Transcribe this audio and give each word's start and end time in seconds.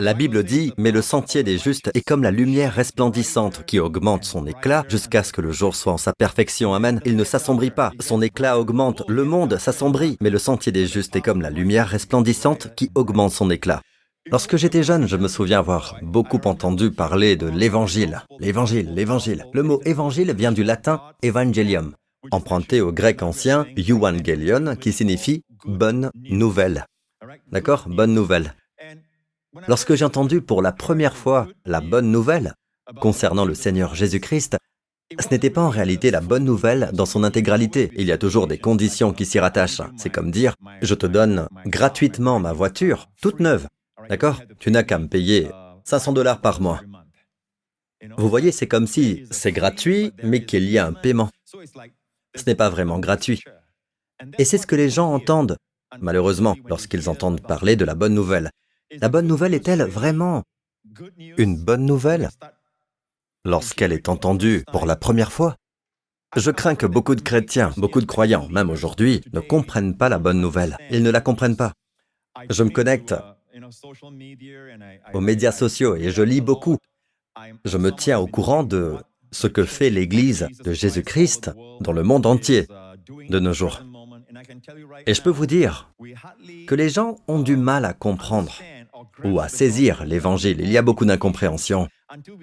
La 0.00 0.14
Bible 0.14 0.44
dit, 0.44 0.72
mais 0.78 0.92
le 0.92 1.02
sentier 1.02 1.42
des 1.42 1.58
justes 1.58 1.90
est 1.92 2.06
comme 2.06 2.22
la 2.22 2.30
lumière 2.30 2.72
resplendissante 2.72 3.64
qui 3.66 3.80
augmente 3.80 4.22
son 4.22 4.46
éclat 4.46 4.84
jusqu'à 4.88 5.24
ce 5.24 5.32
que 5.32 5.40
le 5.40 5.50
jour 5.50 5.74
soit 5.74 5.92
en 5.92 5.98
sa 5.98 6.12
perfection. 6.12 6.72
Amen. 6.72 7.00
Il 7.04 7.16
ne 7.16 7.24
s'assombrit 7.24 7.72
pas. 7.72 7.90
Son 7.98 8.22
éclat 8.22 8.60
augmente. 8.60 9.02
Le 9.08 9.24
monde 9.24 9.58
s'assombrit. 9.58 10.16
Mais 10.20 10.30
le 10.30 10.38
sentier 10.38 10.70
des 10.70 10.86
justes 10.86 11.16
est 11.16 11.20
comme 11.20 11.42
la 11.42 11.50
lumière 11.50 11.88
resplendissante 11.88 12.76
qui 12.76 12.92
augmente 12.94 13.32
son 13.32 13.50
éclat. 13.50 13.82
Lorsque 14.30 14.56
j'étais 14.56 14.84
jeune, 14.84 15.08
je 15.08 15.16
me 15.16 15.26
souviens 15.26 15.58
avoir 15.58 15.96
beaucoup 16.00 16.40
entendu 16.44 16.92
parler 16.92 17.34
de 17.34 17.48
l'évangile. 17.48 18.22
L'évangile, 18.38 18.94
l'évangile. 18.94 19.46
Le 19.52 19.64
mot 19.64 19.80
évangile 19.84 20.32
vient 20.32 20.52
du 20.52 20.62
latin 20.62 21.00
evangelium, 21.24 21.96
emprunté 22.30 22.80
au 22.80 22.92
grec 22.92 23.20
ancien 23.24 23.66
euangelion, 23.76 24.76
qui 24.76 24.92
signifie 24.92 25.42
bonne 25.64 26.12
nouvelle. 26.30 26.86
D'accord? 27.50 27.86
Bonne 27.88 28.14
nouvelle. 28.14 28.54
Lorsque 29.66 29.94
j'ai 29.94 30.04
entendu 30.04 30.42
pour 30.42 30.62
la 30.62 30.72
première 30.72 31.16
fois 31.16 31.48
la 31.64 31.80
bonne 31.80 32.10
nouvelle 32.10 32.54
concernant 33.00 33.44
le 33.44 33.54
Seigneur 33.54 33.94
Jésus-Christ, 33.94 34.56
ce 35.18 35.28
n'était 35.30 35.50
pas 35.50 35.62
en 35.62 35.70
réalité 35.70 36.10
la 36.10 36.20
bonne 36.20 36.44
nouvelle 36.44 36.90
dans 36.92 37.06
son 37.06 37.24
intégralité. 37.24 37.90
Il 37.96 38.06
y 38.06 38.12
a 38.12 38.18
toujours 38.18 38.46
des 38.46 38.58
conditions 38.58 39.12
qui 39.12 39.24
s'y 39.24 39.38
rattachent. 39.38 39.80
C'est 39.96 40.10
comme 40.10 40.30
dire, 40.30 40.54
je 40.82 40.94
te 40.94 41.06
donne 41.06 41.48
gratuitement 41.64 42.40
ma 42.40 42.52
voiture, 42.52 43.08
toute 43.22 43.40
neuve. 43.40 43.66
D'accord? 44.10 44.42
Tu 44.58 44.70
n'as 44.70 44.82
qu'à 44.82 44.98
me 44.98 45.08
payer 45.08 45.48
500 45.84 46.12
dollars 46.12 46.40
par 46.42 46.60
mois. 46.60 46.82
Vous 48.16 48.28
voyez, 48.28 48.52
c'est 48.52 48.68
comme 48.68 48.86
si 48.86 49.24
c'est 49.30 49.52
gratuit, 49.52 50.12
mais 50.22 50.44
qu'il 50.44 50.68
y 50.70 50.78
a 50.78 50.86
un 50.86 50.92
paiement. 50.92 51.30
Ce 51.46 52.44
n'est 52.46 52.54
pas 52.54 52.68
vraiment 52.68 52.98
gratuit. 52.98 53.42
Et 54.38 54.44
c'est 54.44 54.58
ce 54.58 54.66
que 54.66 54.76
les 54.76 54.90
gens 54.90 55.12
entendent, 55.12 55.56
malheureusement, 56.00 56.56
lorsqu'ils 56.66 57.08
entendent 57.08 57.40
parler 57.40 57.76
de 57.76 57.86
la 57.86 57.94
bonne 57.94 58.14
nouvelle. 58.14 58.50
La 58.90 59.08
bonne 59.08 59.26
nouvelle 59.26 59.54
est-elle 59.54 59.82
vraiment 59.82 60.44
une 61.36 61.56
bonne 61.56 61.84
nouvelle? 61.84 62.30
Lorsqu'elle 63.44 63.92
est 63.92 64.08
entendue 64.08 64.64
pour 64.72 64.86
la 64.86 64.96
première 64.96 65.32
fois 65.32 65.56
Je 66.36 66.50
crains 66.50 66.74
que 66.74 66.86
beaucoup 66.86 67.14
de 67.14 67.20
chrétiens, 67.20 67.72
beaucoup 67.76 68.00
de 68.00 68.06
croyants, 68.06 68.48
même 68.48 68.70
aujourd'hui, 68.70 69.22
ne 69.32 69.40
comprennent 69.40 69.96
pas 69.96 70.08
la 70.08 70.18
bonne 70.18 70.40
nouvelle. 70.40 70.76
Ils 70.90 71.02
ne 71.02 71.10
la 71.10 71.20
comprennent 71.20 71.56
pas. 71.56 71.74
Je 72.48 72.62
me 72.62 72.70
connecte 72.70 73.14
aux 75.12 75.20
médias 75.20 75.52
sociaux 75.52 75.96
et 75.96 76.10
je 76.10 76.22
lis 76.22 76.40
beaucoup. 76.40 76.78
Je 77.64 77.76
me 77.76 77.90
tiens 77.92 78.18
au 78.18 78.26
courant 78.26 78.62
de 78.62 78.96
ce 79.30 79.46
que 79.46 79.64
fait 79.64 79.90
l'Église 79.90 80.48
de 80.64 80.72
Jésus-Christ 80.72 81.50
dans 81.80 81.92
le 81.92 82.02
monde 82.02 82.24
entier 82.24 82.66
de 83.28 83.38
nos 83.38 83.52
jours. 83.52 83.82
Et 85.06 85.14
je 85.14 85.22
peux 85.22 85.30
vous 85.30 85.46
dire 85.46 85.90
que 86.66 86.74
les 86.74 86.88
gens 86.88 87.16
ont 87.28 87.40
du 87.40 87.56
mal 87.56 87.84
à 87.84 87.92
comprendre 87.92 88.52
ou 89.24 89.40
à 89.40 89.48
saisir 89.48 90.04
l'Évangile. 90.04 90.58
Il 90.60 90.70
y 90.70 90.78
a 90.78 90.82
beaucoup 90.82 91.04
d'incompréhension. 91.04 91.88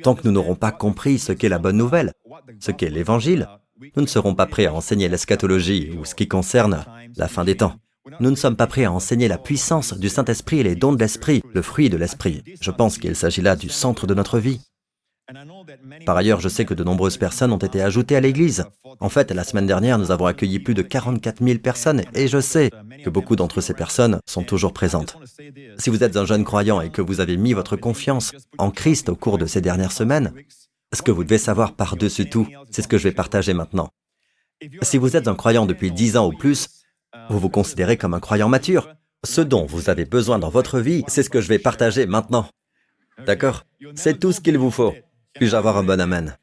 Tant 0.04 0.16
que 0.16 0.22
nous 0.26 0.32
n'aurons 0.32 0.56
pas 0.56 0.72
compris 0.72 1.20
ce 1.20 1.32
qu'est 1.32 1.50
la 1.50 1.60
bonne 1.60 1.78
nouvelle, 1.78 2.12
ce 2.60 2.72
qu'est 2.72 2.90
l'Évangile, 2.90 3.48
nous 3.96 4.02
ne 4.02 4.08
serons 4.08 4.36
pas 4.36 4.46
prêts 4.46 4.68
à 4.68 4.74
enseigner 4.74 5.10
l'eschatologie 5.10 5.92
ou 5.98 6.06
ce 6.06 6.16
qui 6.16 6.28
concerne 6.28 6.86
la 7.18 7.28
fin 7.28 7.44
des 7.44 7.58
temps. 7.58 7.76
Nous 8.20 8.30
ne 8.30 8.36
sommes 8.36 8.56
pas 8.56 8.68
prêts 8.68 8.86
à 8.86 8.92
enseigner 8.92 9.28
la 9.28 9.40
puissance 9.40 9.98
du 9.98 10.10
Saint-Esprit 10.10 10.60
et 10.60 10.64
les 10.64 10.76
dons 10.76 10.94
de 10.94 11.00
l'Esprit, 11.00 11.42
le 11.54 11.62
fruit 11.62 11.90
de 11.90 11.98
l'Esprit. 11.98 12.44
Je 12.62 12.72
pense 12.72 12.98
qu'il 13.00 13.16
s'agit 13.16 13.42
là 13.42 13.56
du 13.56 13.70
centre 13.70 14.06
de 14.06 14.14
notre 14.14 14.38
vie. 14.38 14.62
Par 16.06 16.18
ailleurs, 16.18 16.40
je 16.40 16.50
sais 16.50 16.66
que 16.66 16.74
de 16.74 16.84
nombreuses 16.84 17.18
personnes 17.18 17.52
ont 17.52 17.58
été 17.58 17.82
ajoutées 17.82 18.16
à 18.16 18.20
l'Église. 18.20 18.66
En 19.00 19.10
fait, 19.10 19.32
la 19.32 19.44
semaine 19.44 19.66
dernière, 19.66 19.98
nous 19.98 20.12
avons 20.12 20.28
accueilli 20.28 20.60
plus 20.60 20.76
de 20.76 20.82
44 20.82 21.44
000 21.44 21.60
personnes 21.60 22.04
et 22.14 22.28
je 22.28 22.40
sais 22.40 22.70
que 23.04 23.10
beaucoup 23.10 23.36
d'entre 23.36 23.60
ces 23.62 23.74
personnes 23.74 24.20
sont 24.28 24.44
toujours 24.44 24.74
présentes. 24.74 25.18
Si 25.78 25.90
vous 25.90 26.04
êtes 26.04 26.16
un 26.18 26.26
jeune 26.26 26.44
croyant 26.44 26.80
et 26.80 26.92
que 26.92 27.02
vous 27.02 27.22
avez 27.22 27.38
mis 27.38 27.54
votre 27.54 27.76
confiance 27.76 28.34
en 28.58 28.70
Christ 28.70 29.10
au 29.10 29.16
cours 29.16 29.38
de 29.38 29.46
ces 29.46 29.62
dernières 29.62 29.92
semaines, 29.92 30.34
ce 30.94 31.02
que 31.02 31.12
vous 31.12 31.24
devez 31.24 31.40
savoir 31.40 31.74
par-dessus 31.74 32.30
tout, 32.30 32.48
c'est 32.70 32.84
ce 32.84 32.88
que 32.88 32.98
je 32.98 33.04
vais 33.04 33.12
partager 33.12 33.54
maintenant. 33.54 33.90
Si 34.82 34.98
vous 34.98 35.18
êtes 35.18 35.28
un 35.28 35.36
croyant 35.36 35.66
depuis 35.66 35.92
10 35.92 36.18
ans 36.18 36.28
ou 36.28 36.34
plus, 36.34 36.68
vous 37.30 37.40
vous 37.40 37.50
considérez 37.50 37.98
comme 37.98 38.14
un 38.14 38.20
croyant 38.20 38.50
mature. 38.50 38.90
Ce 39.26 39.42
dont 39.42 39.66
vous 39.66 39.90
avez 39.90 40.06
besoin 40.06 40.38
dans 40.38 40.50
votre 40.50 40.80
vie, 40.80 41.04
c'est 41.08 41.24
ce 41.24 41.32
que 41.32 41.42
je 41.42 41.48
vais 41.48 41.60
partager 41.60 42.06
maintenant. 42.06 42.48
D'accord? 43.26 43.64
C'est 43.96 44.20
tout 44.20 44.32
ce 44.32 44.40
qu'il 44.40 44.58
vous 44.58 44.72
faut. 44.72 44.94
Puis-je 45.36 45.56
avoir 45.56 45.78
un 45.78 45.84
bon 45.84 46.00
Amen 46.00 46.38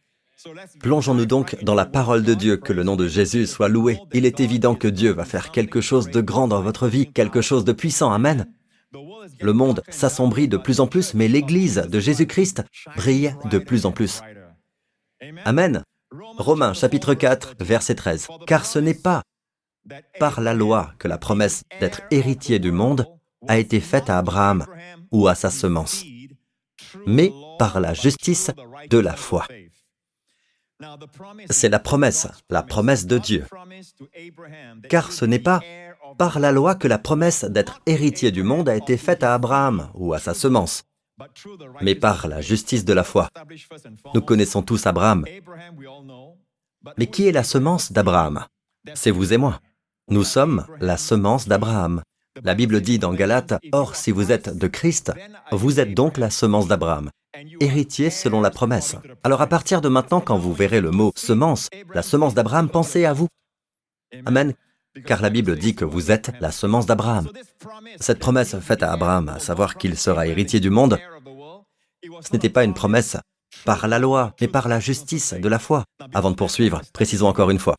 Plongeons-nous 0.81 1.27
donc 1.27 1.63
dans 1.63 1.75
la 1.75 1.87
parole 1.87 2.25
de 2.25 2.35
Dieu, 2.35 2.57
que 2.57 2.73
le 2.73 2.83
nom 2.83 2.97
de 2.97 3.07
Jésus 3.07 3.47
soit 3.47 3.69
loué. 3.69 3.99
Il 4.13 4.27
est 4.27 4.41
évident 4.41 4.75
que 4.75 4.89
Dieu 4.89 5.13
va 5.13 5.25
faire 5.25 5.51
quelque 5.51 5.81
chose 5.81 6.09
de 6.09 6.21
grand 6.21 6.49
dans 6.49 6.61
votre 6.61 6.89
vie, 6.89 7.13
quelque 7.13 7.41
chose 7.41 7.65
de 7.65 7.73
puissant. 7.73 8.13
Amen. 8.13 8.47
Le 9.41 9.53
monde 9.53 9.83
s'assombrit 9.89 10.49
de 10.49 10.57
plus 10.57 10.81
en 10.81 10.87
plus, 10.87 11.15
mais 11.15 11.29
l'Église 11.29 11.87
de 11.89 12.01
Jésus-Christ 12.01 12.65
brille 12.97 13.35
de 13.51 13.59
plus 13.59 13.87
en 13.87 13.93
plus. 13.93 14.21
Amen. 15.45 15.85
Romains 16.37 16.75
chapitre 16.75 17.15
4, 17.15 17.55
verset 17.61 17.95
13. 17.95 18.29
Car 18.47 18.67
ce 18.67 18.79
n'est 18.79 18.95
pas 18.95 19.23
par 20.19 20.41
la 20.41 20.55
loi 20.55 20.93
que 20.99 21.09
la 21.09 21.19
promesse 21.19 21.63
d'être 21.81 22.03
héritier 22.11 22.59
du 22.59 22.73
monde 22.73 23.07
a 23.49 23.59
été 23.59 23.81
faite 23.81 24.11
à 24.11 24.19
Abraham 24.19 24.67
ou 25.11 25.29
à 25.29 25.35
sa 25.35 25.51
semence, 25.51 26.05
mais 27.07 27.33
par 27.59 27.81
la 27.81 27.95
justice 27.95 28.51
de 28.89 28.99
la 28.99 29.17
foi. 29.17 29.47
C'est 31.51 31.69
la 31.69 31.79
promesse, 31.79 32.27
la 32.51 32.63
promesse 32.63 33.07
de 33.07 33.19
Dieu. 33.19 33.47
Car 34.89 35.13
ce 35.13 35.25
n'est 35.25 35.39
pas 35.39 35.61
par 36.19 36.39
la 36.41 36.53
loi 36.53 36.75
que 36.75 36.89
la 36.89 36.99
promesse 36.99 37.45
d'être 37.45 37.81
héritier 37.87 38.31
du 38.31 38.43
monde 38.43 38.69
a 38.69 38.77
été 38.77 38.97
faite 38.97 39.23
à 39.23 39.35
Abraham 39.35 39.91
ou 39.95 40.13
à 40.13 40.19
sa 40.19 40.35
semence, 40.35 40.83
mais 41.81 41.95
par 41.95 42.29
la 42.29 42.41
justice 42.41 42.85
de 42.85 42.93
la 42.93 43.05
foi. 43.05 43.29
Nous 44.15 44.23
connaissons 44.23 44.63
tous 44.63 44.87
Abraham. 44.87 45.25
Mais 46.99 47.07
qui 47.07 47.29
est 47.29 47.33
la 47.33 47.45
semence 47.45 47.93
d'Abraham? 47.93 48.45
C'est 48.95 49.13
vous 49.13 49.33
et 49.33 49.37
moi. 49.37 49.61
Nous 50.09 50.25
sommes 50.25 50.67
la 50.81 50.97
semence 50.97 51.47
d'Abraham. 51.47 52.03
La 52.43 52.55
Bible 52.55 52.81
dit 52.81 52.99
dans 52.99 53.13
Galates, 53.13 53.55
Or 53.73 53.97
si 53.97 54.11
vous 54.11 54.33
êtes 54.33 54.57
de 54.57 54.67
Christ, 54.67 55.13
vous 55.51 55.81
êtes 55.81 55.95
donc 55.95 56.17
la 56.19 56.31
semence 56.31 56.69
d'Abraham 56.69 57.11
héritier 57.61 58.11
selon 58.11 58.41
la 58.41 58.51
promesse. 58.51 58.97
Alors 59.23 59.41
à 59.41 59.47
partir 59.47 59.81
de 59.81 59.89
maintenant, 59.89 60.21
quand 60.21 60.39
vous 60.39 60.53
verrez 60.53 60.81
le 60.81 60.91
mot 60.91 61.13
semence, 61.17 61.69
la 61.95 62.03
semence 62.03 62.35
d'Abraham, 62.35 62.69
pensez 62.69 63.05
à 63.05 63.13
vous. 63.13 63.29
Amen. 64.27 64.55
Car 65.07 65.23
la 65.23 65.31
Bible 65.31 65.57
dit 65.57 65.75
que 65.75 65.87
vous 65.87 66.11
êtes 66.11 66.33
la 66.41 66.51
semence 66.51 66.85
d'Abraham. 66.85 67.31
Cette 67.99 68.19
promesse 68.19 68.59
faite 68.59 68.83
à 68.83 68.93
Abraham, 68.93 69.31
à 69.31 69.39
savoir 69.39 69.77
qu'il 69.77 69.97
sera 69.97 70.27
héritier 70.27 70.61
du 70.61 70.69
monde, 70.69 70.99
ce 72.03 72.33
n'était 72.33 72.51
pas 72.51 72.65
une 72.65 72.75
promesse 72.75 73.17
par 73.65 73.89
la 73.89 73.99
loi, 73.99 74.35
mais 74.41 74.49
par 74.49 74.69
la 74.69 74.81
justice 74.81 75.33
de 75.33 75.49
la 75.49 75.59
foi. 75.59 75.85
Avant 76.13 76.31
de 76.31 76.37
poursuivre, 76.37 76.83
précisons 76.93 77.29
encore 77.29 77.51
une 77.51 77.59
fois. 77.59 77.77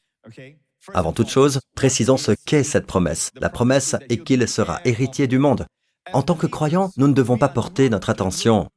Avant 0.94 1.14
toute 1.14 1.30
chose, 1.30 1.62
précisons 1.76 2.18
ce 2.18 2.32
qu'est 2.46 2.64
cette 2.64 2.86
promesse. 2.86 3.32
La 3.40 3.50
promesse 3.50 3.96
est 4.10 4.18
qu'il 4.18 4.48
sera 4.48 4.82
héritier 4.84 5.28
du 5.28 5.40
monde. 5.40 5.66
En 6.12 6.22
tant 6.22 6.36
que 6.36 6.48
croyants, 6.48 6.92
nous 6.98 7.08
ne 7.08 7.14
devons 7.14 7.38
pas 7.38 7.48
porter 7.48 7.90
notre 7.90 8.10
attention 8.10 8.68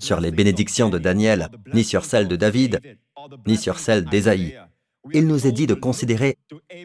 sur 0.00 0.20
les 0.20 0.32
bénédictions 0.32 0.88
de 0.88 0.98
Daniel, 0.98 1.48
ni 1.72 1.84
sur 1.84 2.04
celles 2.04 2.26
de 2.26 2.34
David, 2.34 2.80
ni 3.46 3.56
sur 3.56 3.78
celles 3.78 4.04
d'Ésaïe. 4.04 4.58
Il 5.12 5.28
nous 5.28 5.46
est 5.46 5.52
dit 5.52 5.68
de 5.68 5.74
considérer 5.74 6.36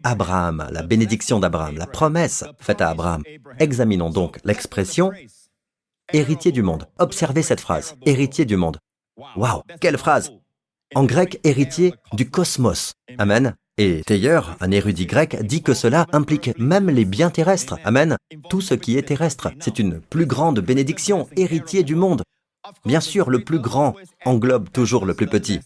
Abraham, 0.04 0.68
la 0.72 0.84
bénédiction 0.84 1.40
d'Abraham, 1.40 1.78
la 1.78 1.88
promesse 1.88 2.44
faite 2.60 2.82
à 2.82 2.90
Abraham. 2.90 3.24
Examinons 3.60 4.12
donc 4.12 4.40
l'expression 4.44 5.12
héritier 6.14 6.52
du 6.52 6.62
monde. 6.62 6.88
Observez 7.00 7.42
cette 7.42 7.60
phrase, 7.60 7.96
héritier 8.06 8.46
du 8.46 8.56
monde. 8.56 8.78
Waouh, 9.36 9.64
quelle 9.82 9.98
phrase 9.98 10.32
En 10.94 11.06
grec, 11.06 11.40
héritier 11.44 11.96
du 12.14 12.30
cosmos. 12.30 12.94
Amen. 13.18 13.56
Et 13.78 14.04
Thayer, 14.06 14.40
un 14.62 14.72
érudit 14.72 15.06
grec, 15.06 15.36
dit 15.44 15.62
que 15.62 15.74
cela 15.74 16.06
implique 16.14 16.58
même 16.58 16.90
les 16.90 17.04
biens 17.04 17.30
terrestres. 17.30 17.78
Amen. 17.84 18.16
Tout 18.50 18.62
ce 18.62 18.74
qui 18.74 18.98
est 18.98 19.08
terrestre, 19.10 19.52
c'est 19.60 19.80
une 19.80 20.00
plus 20.00 20.26
grande 20.26 20.62
bénédiction, 20.62 21.28
héritier 21.36 21.84
du 21.84 21.96
monde. 21.96 22.24
Bien 22.86 23.02
sûr, 23.02 23.30
le 23.30 23.44
plus 23.44 23.60
grand 23.60 23.94
englobe 24.24 24.70
toujours 24.72 25.06
le 25.06 25.14
plus 25.14 25.28
petit. 25.28 25.60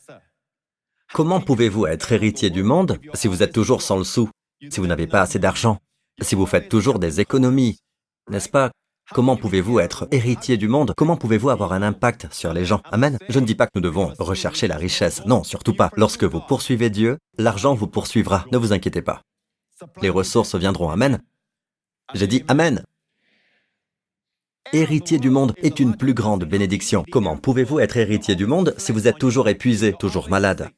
Comment 1.14 1.40
pouvez-vous 1.40 1.86
être 1.86 2.12
héritier 2.12 2.50
du 2.50 2.64
monde 2.64 2.98
si 3.14 3.28
vous 3.28 3.44
êtes 3.44 3.54
toujours 3.54 3.84
sans 3.84 3.98
le 3.98 4.04
sou, 4.04 4.30
si 4.70 4.80
vous 4.80 4.88
n'avez 4.88 5.08
pas 5.08 5.22
assez 5.22 5.38
d'argent, 5.38 5.78
si 6.20 6.34
vous 6.34 6.48
faites 6.48 6.68
toujours 6.68 6.98
des 6.98 7.20
économies 7.20 7.78
N'est-ce 8.30 8.50
pas? 8.50 8.72
Comment 9.12 9.36
pouvez-vous 9.36 9.80
être 9.80 10.08
héritier 10.12 10.58
du 10.58 10.68
monde? 10.68 10.94
Comment 10.96 11.18
pouvez-vous 11.18 11.50
avoir 11.50 11.74
un 11.74 11.82
impact 11.82 12.28
sur 12.32 12.54
les 12.54 12.66
gens? 12.66 12.82
Amen. 12.92 13.18
Je 13.28 13.40
ne 13.40 13.46
dis 13.46 13.56
pas 13.56 13.66
que 13.66 13.72
nous 13.76 13.82
devons 13.82 14.14
rechercher 14.20 14.68
la 14.68 14.78
richesse. 14.78 15.26
Non, 15.26 15.44
surtout 15.44 15.74
pas. 15.74 15.90
Lorsque 15.96 16.24
vous 16.24 16.42
poursuivez 16.42 16.90
Dieu, 16.90 17.18
l'argent 17.38 17.74
vous 17.74 17.88
poursuivra. 17.88 18.46
Ne 18.52 18.58
vous 18.58 18.74
inquiétez 18.74 19.02
pas. 19.02 19.22
Les 20.02 20.10
ressources 20.10 20.56
viendront. 20.56 20.90
Amen. 20.90 21.22
J'ai 22.14 22.28
dit 22.28 22.44
Amen 22.48 22.84
héritier 24.74 25.18
du 25.18 25.30
monde 25.30 25.54
est 25.58 25.80
une 25.80 25.96
plus 25.96 26.14
grande 26.14 26.46
bénédiction. 26.46 27.04
Comment 27.12 27.38
pouvez-vous 27.38 27.80
être 27.80 27.98
héritier 27.98 28.36
du 28.36 28.46
monde 28.46 28.76
si 28.78 28.92
vous 28.92 29.08
êtes 29.08 29.18
toujours 29.18 29.50
épuisé, 29.50 29.94
toujours 29.94 30.30
malade? 30.30 30.70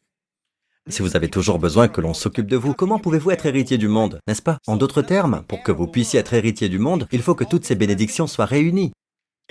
Si 0.90 1.02
vous 1.02 1.16
avez 1.16 1.30
toujours 1.30 1.60
besoin 1.60 1.88
que 1.88 2.02
l'on 2.02 2.14
s'occupe 2.14 2.48
de 2.48 2.58
vous, 2.58 2.74
comment 2.74 3.00
pouvez-vous 3.00 3.32
être 3.32 3.46
héritier 3.46 3.78
du 3.78 3.88
monde, 3.88 4.20
n'est-ce 4.28 4.42
pas? 4.42 4.58
En 4.68 4.78
d'autres 4.78 5.02
termes, 5.02 5.44
pour 5.48 5.64
que 5.64 5.72
vous 5.72 5.88
puissiez 5.88 6.20
être 6.20 6.34
héritier 6.34 6.70
du 6.70 6.80
monde, 6.80 7.08
il 7.12 7.22
faut 7.22 7.36
que 7.36 7.44
toutes 7.44 7.66
ces 7.66 7.76
bénédictions 7.76 8.28
soient 8.28 8.46
réunies. 8.46 8.92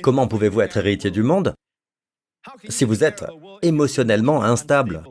Comment 0.03 0.27
pouvez-vous 0.27 0.61
être 0.61 0.77
héritier 0.77 1.11
du 1.11 1.23
monde? 1.23 1.55
Si 2.69 2.85
vous 2.85 3.05
êtes 3.05 3.25
émotionnellement 3.63 4.43
instable, 4.43 5.03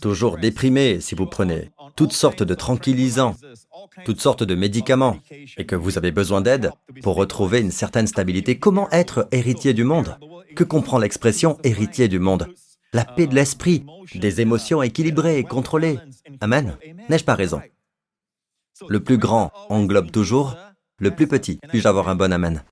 toujours 0.00 0.38
déprimé, 0.38 1.00
si 1.00 1.14
vous 1.14 1.26
prenez 1.26 1.70
toutes 1.96 2.12
sortes 2.12 2.42
de 2.42 2.54
tranquillisants, 2.54 3.36
toutes 4.04 4.20
sortes 4.20 4.42
de 4.42 4.54
médicaments, 4.54 5.18
et 5.56 5.64
que 5.66 5.76
vous 5.76 5.96
avez 5.98 6.10
besoin 6.10 6.40
d'aide 6.40 6.70
pour 7.02 7.16
retrouver 7.16 7.60
une 7.60 7.70
certaine 7.70 8.06
stabilité, 8.06 8.58
comment 8.58 8.90
être 8.90 9.28
héritier 9.32 9.72
du 9.72 9.84
monde? 9.84 10.18
Que 10.54 10.64
comprend 10.64 10.98
l'expression 10.98 11.58
héritier 11.64 12.08
du 12.08 12.18
monde 12.18 12.48
La 12.94 13.04
paix 13.04 13.26
de 13.26 13.34
l'esprit, 13.34 13.84
des 14.14 14.40
émotions 14.40 14.80
équilibrées 14.80 15.38
et 15.38 15.44
contrôlées. 15.44 15.98
Amen. 16.40 16.78
N'ai-je 17.08 17.24
pas 17.24 17.34
raison? 17.34 17.60
Le 18.88 19.02
plus 19.02 19.18
grand 19.18 19.50
englobe 19.68 20.12
toujours 20.12 20.56
le 21.00 21.10
plus 21.10 21.26
petit. 21.26 21.58
Puis-je 21.68 21.88
avoir 21.88 22.08
un 22.08 22.14
bon 22.14 22.32
Amen? 22.32 22.62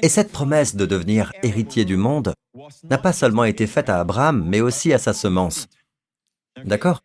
Et 0.00 0.08
cette 0.08 0.32
promesse 0.32 0.76
de 0.76 0.86
devenir 0.86 1.32
héritier 1.42 1.84
du 1.84 1.98
monde 1.98 2.32
n'a 2.84 2.96
pas 2.96 3.12
seulement 3.12 3.44
été 3.44 3.66
faite 3.66 3.90
à 3.90 4.00
Abraham, 4.00 4.42
mais 4.48 4.62
aussi 4.62 4.94
à 4.94 4.98
sa 4.98 5.12
semence. 5.12 5.68
D'accord? 6.64 7.02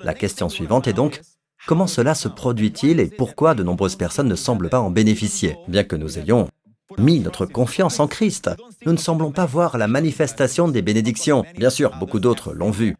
La 0.00 0.14
question 0.14 0.48
suivante 0.48 0.88
est 0.88 0.92
donc, 0.92 1.20
comment 1.68 1.86
cela 1.86 2.16
se 2.16 2.26
produit-il 2.26 2.98
et 2.98 3.06
pourquoi 3.06 3.54
de 3.54 3.62
nombreuses 3.62 3.96
personnes 3.96 4.28
ne 4.28 4.34
semblent 4.34 4.70
pas 4.70 4.80
en 4.80 4.90
bénéficier 4.90 5.56
Bien 5.68 5.84
que 5.84 5.94
nous 5.94 6.18
ayons 6.18 6.48
mis 6.96 7.20
notre 7.20 7.44
confiance 7.44 8.00
en 8.00 8.08
Christ, 8.08 8.50
nous 8.86 8.92
ne 8.92 8.98
semblons 8.98 9.32
pas 9.32 9.46
voir 9.46 9.76
la 9.76 9.88
manifestation 9.88 10.68
des 10.68 10.82
bénédictions. 10.82 11.44
Bien 11.56 11.70
sûr, 11.70 11.96
beaucoup 11.98 12.20
d'autres 12.20 12.52
l'ont 12.52 12.70
vu. 12.70 12.96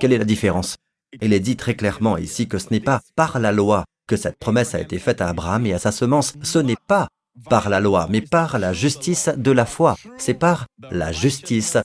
Quelle 0.00 0.12
est 0.12 0.18
la 0.18 0.24
différence? 0.24 0.76
Il 1.20 1.32
est 1.32 1.40
dit 1.40 1.56
très 1.56 1.74
clairement 1.74 2.16
ici 2.16 2.48
que 2.48 2.58
ce 2.58 2.68
n'est 2.70 2.80
pas 2.80 3.00
par 3.14 3.38
la 3.38 3.52
loi 3.52 3.84
que 4.06 4.16
cette 4.16 4.38
promesse 4.38 4.74
a 4.74 4.80
été 4.80 4.98
faite 4.98 5.20
à 5.20 5.28
Abraham 5.28 5.66
et 5.66 5.74
à 5.74 5.78
sa 5.78 5.92
semence. 5.92 6.34
Ce 6.42 6.58
n'est 6.58 6.76
pas 6.86 7.08
par 7.50 7.68
la 7.68 7.80
loi, 7.80 8.06
mais 8.10 8.20
par 8.20 8.58
la 8.58 8.72
justice 8.72 9.28
de 9.36 9.50
la 9.50 9.66
foi. 9.66 9.96
C'est 10.16 10.34
par 10.34 10.66
la 10.90 11.12
justice 11.12 11.76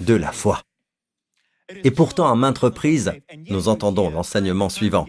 de 0.00 0.14
la 0.14 0.32
foi. 0.32 0.62
Et 1.84 1.90
pourtant, 1.90 2.30
à 2.30 2.34
maintes 2.34 2.58
reprises, 2.58 3.12
nous 3.48 3.68
entendons 3.68 4.10
l'enseignement 4.10 4.68
suivant. 4.68 5.06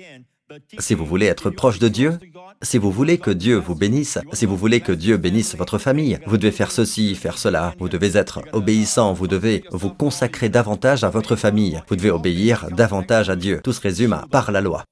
Si 0.80 0.94
vous 0.94 1.06
voulez 1.06 1.26
être 1.26 1.50
proche 1.50 1.80
de 1.80 1.88
Dieu, 1.88 2.20
si 2.62 2.78
vous 2.78 2.92
voulez 2.92 3.18
que 3.18 3.32
Dieu 3.32 3.58
vous 3.58 3.76
bénisse, 3.76 4.18
si 4.32 4.46
vous 4.46 4.56
voulez 4.56 4.80
que 4.80 4.92
Dieu 4.92 5.18
bénisse 5.18 5.56
votre 5.56 5.78
famille, 5.78 6.20
vous 6.26 6.38
devez 6.38 6.52
faire 6.52 6.72
ceci, 6.72 7.16
faire 7.16 7.38
cela, 7.38 7.76
vous 7.80 7.90
devez 7.90 8.18
être 8.18 8.42
obéissant, 8.54 9.14
vous 9.14 9.28
devez 9.28 9.66
vous 9.72 9.94
consacrer 9.94 10.50
davantage 10.50 11.04
à 11.04 11.10
votre 11.10 11.36
famille, 11.36 11.82
vous 11.90 11.96
devez 11.96 12.12
obéir 12.12 12.70
davantage 12.72 13.30
à 13.30 13.36
Dieu. 13.36 13.62
Tout 13.64 13.74
se 13.74 13.82
résume 13.82 14.14
à 14.14 14.26
par 14.32 14.52
la 14.52 14.62
loi. 14.62 14.86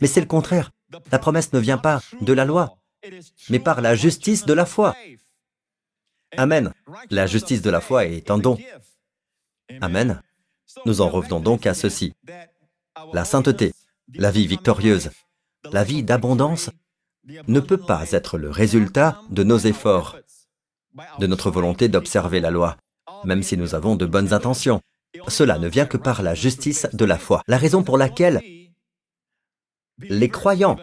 Mais 0.00 0.06
c'est 0.06 0.20
le 0.20 0.26
contraire. 0.26 0.70
La 1.12 1.18
promesse 1.18 1.52
ne 1.52 1.58
vient 1.58 1.78
pas 1.78 2.00
de 2.20 2.32
la 2.32 2.46
loi, 2.46 2.78
mais 3.50 3.58
par 3.58 3.80
la 3.82 3.94
justice 3.94 4.46
de 4.46 4.54
la 4.54 4.64
foi. 4.64 4.96
Amen. 6.36 6.72
La 7.10 7.26
justice 7.26 7.62
de 7.62 7.70
la 7.70 7.80
foi 7.80 8.06
est 8.06 8.30
un 8.30 8.38
don. 8.38 8.58
Amen. 9.80 10.22
Nous 10.86 11.00
en 11.00 11.08
revenons 11.08 11.40
donc 11.40 11.66
à 11.66 11.74
ceci. 11.74 12.14
La 13.12 13.24
sainteté, 13.24 13.72
la 14.14 14.30
vie 14.30 14.46
victorieuse, 14.46 15.10
la 15.72 15.84
vie 15.84 16.02
d'abondance 16.02 16.70
ne 17.46 17.60
peut 17.60 17.78
pas 17.78 18.12
être 18.12 18.38
le 18.38 18.50
résultat 18.50 19.20
de 19.30 19.44
nos 19.44 19.58
efforts, 19.58 20.16
de 21.18 21.26
notre 21.26 21.50
volonté 21.50 21.88
d'observer 21.88 22.40
la 22.40 22.50
loi, 22.50 22.76
même 23.24 23.42
si 23.42 23.56
nous 23.56 23.74
avons 23.74 23.96
de 23.96 24.06
bonnes 24.06 24.32
intentions. 24.32 24.80
Cela 25.28 25.58
ne 25.58 25.68
vient 25.68 25.86
que 25.86 25.96
par 25.96 26.22
la 26.22 26.34
justice 26.34 26.86
de 26.92 27.04
la 27.04 27.18
foi. 27.18 27.42
La 27.46 27.58
raison 27.58 27.82
pour 27.82 27.98
laquelle 27.98 28.40
les 29.98 30.28
croyants 30.28 30.76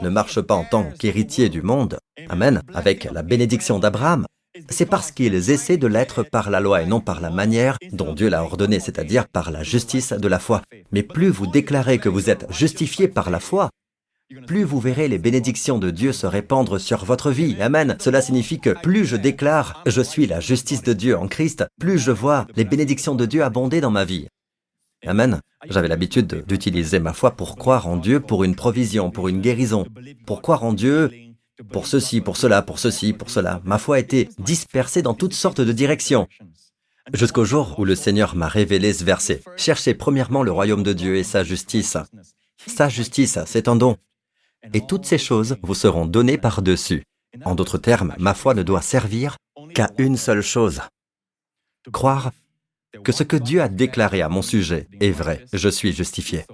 ne 0.00 0.08
marchent 0.08 0.40
pas 0.40 0.54
en 0.54 0.64
tant 0.64 0.90
qu'héritiers 0.92 1.48
du 1.48 1.62
monde, 1.62 1.98
Amen, 2.28 2.62
avec 2.74 3.04
la 3.04 3.22
bénédiction 3.22 3.78
d'Abraham, 3.78 4.26
c'est 4.68 4.86
parce 4.86 5.10
qu'ils 5.10 5.50
essaient 5.50 5.76
de 5.76 5.86
l'être 5.86 6.22
par 6.22 6.50
la 6.50 6.60
loi 6.60 6.82
et 6.82 6.86
non 6.86 7.00
par 7.00 7.20
la 7.20 7.30
manière 7.30 7.78
dont 7.92 8.14
Dieu 8.14 8.28
l'a 8.28 8.42
ordonné, 8.42 8.80
c'est-à-dire 8.80 9.28
par 9.28 9.50
la 9.50 9.62
justice 9.62 10.12
de 10.12 10.28
la 10.28 10.38
foi. 10.38 10.62
Mais 10.92 11.02
plus 11.02 11.28
vous 11.28 11.46
déclarez 11.46 11.98
que 11.98 12.08
vous 12.08 12.30
êtes 12.30 12.46
justifié 12.50 13.08
par 13.08 13.30
la 13.30 13.40
foi, 13.40 13.70
plus 14.46 14.62
vous 14.62 14.78
verrez 14.78 15.08
les 15.08 15.18
bénédictions 15.18 15.78
de 15.78 15.90
Dieu 15.90 16.12
se 16.12 16.26
répandre 16.26 16.78
sur 16.78 17.04
votre 17.04 17.30
vie. 17.30 17.56
Amen. 17.60 17.96
Cela 17.98 18.20
signifie 18.20 18.60
que 18.60 18.70
plus 18.70 19.06
je 19.06 19.16
déclare 19.16 19.82
je 19.86 20.02
suis 20.02 20.26
la 20.26 20.40
justice 20.40 20.82
de 20.82 20.92
Dieu 20.92 21.16
en 21.16 21.28
Christ, 21.28 21.64
plus 21.80 21.98
je 21.98 22.10
vois 22.10 22.46
les 22.54 22.64
bénédictions 22.64 23.14
de 23.14 23.24
Dieu 23.24 23.42
abonder 23.42 23.80
dans 23.80 23.90
ma 23.90 24.04
vie. 24.04 24.28
Amen. 25.06 25.40
J'avais 25.70 25.88
l'habitude 25.88 26.44
d'utiliser 26.46 26.98
ma 26.98 27.12
foi 27.12 27.30
pour 27.30 27.56
croire 27.56 27.86
en 27.86 27.96
Dieu 27.96 28.20
pour 28.20 28.44
une 28.44 28.54
provision, 28.54 29.10
pour 29.10 29.28
une 29.28 29.40
guérison, 29.40 29.86
pour 30.26 30.42
croire 30.42 30.64
en 30.64 30.72
Dieu 30.72 31.10
pour 31.72 31.86
ceci, 31.86 32.20
pour 32.20 32.36
cela, 32.36 32.62
pour 32.62 32.78
ceci, 32.78 33.12
pour 33.12 33.30
cela. 33.30 33.60
Ma 33.64 33.78
foi 33.78 33.98
était 33.98 34.28
dispersée 34.38 35.02
dans 35.02 35.14
toutes 35.14 35.34
sortes 35.34 35.60
de 35.60 35.72
directions. 35.72 36.28
Jusqu'au 37.12 37.44
jour 37.44 37.78
où 37.78 37.84
le 37.84 37.94
Seigneur 37.94 38.36
m'a 38.36 38.48
révélé 38.48 38.92
ce 38.92 39.04
verset. 39.04 39.42
Cherchez 39.56 39.94
premièrement 39.94 40.42
le 40.42 40.52
royaume 40.52 40.82
de 40.82 40.92
Dieu 40.92 41.16
et 41.16 41.24
sa 41.24 41.42
justice. 41.42 41.96
Sa 42.66 42.88
justice, 42.88 43.38
c'est 43.46 43.68
un 43.68 43.76
don. 43.76 43.96
Et 44.74 44.86
toutes 44.86 45.06
ces 45.06 45.18
choses 45.18 45.56
vous 45.62 45.74
seront 45.74 46.06
données 46.06 46.38
par-dessus. 46.38 47.04
En 47.44 47.54
d'autres 47.54 47.78
termes, 47.78 48.14
ma 48.18 48.34
foi 48.34 48.54
ne 48.54 48.62
doit 48.62 48.82
servir 48.82 49.36
qu'à 49.74 49.90
une 49.98 50.16
seule 50.16 50.42
chose. 50.42 50.80
Croire 51.92 52.32
que 53.04 53.12
ce 53.12 53.22
que 53.22 53.36
Dieu 53.36 53.62
a 53.62 53.68
déclaré 53.68 54.22
à 54.22 54.28
mon 54.28 54.42
sujet 54.42 54.88
est 55.00 55.10
vrai, 55.10 55.44
je 55.52 55.68
suis 55.68 55.92
justifié. 55.92 56.44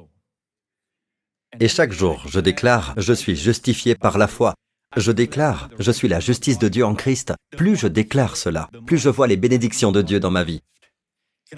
Et 1.61 1.69
chaque 1.69 1.93
jour, 1.93 2.25
je 2.29 2.41
déclare, 2.41 2.95
je 2.97 3.13
suis 3.13 3.37
justifié 3.37 3.95
par 3.95 4.19
la 4.19 4.27
foi. 4.27 4.55
Je 4.97 5.13
déclare, 5.13 5.71
je 5.79 5.91
suis 5.91 6.09
la 6.09 6.21
justice 6.21 6.59
de 6.59 6.69
Dieu 6.69 6.85
en 6.85 6.95
Christ. 6.95 7.35
Plus 7.57 7.77
je 7.77 7.89
déclare 7.89 8.37
cela, 8.37 8.71
plus 8.87 8.99
je 8.99 9.09
vois 9.09 9.27
les 9.27 9.37
bénédictions 9.37 9.93
de 9.93 10.03
Dieu 10.03 10.21
dans 10.21 10.31
ma 10.31 10.45
vie. 10.45 10.61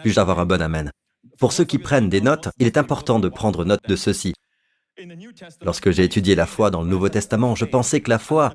Puis-je 0.02 0.20
avoir 0.20 0.38
un 0.40 0.46
bon 0.46 0.62
Amen? 0.62 0.90
Pour 1.38 1.52
ceux 1.52 1.64
qui 1.64 1.78
prennent 1.78 2.08
des 2.08 2.20
notes, 2.20 2.48
il 2.58 2.66
est 2.66 2.78
important 2.78 3.18
de 3.18 3.28
prendre 3.28 3.64
note 3.64 3.86
de 3.86 3.96
ceci. 3.96 4.34
Lorsque 5.62 5.90
j'ai 5.90 6.04
étudié 6.04 6.34
la 6.34 6.46
foi 6.46 6.70
dans 6.70 6.82
le 6.82 6.88
Nouveau 6.88 7.08
Testament, 7.08 7.54
je 7.54 7.66
pensais 7.66 8.00
que 8.00 8.10
la 8.10 8.18
foi, 8.18 8.54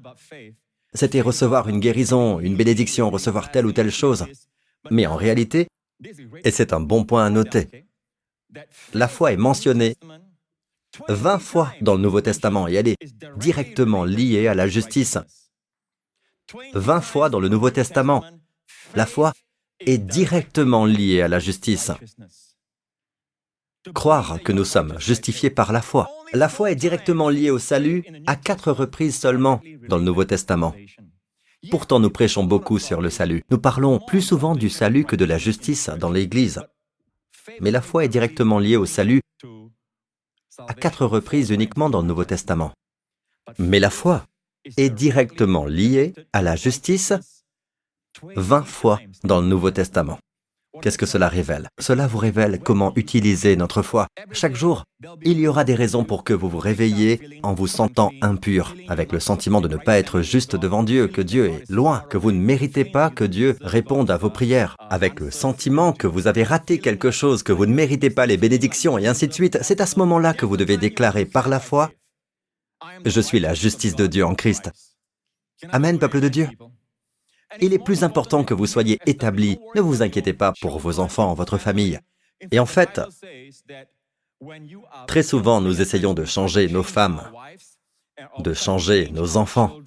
c'était 0.94 1.22
recevoir 1.22 1.70
une 1.70 1.80
guérison, 1.80 2.40
une 2.40 2.56
bénédiction, 2.56 3.10
recevoir 3.10 3.52
telle 3.52 3.68
ou 3.68 3.72
telle 3.72 3.92
chose. 3.92 4.26
Mais 4.90 5.06
en 5.06 5.16
réalité, 5.16 5.68
et 6.44 6.52
c'est 6.52 6.74
un 6.74 6.82
bon 6.82 7.04
point 7.04 7.26
à 7.26 7.30
noter. 7.30 7.86
La 8.94 9.08
foi 9.08 9.32
est 9.32 9.38
mentionnée 9.38 9.96
20 11.08 11.40
fois 11.40 11.74
dans 11.82 11.96
le 11.96 12.02
Nouveau 12.02 12.22
Testament 12.22 12.68
et 12.68 12.74
elle 12.74 12.88
est 12.88 12.98
directement 13.38 14.04
liée 14.04 14.48
à 14.48 14.54
la 14.54 14.68
justice. 14.68 15.18
20 16.74 17.02
fois 17.02 17.30
dans 17.30 17.40
le 17.40 17.50
Nouveau 17.50 17.70
Testament, 17.70 18.24
la 18.96 19.06
foi 19.06 19.34
est 19.80 19.98
directement 19.98 20.86
liée 20.86 21.22
à 21.22 21.28
la 21.28 21.40
justice. 21.40 21.92
Croire 23.94 24.40
que 24.44 24.52
nous 24.52 24.66
sommes 24.66 25.00
justifiés 25.00 25.50
par 25.50 25.72
la 25.72 25.82
foi. 25.82 26.10
La 26.34 26.50
foi 26.50 26.72
est 26.72 26.76
directement 26.76 27.30
liée 27.30 27.50
au 27.50 27.60
salut 27.60 28.04
à 28.28 28.36
quatre 28.36 28.72
reprises 28.72 29.18
seulement 29.20 29.62
dans 29.90 29.98
le 29.98 30.04
Nouveau 30.04 30.24
Testament. 30.24 30.76
Pourtant, 31.70 32.00
nous 32.00 32.10
prêchons 32.10 32.44
beaucoup 32.44 32.80
sur 32.80 33.02
le 33.02 33.10
salut. 33.10 33.44
Nous 33.50 33.58
parlons 33.58 34.00
plus 34.00 34.22
souvent 34.22 34.56
du 34.56 34.70
salut 34.70 35.06
que 35.06 35.16
de 35.16 35.26
la 35.26 35.38
justice 35.38 35.90
dans 35.90 36.12
l'Église. 36.12 36.62
Mais 37.60 37.72
la 37.72 37.82
foi 37.82 38.06
est 38.06 38.10
directement 38.10 38.60
liée 38.60 38.78
au 38.78 38.86
salut 38.86 39.22
à 40.68 40.74
quatre 40.74 41.06
reprises 41.06 41.50
uniquement 41.50 41.90
dans 41.90 42.02
le 42.02 42.08
Nouveau 42.08 42.26
Testament. 42.26 42.72
Mais 43.58 43.80
la 43.80 43.90
foi 43.90 44.26
est 44.78 44.90
directement 44.90 45.66
liée 45.66 46.14
à 46.34 46.42
la 46.42 46.56
justice 46.56 47.14
20 48.24 48.64
fois 48.64 49.00
dans 49.24 49.42
le 49.42 49.48
Nouveau 49.48 49.72
Testament. 49.72 50.20
Qu'est-ce 50.82 50.98
que 50.98 51.06
cela 51.06 51.28
révèle? 51.28 51.68
Cela 51.80 52.08
vous 52.08 52.18
révèle 52.18 52.60
comment 52.60 52.92
utiliser 52.96 53.56
notre 53.56 53.84
foi. 53.84 54.08
Chaque 54.32 54.56
jour, 54.56 54.84
il 55.24 55.40
y 55.40 55.48
aura 55.48 55.64
des 55.64 55.76
raisons 55.76 56.04
pour 56.04 56.24
que 56.24 56.34
vous 56.34 56.50
vous 56.50 56.58
réveilliez 56.58 57.40
en 57.44 57.54
vous 57.54 57.68
sentant 57.68 58.12
impur, 58.22 58.76
avec 58.88 59.12
le 59.12 59.20
sentiment 59.20 59.62
de 59.62 59.68
ne 59.68 59.78
pas 59.78 60.00
être 60.00 60.22
juste 60.22 60.56
devant 60.56 60.82
Dieu, 60.82 61.08
que 61.08 61.22
Dieu 61.22 61.50
est 61.50 61.70
loin, 61.70 62.04
que 62.10 62.18
vous 62.18 62.32
ne 62.32 62.40
méritez 62.40 62.84
pas 62.84 63.12
que 63.12 63.24
Dieu 63.24 63.58
réponde 63.62 64.10
à 64.10 64.18
vos 64.18 64.32
prières, 64.32 64.76
avec 64.90 65.20
le 65.20 65.30
sentiment 65.30 65.94
que 65.94 66.08
vous 66.08 66.26
avez 66.26 66.44
raté 66.44 66.80
quelque 66.80 67.12
chose, 67.12 67.44
que 67.44 67.54
vous 67.54 67.68
ne 67.68 67.76
méritez 67.76 68.10
pas 68.10 68.26
les 68.26 68.38
bénédictions, 68.38 68.98
et 68.98 69.06
ainsi 69.06 69.28
de 69.28 69.34
suite. 69.34 69.60
C'est 69.62 69.82
à 69.82 69.86
ce 69.86 70.00
moment-là 70.00 70.34
que 70.34 70.48
vous 70.48 70.58
devez 70.58 70.78
déclarer 70.78 71.26
par 71.26 71.48
la 71.48 71.60
foi, 71.60 71.92
je 73.06 73.22
suis 73.22 73.40
la 73.40 73.54
justice 73.54 73.96
de 73.96 74.08
Dieu 74.08 74.26
en 74.26 74.34
Christ. 74.34 74.72
Amen, 75.70 76.00
peuple 76.00 76.22
de 76.22 76.28
Dieu. 76.28 76.48
Il 77.60 77.74
est 77.74 77.84
plus 77.84 78.04
important 78.04 78.44
que 78.44 78.54
vous 78.54 78.66
soyez 78.66 79.00
établis. 79.06 79.60
Ne 79.76 79.82
vous 79.82 80.02
inquiétez 80.02 80.34
pas 80.34 80.54
pour 80.62 80.80
vos 80.80 81.00
enfants, 81.00 81.34
votre 81.34 81.58
famille. 81.58 82.00
Et 82.52 82.60
en 82.60 82.66
fait, 82.66 83.02
très 85.08 85.24
souvent, 85.24 85.62
nous 85.62 85.82
essayons 85.82 86.14
de 86.14 86.26
changer 86.26 86.68
nos 86.70 86.84
femmes, 86.84 87.22
de 88.40 88.54
changer 88.54 89.10
nos 89.12 89.38
enfants. 89.38 89.78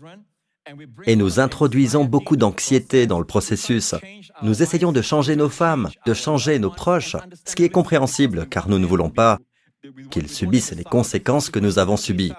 Et 1.04 1.16
nous 1.16 1.40
introduisons 1.40 2.04
beaucoup 2.04 2.36
d'anxiété 2.36 3.06
dans 3.06 3.18
le 3.18 3.26
processus. 3.26 3.94
Nous 4.42 4.62
essayons 4.62 4.92
de 4.92 5.02
changer 5.02 5.36
nos 5.36 5.50
femmes, 5.50 5.90
de 6.06 6.14
changer 6.14 6.58
nos 6.58 6.70
proches, 6.70 7.16
ce 7.44 7.54
qui 7.54 7.64
est 7.64 7.70
compréhensible 7.70 8.46
car 8.48 8.68
nous 8.68 8.78
ne 8.78 8.86
voulons 8.86 9.10
pas 9.10 9.38
qu'ils 10.10 10.30
subissent 10.30 10.72
les 10.72 10.84
conséquences 10.84 11.50
que 11.50 11.58
nous 11.58 11.78
avons 11.78 11.98
subies. 11.98 12.32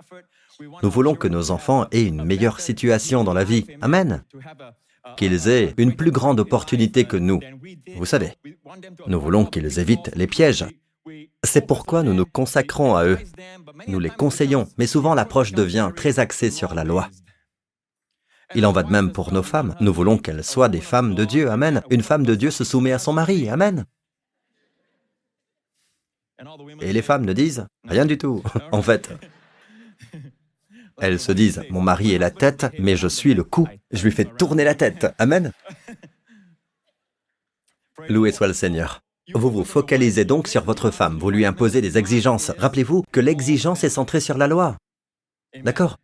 Nous 0.81 0.89
voulons 0.89 1.15
que 1.15 1.27
nos 1.27 1.51
enfants 1.51 1.85
aient 1.91 2.03
une 2.03 2.23
meilleure 2.23 2.59
situation 2.59 3.23
dans 3.23 3.33
la 3.33 3.43
vie. 3.43 3.65
Amen. 3.81 4.23
Qu'ils 5.17 5.47
aient 5.47 5.73
une 5.77 5.95
plus 5.95 6.11
grande 6.11 6.39
opportunité 6.39 7.05
que 7.05 7.17
nous. 7.17 7.39
Vous 7.95 8.05
savez, 8.05 8.33
nous 9.07 9.19
voulons 9.19 9.45
qu'ils 9.45 9.79
évitent 9.79 10.11
les 10.15 10.27
pièges. 10.27 10.65
C'est 11.43 11.67
pourquoi 11.67 12.03
nous 12.03 12.13
nous 12.13 12.25
consacrons 12.25 12.95
à 12.95 13.05
eux. 13.05 13.19
Nous 13.87 13.99
les 13.99 14.09
conseillons, 14.09 14.67
mais 14.77 14.87
souvent 14.87 15.13
l'approche 15.13 15.51
devient 15.51 15.91
très 15.95 16.19
axée 16.19 16.51
sur 16.51 16.73
la 16.73 16.83
loi. 16.83 17.09
Il 18.53 18.65
en 18.65 18.71
va 18.71 18.83
de 18.83 18.91
même 18.91 19.11
pour 19.11 19.33
nos 19.33 19.43
femmes. 19.43 19.75
Nous 19.79 19.93
voulons 19.93 20.17
qu'elles 20.17 20.43
soient 20.43 20.69
des 20.69 20.81
femmes 20.81 21.15
de 21.15 21.25
Dieu. 21.25 21.49
Amen. 21.49 21.81
Une 21.89 22.03
femme 22.03 22.25
de 22.25 22.35
Dieu 22.35 22.51
se 22.51 22.63
soumet 22.63 22.91
à 22.91 22.99
son 22.99 23.13
mari. 23.13 23.49
Amen. 23.49 23.85
Et 26.81 26.93
les 26.93 27.01
femmes 27.01 27.25
ne 27.25 27.33
disent 27.33 27.65
rien 27.87 28.05
du 28.05 28.17
tout. 28.17 28.43
En 28.71 28.81
fait, 28.81 29.09
elles 30.99 31.19
se 31.19 31.31
disent, 31.31 31.63
mon 31.69 31.81
mari 31.81 32.13
est 32.13 32.19
la 32.19 32.31
tête, 32.31 32.67
mais 32.79 32.95
je 32.95 33.07
suis 33.07 33.33
le 33.33 33.43
cou. 33.43 33.67
Je 33.91 34.03
lui 34.03 34.11
fais 34.11 34.25
tourner 34.25 34.63
la 34.63 34.75
tête. 34.75 35.07
Amen. 35.17 35.51
Loué 38.09 38.31
soit 38.31 38.47
le 38.47 38.53
Seigneur. 38.53 39.01
Vous 39.33 39.49
vous 39.49 39.63
focalisez 39.63 40.23
donc 40.23 40.47
sur 40.47 40.63
votre 40.63 40.91
femme, 40.91 41.17
vous 41.17 41.31
lui 41.31 41.45
imposez 41.45 41.81
des 41.81 41.97
exigences. 41.97 42.51
Rappelez-vous 42.57 43.03
que 43.11 43.19
l'exigence 43.19 43.83
est 43.83 43.89
centrée 43.89 44.19
sur 44.19 44.37
la 44.37 44.47
loi. 44.47 44.77
D'accord? 45.63 45.97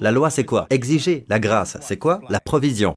La 0.00 0.10
loi, 0.10 0.30
c'est 0.30 0.44
quoi? 0.44 0.66
Exiger. 0.70 1.24
La 1.28 1.38
grâce, 1.38 1.78
c'est 1.80 1.98
quoi? 1.98 2.20
La 2.28 2.40
provision. 2.40 2.94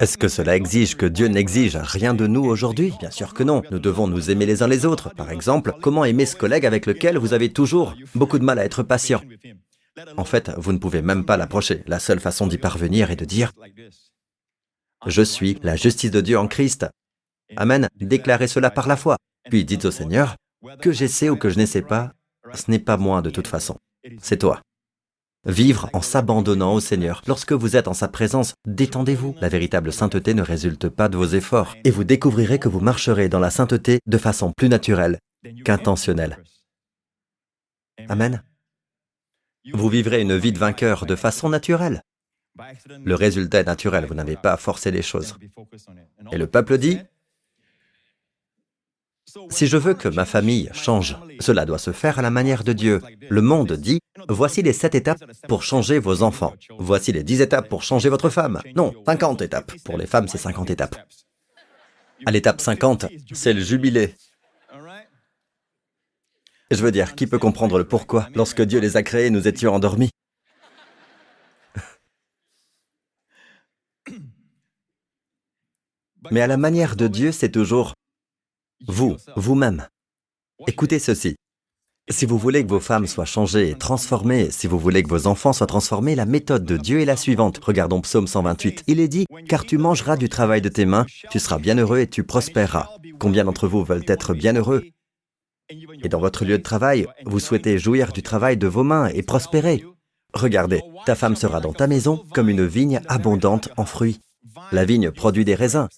Est-ce 0.00 0.18
que 0.18 0.28
cela 0.28 0.54
exige 0.56 0.96
que 0.96 1.06
Dieu 1.06 1.28
n'exige 1.28 1.76
rien 1.76 2.12
de 2.12 2.26
nous 2.26 2.44
aujourd'hui? 2.44 2.92
Bien 3.00 3.10
sûr 3.10 3.32
que 3.32 3.42
non. 3.42 3.62
Nous 3.70 3.78
devons 3.78 4.06
nous 4.06 4.30
aimer 4.30 4.44
les 4.44 4.62
uns 4.62 4.68
les 4.68 4.84
autres. 4.84 5.14
Par 5.14 5.30
exemple, 5.30 5.72
comment 5.80 6.04
aimer 6.04 6.26
ce 6.26 6.36
collègue 6.36 6.66
avec 6.66 6.84
lequel 6.84 7.16
vous 7.16 7.32
avez 7.32 7.52
toujours 7.52 7.94
beaucoup 8.14 8.38
de 8.38 8.44
mal 8.44 8.58
à 8.58 8.64
être 8.64 8.82
patient? 8.82 9.22
En 10.16 10.24
fait, 10.24 10.50
vous 10.56 10.72
ne 10.72 10.78
pouvez 10.78 11.02
même 11.02 11.24
pas 11.24 11.36
l'approcher. 11.36 11.82
La 11.86 11.98
seule 11.98 12.20
façon 12.20 12.46
d'y 12.46 12.58
parvenir 12.58 13.10
est 13.10 13.16
de 13.16 13.24
dire⁇ 13.24 13.52
Je 15.06 15.22
suis 15.22 15.58
la 15.62 15.76
justice 15.76 16.10
de 16.10 16.20
Dieu 16.20 16.38
en 16.38 16.48
Christ, 16.48 16.86
Amen. 17.56 17.88
Déclarez 17.96 18.48
cela 18.48 18.70
par 18.70 18.88
la 18.88 18.96
foi. 18.96 19.16
Puis 19.50 19.64
dites 19.64 19.84
au 19.84 19.90
Seigneur, 19.90 20.36
que 20.80 20.92
j'essaie 20.92 21.30
ou 21.30 21.36
que 21.36 21.48
je 21.48 21.58
n'essaie 21.58 21.82
pas, 21.82 22.12
ce 22.54 22.70
n'est 22.70 22.78
pas 22.78 22.96
moi 22.96 23.22
de 23.22 23.30
toute 23.30 23.46
façon, 23.46 23.76
c'est 24.20 24.38
toi. 24.38 24.60
Vivre 25.46 25.88
en 25.92 26.02
s'abandonnant 26.02 26.74
au 26.74 26.80
Seigneur. 26.80 27.22
Lorsque 27.26 27.52
vous 27.52 27.76
êtes 27.76 27.88
en 27.88 27.94
sa 27.94 28.08
présence, 28.08 28.54
détendez-vous. 28.66 29.36
La 29.40 29.48
véritable 29.48 29.92
sainteté 29.92 30.34
ne 30.34 30.42
résulte 30.42 30.88
pas 30.88 31.08
de 31.08 31.16
vos 31.16 31.26
efforts. 31.26 31.74
Et 31.84 31.90
vous 31.90 32.04
découvrirez 32.04 32.58
que 32.58 32.68
vous 32.68 32.80
marcherez 32.80 33.28
dans 33.28 33.38
la 33.38 33.50
sainteté 33.50 34.00
de 34.06 34.18
façon 34.18 34.52
plus 34.54 34.68
naturelle 34.68 35.18
qu'intentionnelle. 35.64 36.42
Amen. 38.08 38.42
Vous 39.72 39.88
vivrez 39.88 40.20
une 40.20 40.36
vie 40.36 40.52
de 40.52 40.58
vainqueur 40.58 41.06
de 41.06 41.16
façon 41.16 41.48
naturelle. 41.48 42.02
Le 43.04 43.14
résultat 43.14 43.60
est 43.60 43.64
naturel, 43.64 44.06
vous 44.06 44.14
n'avez 44.14 44.36
pas 44.36 44.52
à 44.52 44.56
forcer 44.56 44.90
les 44.90 45.02
choses. 45.02 45.36
Et 46.32 46.38
le 46.38 46.46
peuple 46.46 46.78
dit, 46.78 46.98
si 49.50 49.66
je 49.66 49.76
veux 49.76 49.94
que 49.94 50.08
ma 50.08 50.24
famille 50.24 50.70
change, 50.72 51.16
cela 51.40 51.66
doit 51.66 51.78
se 51.78 51.92
faire 51.92 52.18
à 52.18 52.22
la 52.22 52.30
manière 52.30 52.64
de 52.64 52.72
Dieu. 52.72 53.00
Le 53.28 53.42
monde 53.42 53.74
dit, 53.74 54.00
voici 54.28 54.62
les 54.62 54.72
sept 54.72 54.94
étapes 54.94 55.22
pour 55.46 55.62
changer 55.62 55.98
vos 55.98 56.22
enfants. 56.22 56.54
Voici 56.78 57.12
les 57.12 57.22
dix 57.22 57.40
étapes 57.40 57.68
pour 57.68 57.82
changer 57.82 58.08
votre 58.08 58.30
femme. 58.30 58.60
Non, 58.74 58.92
50 59.06 59.42
étapes. 59.42 59.72
Pour 59.84 59.98
les 59.98 60.06
femmes, 60.06 60.28
c'est 60.28 60.38
50 60.38 60.70
étapes. 60.70 60.96
À 62.26 62.30
l'étape 62.30 62.60
50, 62.60 63.06
c'est 63.32 63.52
le 63.52 63.60
jubilé. 63.60 64.14
Je 66.70 66.82
veux 66.82 66.92
dire, 66.92 67.14
qui 67.14 67.26
peut 67.26 67.38
comprendre 67.38 67.78
le 67.78 67.88
pourquoi 67.88 68.28
Lorsque 68.34 68.60
Dieu 68.60 68.78
les 68.78 68.98
a 68.98 69.02
créés, 69.02 69.30
nous 69.30 69.48
étions 69.48 69.72
endormis? 69.74 70.10
Mais 76.30 76.42
à 76.42 76.46
la 76.46 76.58
manière 76.58 76.94
de 76.94 77.08
Dieu, 77.08 77.32
c'est 77.32 77.50
toujours 77.50 77.94
vous, 78.86 79.16
vous-même. 79.34 79.88
Écoutez 80.66 80.98
ceci. 80.98 81.36
Si 82.10 82.26
vous 82.26 82.38
voulez 82.38 82.64
que 82.64 82.70
vos 82.70 82.80
femmes 82.80 83.06
soient 83.06 83.24
changées 83.24 83.70
et 83.70 83.76
transformées, 83.76 84.50
si 84.50 84.66
vous 84.66 84.78
voulez 84.78 85.02
que 85.02 85.08
vos 85.08 85.26
enfants 85.26 85.54
soient 85.54 85.66
transformés, 85.66 86.14
la 86.14 86.26
méthode 86.26 86.64
de 86.64 86.76
Dieu 86.76 87.00
est 87.00 87.06
la 87.06 87.16
suivante. 87.16 87.58
Regardons 87.64 88.02
Psaume 88.02 88.26
128. 88.26 88.84
Il 88.86 89.00
est 89.00 89.08
dit, 89.08 89.24
car 89.48 89.64
tu 89.64 89.78
mangeras 89.78 90.16
du 90.16 90.28
travail 90.28 90.60
de 90.60 90.68
tes 90.68 90.84
mains, 90.84 91.06
tu 91.30 91.38
seras 91.38 91.58
bien 91.58 91.78
heureux 91.78 92.00
et 92.00 92.08
tu 92.08 92.24
prospéreras. 92.24 92.90
Combien 93.18 93.44
d'entre 93.44 93.68
vous 93.68 93.84
veulent 93.84 94.04
être 94.06 94.34
bien 94.34 94.54
heureux 94.54 94.84
Et 95.70 96.08
dans 96.08 96.20
votre 96.20 96.44
lieu 96.44 96.58
de 96.58 96.62
travail, 96.62 97.06
vous 97.24 97.40
souhaitez 97.40 97.78
jouir 97.78 98.12
du 98.12 98.22
travail 98.22 98.56
de 98.56 98.66
vos 98.66 98.84
mains 98.84 99.08
et 99.08 99.22
prospérer. 99.22 99.84
Regardez, 100.34 100.82
ta 101.06 101.14
femme 101.14 101.36
sera 101.36 101.60
dans 101.60 101.72
ta 101.72 101.86
maison 101.86 102.24
comme 102.32 102.48
une 102.48 102.66
vigne 102.66 103.00
abondante 103.08 103.70
en 103.76 103.84
fruits. 103.84 104.20
La 104.72 104.84
vigne 104.84 105.10
produit 105.10 105.44
des 105.44 105.54
raisins. 105.54 105.88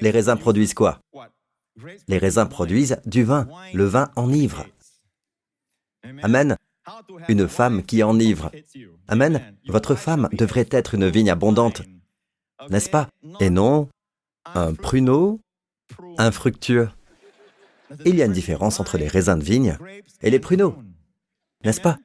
Les 0.00 0.10
raisins 0.10 0.36
produisent 0.36 0.74
quoi? 0.74 1.00
Les 2.08 2.18
raisins 2.18 2.48
produisent 2.48 3.00
du 3.06 3.22
vin. 3.24 3.48
Le 3.74 3.84
vin 3.84 4.10
enivre. 4.16 4.66
Amen. 6.22 6.56
Une 7.28 7.46
femme 7.48 7.84
qui 7.84 8.02
enivre. 8.02 8.50
Amen. 9.08 9.54
Votre 9.68 9.94
femme 9.94 10.28
devrait 10.32 10.68
être 10.70 10.94
une 10.94 11.08
vigne 11.08 11.30
abondante, 11.30 11.82
n'est-ce 12.68 12.90
pas? 12.90 13.08
Et 13.38 13.50
non 13.50 13.88
un 14.54 14.74
pruneau 14.74 15.40
infructueux. 16.18 16.88
Il 18.04 18.16
y 18.16 18.22
a 18.22 18.26
une 18.26 18.32
différence 18.32 18.80
entre 18.80 18.98
les 18.98 19.08
raisins 19.08 19.38
de 19.38 19.44
vigne 19.44 19.76
et 20.22 20.30
les 20.30 20.38
pruneaux, 20.38 20.76
n'est-ce 21.64 21.80
pas? 21.80 21.98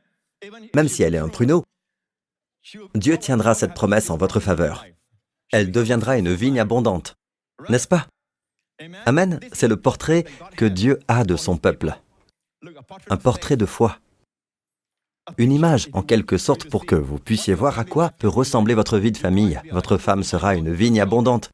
Même 0.73 0.87
si 0.87 1.03
elle 1.03 1.15
est 1.15 1.19
un 1.19 1.29
pruneau, 1.29 1.63
Dieu 2.95 3.17
tiendra 3.17 3.53
cette 3.53 3.73
promesse 3.73 4.09
en 4.09 4.17
votre 4.17 4.39
faveur. 4.39 4.85
Elle 5.51 5.71
deviendra 5.71 6.17
une 6.17 6.33
vigne 6.33 6.59
abondante, 6.59 7.15
n'est-ce 7.69 7.87
pas? 7.87 8.07
Amen, 9.05 9.39
c'est 9.53 9.67
le 9.67 9.77
portrait 9.77 10.25
que 10.57 10.65
Dieu 10.65 10.99
a 11.07 11.23
de 11.23 11.35
son 11.35 11.57
peuple. 11.57 11.95
Un 13.09 13.17
portrait 13.17 13.57
de 13.57 13.65
foi. 13.65 13.99
Une 15.37 15.51
image, 15.51 15.89
en 15.93 16.01
quelque 16.03 16.37
sorte, 16.37 16.69
pour 16.69 16.85
que 16.85 16.95
vous 16.95 17.19
puissiez 17.19 17.53
voir 17.53 17.79
à 17.79 17.85
quoi 17.85 18.09
peut 18.09 18.27
ressembler 18.27 18.73
votre 18.73 18.97
vie 18.97 19.11
de 19.11 19.17
famille. 19.17 19.59
Votre 19.71 19.97
femme 19.97 20.23
sera 20.23 20.55
une 20.55 20.73
vigne 20.73 21.01
abondante. 21.01 21.49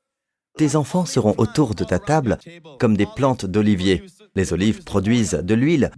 Tes 0.57 0.75
enfants 0.75 1.05
seront 1.05 1.35
autour 1.37 1.75
de 1.75 1.83
ta 1.83 1.99
table 1.99 2.37
comme 2.79 2.97
des 2.97 3.05
plantes 3.05 3.45
d'olivier. 3.45 4.03
Les 4.35 4.53
olives 4.53 4.83
produisent 4.83 5.33
de 5.33 5.53
l'huile. 5.53 5.91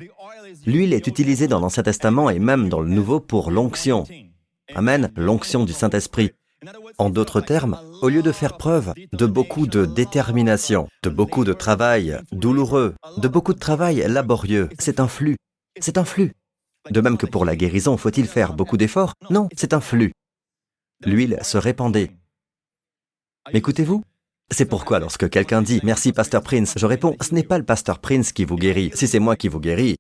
L'huile 0.66 0.94
est 0.94 1.08
utilisée 1.08 1.48
dans 1.48 1.60
l'Ancien 1.60 1.84
Testament 1.84 2.30
et 2.30 2.40
même 2.40 2.68
dans 2.68 2.82
le 2.82 2.90
Nouveau 2.90 3.20
pour 3.20 3.52
l'onction. 3.52 4.06
Amen, 4.74 5.12
l'onction 5.16 5.66
du 5.66 5.74
Saint-Esprit. 5.74 6.32
En 6.98 7.10
d'autres 7.10 7.42
termes, 7.42 7.80
au 8.02 8.10
lieu 8.10 8.24
de 8.24 8.32
faire 8.32 8.58
preuve 8.58 8.94
de 9.12 9.26
beaucoup 9.26 9.68
de 9.68 9.86
détermination, 9.86 10.88
de 11.04 11.10
beaucoup 11.10 11.44
de 11.44 11.54
travail 11.54 12.18
douloureux, 12.32 12.96
de 13.18 13.28
beaucoup 13.28 13.54
de 13.54 13.60
travail 13.60 14.04
laborieux, 14.08 14.70
c'est 14.80 15.00
un 15.00 15.08
flux. 15.08 15.36
C'est 15.80 15.98
un 15.98 16.06
flux. 16.06 16.32
De 16.90 17.02
même 17.02 17.18
que 17.18 17.26
pour 17.26 17.46
la 17.46 17.56
guérison, 17.56 17.98
faut-il 17.98 18.28
faire 18.28 18.54
beaucoup 18.54 18.78
d'efforts? 18.78 19.14
Non, 19.30 19.50
c'est 19.56 19.74
un 19.74 19.82
flux. 19.82 20.14
L'huile 21.06 21.38
se 21.42 21.58
répandait. 21.58 22.12
Écoutez-vous? 23.52 24.04
C'est 24.54 24.66
pourquoi 24.66 25.00
lorsque 25.00 25.30
quelqu'un 25.32 25.64
dit⁇ 25.64 25.78
Merci 25.84 26.14
Pasteur 26.14 26.44
Prince⁇ 26.44 26.76
je 26.80 26.86
réponds⁇ 26.86 27.16
Ce 27.26 27.34
n'est 27.34 27.44
pas 27.44 27.58
le 27.58 27.64
Pasteur 27.64 27.98
Prince 27.98 28.32
qui 28.32 28.46
vous 28.46 28.56
guérit, 28.56 28.92
si 28.94 29.08
c'est 29.08 29.18
moi 29.18 29.36
qui 29.36 29.48
vous 29.48 29.60
guéris. 29.60 29.96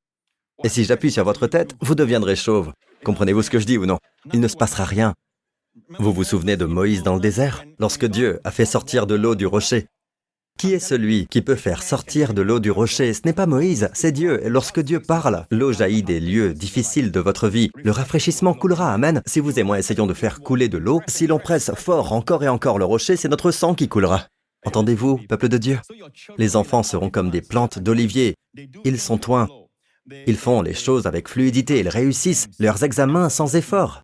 Et 0.63 0.69
si 0.69 0.83
j'appuie 0.83 1.11
sur 1.11 1.23
votre 1.23 1.47
tête, 1.47 1.73
vous 1.81 1.95
deviendrez 1.95 2.35
chauve. 2.35 2.71
Comprenez-vous 3.03 3.41
ce 3.41 3.49
que 3.49 3.57
je 3.57 3.65
dis 3.65 3.79
ou 3.79 3.87
non? 3.87 3.97
Il 4.31 4.39
ne 4.39 4.47
se 4.47 4.55
passera 4.55 4.83
rien. 4.83 5.15
Vous 5.97 6.13
vous 6.13 6.23
souvenez 6.23 6.55
de 6.55 6.65
Moïse 6.65 7.01
dans 7.01 7.15
le 7.15 7.19
désert, 7.19 7.63
lorsque 7.79 8.05
Dieu 8.05 8.39
a 8.43 8.51
fait 8.51 8.65
sortir 8.65 9.07
de 9.07 9.15
l'eau 9.15 9.33
du 9.33 9.47
rocher 9.47 9.87
qui 10.59 10.71
est 10.71 10.79
celui 10.79 11.25
qui 11.25 11.41
peut 11.41 11.55
faire 11.55 11.81
sortir 11.81 12.35
de 12.35 12.43
l'eau 12.43 12.59
du 12.59 12.69
rocher? 12.69 13.11
Ce 13.13 13.21
n'est 13.25 13.33
pas 13.33 13.47
Moïse, 13.47 13.89
c'est 13.93 14.11
Dieu. 14.11 14.45
Et 14.45 14.49
lorsque 14.49 14.79
Dieu 14.79 14.99
parle, 14.99 15.47
l'eau 15.49 15.73
jaillit 15.73 16.03
des 16.03 16.19
lieux 16.19 16.53
difficiles 16.53 17.11
de 17.11 17.19
votre 17.19 17.49
vie. 17.49 17.71
Le 17.83 17.89
rafraîchissement 17.89 18.53
coulera, 18.53 18.93
Amen. 18.93 19.23
Si 19.25 19.39
vous 19.39 19.59
et 19.59 19.63
moi 19.63 19.79
essayons 19.79 20.05
de 20.05 20.13
faire 20.13 20.41
couler 20.41 20.69
de 20.69 20.77
l'eau, 20.77 21.01
si 21.07 21.25
l'on 21.25 21.39
presse 21.39 21.71
fort 21.75 22.13
encore 22.13 22.43
et 22.43 22.49
encore 22.49 22.77
le 22.77 22.85
rocher, 22.85 23.15
c'est 23.15 23.29
notre 23.29 23.49
sang 23.49 23.73
qui 23.73 23.87
coulera. 23.87 24.27
Entendez-vous, 24.65 25.17
peuple 25.29 25.49
de 25.49 25.57
Dieu? 25.57 25.79
Les 26.37 26.55
enfants 26.55 26.83
seront 26.83 27.09
comme 27.09 27.29
des 27.29 27.41
plantes 27.41 27.79
d'olivier. 27.79 28.35
Ils 28.85 28.99
sont 28.99 29.17
toins. 29.17 29.47
Ils 30.27 30.37
font 30.37 30.61
les 30.61 30.73
choses 30.73 31.07
avec 31.07 31.29
fluidité, 31.29 31.79
ils 31.79 31.89
réussissent 31.89 32.47
leurs 32.59 32.83
examens 32.83 33.29
sans 33.29 33.55
effort. 33.55 34.03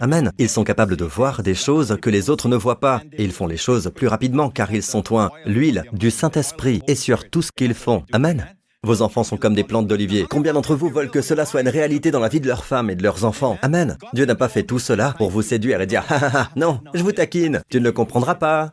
Amen. 0.00 0.32
Ils 0.38 0.48
sont 0.48 0.64
capables 0.64 0.96
de 0.96 1.04
voir 1.04 1.42
des 1.42 1.54
choses 1.54 1.96
que 2.00 2.10
les 2.10 2.30
autres 2.30 2.48
ne 2.48 2.56
voient 2.56 2.80
pas, 2.80 3.02
et 3.12 3.24
ils 3.24 3.32
font 3.32 3.46
les 3.46 3.56
choses 3.56 3.90
plus 3.94 4.06
rapidement 4.06 4.50
car 4.50 4.72
ils 4.72 4.82
sont 4.82 5.02
toins. 5.02 5.30
L'huile 5.46 5.84
du 5.92 6.10
Saint-Esprit 6.10 6.82
est 6.86 6.94
sur 6.94 7.28
tout 7.28 7.42
ce 7.42 7.50
qu'ils 7.50 7.74
font. 7.74 8.04
Amen. 8.12 8.46
Vos 8.84 9.02
enfants 9.02 9.24
sont 9.24 9.36
comme 9.36 9.54
des 9.54 9.64
plantes 9.64 9.88
d'olivier. 9.88 10.26
Combien 10.30 10.52
d'entre 10.52 10.76
vous 10.76 10.88
veulent 10.88 11.10
que 11.10 11.20
cela 11.20 11.44
soit 11.44 11.62
une 11.62 11.68
réalité 11.68 12.12
dans 12.12 12.20
la 12.20 12.28
vie 12.28 12.40
de 12.40 12.46
leurs 12.46 12.64
femmes 12.64 12.90
et 12.90 12.94
de 12.94 13.02
leurs 13.02 13.24
enfants? 13.24 13.58
Amen. 13.60 13.98
Dieu 14.12 14.24
n'a 14.24 14.36
pas 14.36 14.48
fait 14.48 14.62
tout 14.62 14.78
cela 14.78 15.14
pour 15.18 15.30
vous 15.30 15.42
séduire 15.42 15.80
et 15.80 15.86
dire 15.86 16.04
ha 16.08 16.16
ha 16.16 16.38
ha, 16.38 16.50
non, 16.54 16.80
je 16.94 17.02
vous 17.02 17.10
taquine, 17.10 17.62
tu 17.68 17.80
ne 17.80 17.84
le 17.84 17.92
comprendras 17.92 18.36
pas. 18.36 18.70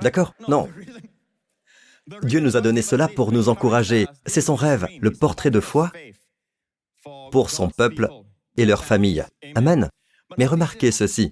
D'accord? 0.00 0.34
Non. 0.48 0.68
Dieu 2.22 2.40
nous 2.40 2.56
a 2.56 2.60
donné 2.60 2.82
cela 2.82 3.08
pour 3.08 3.32
nous 3.32 3.48
encourager. 3.48 4.06
C'est 4.26 4.40
son 4.40 4.54
rêve, 4.54 4.86
le 5.00 5.10
portrait 5.10 5.50
de 5.50 5.60
foi 5.60 5.90
pour 7.30 7.50
son 7.50 7.68
peuple 7.68 8.08
et 8.56 8.64
leur 8.64 8.84
famille. 8.84 9.24
Amen. 9.54 9.88
Mais 10.38 10.46
remarquez 10.46 10.92
ceci. 10.92 11.30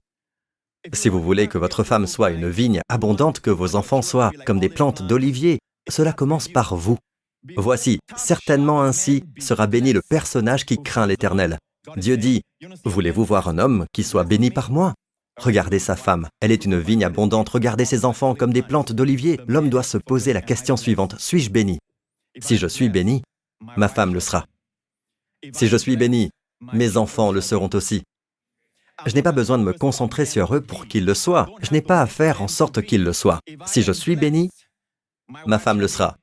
Si 0.92 1.08
vous 1.08 1.22
voulez 1.22 1.48
que 1.48 1.58
votre 1.58 1.82
femme 1.82 2.06
soit 2.06 2.30
une 2.30 2.48
vigne 2.48 2.80
abondante, 2.88 3.40
que 3.40 3.50
vos 3.50 3.76
enfants 3.76 4.02
soient 4.02 4.32
comme 4.44 4.60
des 4.60 4.68
plantes 4.68 5.02
d'olivier, 5.02 5.58
cela 5.88 6.12
commence 6.12 6.48
par 6.48 6.76
vous. 6.76 6.98
Voici, 7.56 8.00
certainement 8.16 8.82
ainsi 8.82 9.24
sera 9.38 9.66
béni 9.66 9.92
le 9.92 10.02
personnage 10.02 10.64
qui 10.64 10.82
craint 10.82 11.06
l'Éternel. 11.06 11.58
Dieu 11.96 12.16
dit, 12.16 12.42
Voulez-vous 12.84 13.24
voir 13.24 13.48
un 13.48 13.58
homme 13.58 13.86
qui 13.92 14.02
soit 14.02 14.24
béni 14.24 14.50
par 14.50 14.70
moi? 14.70 14.94
Regardez 15.36 15.78
sa 15.80 15.96
femme, 15.96 16.28
elle 16.40 16.52
est 16.52 16.64
une 16.64 16.78
vigne 16.78 17.04
abondante, 17.04 17.48
regardez 17.48 17.84
ses 17.84 18.04
enfants 18.04 18.34
comme 18.34 18.52
des 18.52 18.62
plantes 18.62 18.92
d'olivier. 18.92 19.40
L'homme 19.48 19.68
doit 19.68 19.82
se 19.82 19.98
poser 19.98 20.32
la 20.32 20.42
question 20.42 20.76
suivante, 20.76 21.18
suis-je 21.18 21.50
béni? 21.50 21.78
Si 22.40 22.56
je 22.56 22.66
suis 22.66 22.88
béni, 22.88 23.22
ma 23.76 23.88
femme 23.88 24.14
le 24.14 24.20
sera. 24.20 24.46
Si 25.52 25.66
je 25.66 25.76
suis 25.76 25.96
béni, 25.96 26.30
mes 26.72 26.96
enfants 26.96 27.32
le 27.32 27.40
seront 27.40 27.70
aussi. 27.74 28.02
Je 29.06 29.14
n'ai 29.14 29.22
pas 29.22 29.32
besoin 29.32 29.58
de 29.58 29.64
me 29.64 29.72
concentrer 29.72 30.24
sur 30.24 30.54
eux 30.54 30.60
pour 30.60 30.86
qu'ils 30.86 31.04
le 31.04 31.14
soient. 31.14 31.48
Je 31.62 31.72
n'ai 31.72 31.82
pas 31.82 32.00
à 32.00 32.06
faire 32.06 32.40
en 32.40 32.48
sorte 32.48 32.82
qu'ils 32.82 33.02
le 33.02 33.12
soient. 33.12 33.40
Si 33.66 33.82
je 33.82 33.92
suis 33.92 34.16
béni, 34.16 34.50
ma 35.46 35.58
femme 35.58 35.80
le 35.80 35.88
sera. 35.88 36.16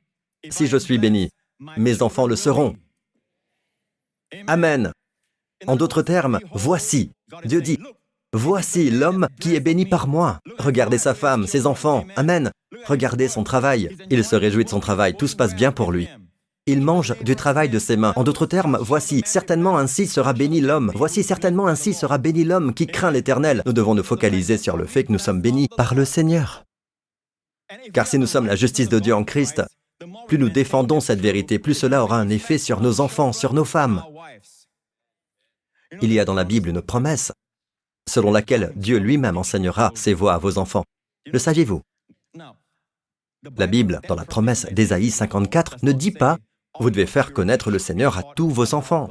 Si 0.49 0.67
je 0.67 0.77
suis 0.77 0.97
béni, 0.97 1.29
mes 1.77 2.01
enfants 2.01 2.27
le 2.27 2.35
seront. 2.35 2.75
Amen. 4.47 4.91
En 5.67 5.75
d'autres 5.75 6.01
termes, 6.01 6.39
voici, 6.53 7.11
Dieu 7.43 7.61
dit, 7.61 7.77
voici 8.33 8.89
l'homme 8.89 9.27
qui 9.39 9.55
est 9.55 9.59
béni 9.59 9.85
par 9.85 10.07
moi. 10.07 10.39
Regardez 10.57 10.97
sa 10.97 11.13
femme, 11.13 11.47
ses 11.47 11.67
enfants. 11.67 12.05
Amen. 12.15 12.51
Regardez 12.87 13.27
son 13.27 13.43
travail. 13.43 13.95
Il 14.09 14.23
se 14.23 14.35
réjouit 14.35 14.65
de 14.65 14.69
son 14.69 14.79
travail. 14.79 15.15
Tout 15.15 15.27
se 15.27 15.35
passe 15.35 15.55
bien 15.55 15.71
pour 15.71 15.91
lui. 15.91 16.09
Il 16.67 16.81
mange 16.81 17.15
du 17.23 17.35
travail 17.35 17.69
de 17.69 17.79
ses 17.79 17.97
mains. 17.97 18.13
En 18.15 18.23
d'autres 18.23 18.45
termes, 18.45 18.77
voici, 18.79 19.23
certainement 19.25 19.77
ainsi 19.77 20.05
sera 20.05 20.33
béni 20.33 20.61
l'homme. 20.61 20.91
Voici, 20.93 21.23
certainement 21.23 21.67
ainsi 21.67 21.93
sera 21.93 22.19
béni 22.19 22.43
l'homme 22.43 22.73
qui 22.73 22.85
craint 22.85 23.11
l'Éternel. 23.11 23.63
Nous 23.65 23.73
devons 23.73 23.95
nous 23.95 24.03
focaliser 24.03 24.57
sur 24.57 24.77
le 24.77 24.85
fait 24.85 25.03
que 25.03 25.11
nous 25.11 25.19
sommes 25.19 25.41
bénis 25.41 25.67
par 25.75 25.95
le 25.95 26.05
Seigneur. 26.05 26.63
Car 27.93 28.05
si 28.05 28.19
nous 28.19 28.27
sommes 28.27 28.45
la 28.45 28.55
justice 28.55 28.89
de 28.89 28.99
Dieu 28.99 29.15
en 29.15 29.23
Christ, 29.23 29.63
plus 30.27 30.37
nous 30.37 30.49
défendons 30.49 30.99
cette 30.99 31.19
vérité, 31.19 31.57
plus 31.57 31.73
cela 31.73 32.03
aura 32.03 32.17
un 32.17 32.29
effet 32.29 32.57
sur 32.57 32.79
nos 32.79 33.01
enfants, 33.01 33.33
sur 33.33 33.53
nos 33.53 33.65
femmes. 33.65 34.03
Il 36.01 36.13
y 36.13 36.19
a 36.19 36.25
dans 36.25 36.33
la 36.33 36.43
Bible 36.43 36.69
une 36.69 36.81
promesse 36.81 37.31
selon 38.07 38.31
laquelle 38.31 38.73
Dieu 38.75 38.97
lui-même 38.97 39.37
enseignera 39.37 39.91
ses 39.95 40.13
voies 40.13 40.33
à 40.33 40.37
vos 40.37 40.57
enfants. 40.57 40.83
Le 41.25 41.39
saviez-vous? 41.39 41.81
La 43.57 43.67
Bible, 43.67 44.01
dans 44.07 44.15
la 44.15 44.25
promesse 44.25 44.65
d'Ésaïe 44.71 45.09
54, 45.09 45.77
ne 45.83 45.91
dit 45.91 46.11
pas 46.11 46.37
vous 46.79 46.89
devez 46.89 47.05
faire 47.05 47.33
connaître 47.33 47.69
le 47.69 47.79
Seigneur 47.79 48.17
à 48.17 48.23
tous 48.23 48.49
vos 48.49 48.73
enfants. 48.73 49.09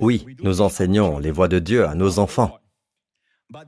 Oui, 0.00 0.26
nous 0.42 0.60
enseignons 0.60 1.18
les 1.18 1.30
voies 1.30 1.48
de 1.48 1.58
Dieu 1.58 1.86
à 1.86 1.94
nos 1.94 2.18
enfants. 2.18 2.58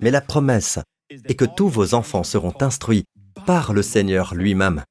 Mais 0.01 0.11
la 0.11 0.21
promesse 0.21 0.79
est 1.11 1.35
que 1.35 1.45
tous 1.45 1.69
vos 1.69 1.95
enfants 1.95 2.25
seront 2.25 2.55
instruits 2.61 3.05
par 3.47 3.73
le 3.73 3.83
Seigneur 3.83 4.35
lui-même. 4.35 4.85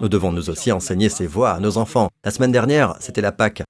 Nous 0.00 0.08
devons 0.08 0.32
nous 0.32 0.48
aussi 0.48 0.72
enseigner 0.72 1.08
ces 1.08 1.26
voies 1.26 1.52
à 1.52 1.60
nos 1.60 1.76
enfants. 1.76 2.08
La 2.24 2.30
semaine 2.30 2.52
dernière, 2.52 2.96
c'était 3.00 3.20
la 3.20 3.32
Pâque, 3.32 3.62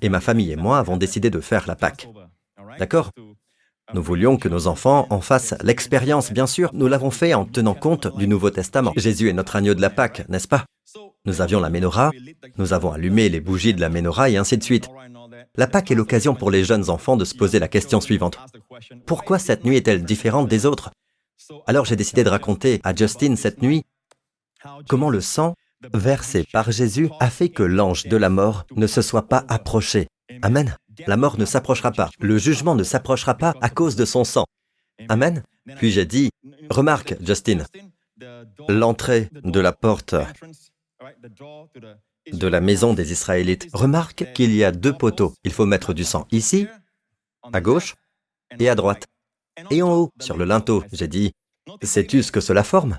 et 0.00 0.08
ma 0.08 0.20
famille 0.20 0.52
et 0.52 0.56
moi 0.56 0.78
avons 0.78 0.96
décidé 0.96 1.28
de 1.28 1.40
faire 1.40 1.66
la 1.66 1.74
Pâque. 1.74 2.08
D'accord 2.78 3.10
nous 3.94 4.02
voulions 4.02 4.36
que 4.36 4.48
nos 4.48 4.66
enfants 4.66 5.06
en 5.10 5.20
fassent 5.20 5.54
l'expérience, 5.62 6.32
bien 6.32 6.48
sûr. 6.48 6.70
Nous 6.72 6.88
l'avons 6.88 7.12
fait 7.12 7.34
en 7.34 7.44
tenant 7.44 7.74
compte 7.74 8.08
du 8.16 8.26
Nouveau 8.26 8.50
Testament. 8.50 8.92
Jésus 8.96 9.28
est 9.28 9.32
notre 9.32 9.54
agneau 9.54 9.74
de 9.74 9.80
la 9.80 9.90
Pâque, 9.90 10.28
n'est-ce 10.28 10.48
pas? 10.48 10.64
Nous 11.24 11.40
avions 11.40 11.60
la 11.60 11.70
menorah, 11.70 12.10
nous 12.58 12.72
avons 12.72 12.92
allumé 12.92 13.28
les 13.28 13.40
bougies 13.40 13.74
de 13.74 13.80
la 13.80 13.88
menorah 13.88 14.28
et 14.28 14.36
ainsi 14.36 14.58
de 14.58 14.64
suite. 14.64 14.88
La 15.54 15.68
Pâque 15.68 15.92
est 15.92 15.94
l'occasion 15.94 16.34
pour 16.34 16.50
les 16.50 16.64
jeunes 16.64 16.90
enfants 16.90 17.16
de 17.16 17.24
se 17.24 17.34
poser 17.34 17.60
la 17.60 17.68
question 17.68 18.00
suivante. 18.00 18.38
Pourquoi 19.06 19.38
cette 19.38 19.64
nuit 19.64 19.76
est-elle 19.76 20.04
différente 20.04 20.48
des 20.48 20.66
autres? 20.66 20.90
Alors 21.66 21.84
j'ai 21.84 21.96
décidé 21.96 22.24
de 22.24 22.28
raconter 22.28 22.80
à 22.82 22.94
Justin 22.94 23.36
cette 23.36 23.62
nuit 23.62 23.84
comment 24.88 25.10
le 25.10 25.20
sang 25.20 25.54
versé 25.94 26.44
par 26.52 26.72
Jésus 26.72 27.08
a 27.20 27.30
fait 27.30 27.50
que 27.50 27.62
l'ange 27.62 28.06
de 28.06 28.16
la 28.16 28.30
mort 28.30 28.66
ne 28.74 28.86
se 28.88 29.02
soit 29.02 29.28
pas 29.28 29.44
approché. 29.48 30.08
Amen. 30.42 30.76
La 31.06 31.16
mort 31.16 31.38
ne 31.38 31.44
s'approchera 31.44 31.92
pas. 31.92 32.10
Le 32.20 32.38
jugement 32.38 32.74
ne 32.74 32.84
s'approchera 32.84 33.34
pas 33.34 33.54
à 33.60 33.68
cause 33.68 33.96
de 33.96 34.04
son 34.04 34.24
sang. 34.24 34.46
Amen. 35.08 35.42
Puis 35.76 35.90
j'ai 35.90 36.06
dit, 36.06 36.30
remarque, 36.70 37.16
Justin, 37.20 37.64
l'entrée 38.68 39.28
de 39.32 39.60
la 39.60 39.72
porte 39.72 40.14
de 42.32 42.46
la 42.46 42.60
maison 42.60 42.94
des 42.94 43.12
Israélites. 43.12 43.68
Remarque 43.72 44.32
qu'il 44.32 44.54
y 44.54 44.64
a 44.64 44.72
deux 44.72 44.96
poteaux. 44.96 45.34
Il 45.44 45.52
faut 45.52 45.66
mettre 45.66 45.94
du 45.94 46.04
sang 46.04 46.26
ici, 46.30 46.66
à 47.52 47.60
gauche, 47.60 47.94
et 48.58 48.68
à 48.68 48.74
droite. 48.74 49.04
Et 49.70 49.82
en 49.82 49.92
haut, 49.92 50.10
sur 50.20 50.36
le 50.36 50.44
linteau, 50.44 50.84
j'ai 50.92 51.08
dit, 51.08 51.32
sais-tu 51.82 52.22
ce 52.22 52.32
que 52.32 52.40
cela 52.40 52.62
forme? 52.62 52.98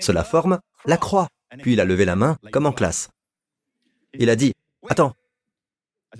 Cela 0.00 0.24
forme 0.24 0.60
la 0.84 0.96
croix. 0.96 1.28
Puis 1.58 1.72
il 1.72 1.80
a 1.80 1.84
levé 1.84 2.04
la 2.04 2.16
main, 2.16 2.36
comme 2.52 2.66
en 2.66 2.72
classe. 2.72 3.08
Il 4.14 4.30
a 4.30 4.36
dit, 4.36 4.54
attends. 4.88 5.14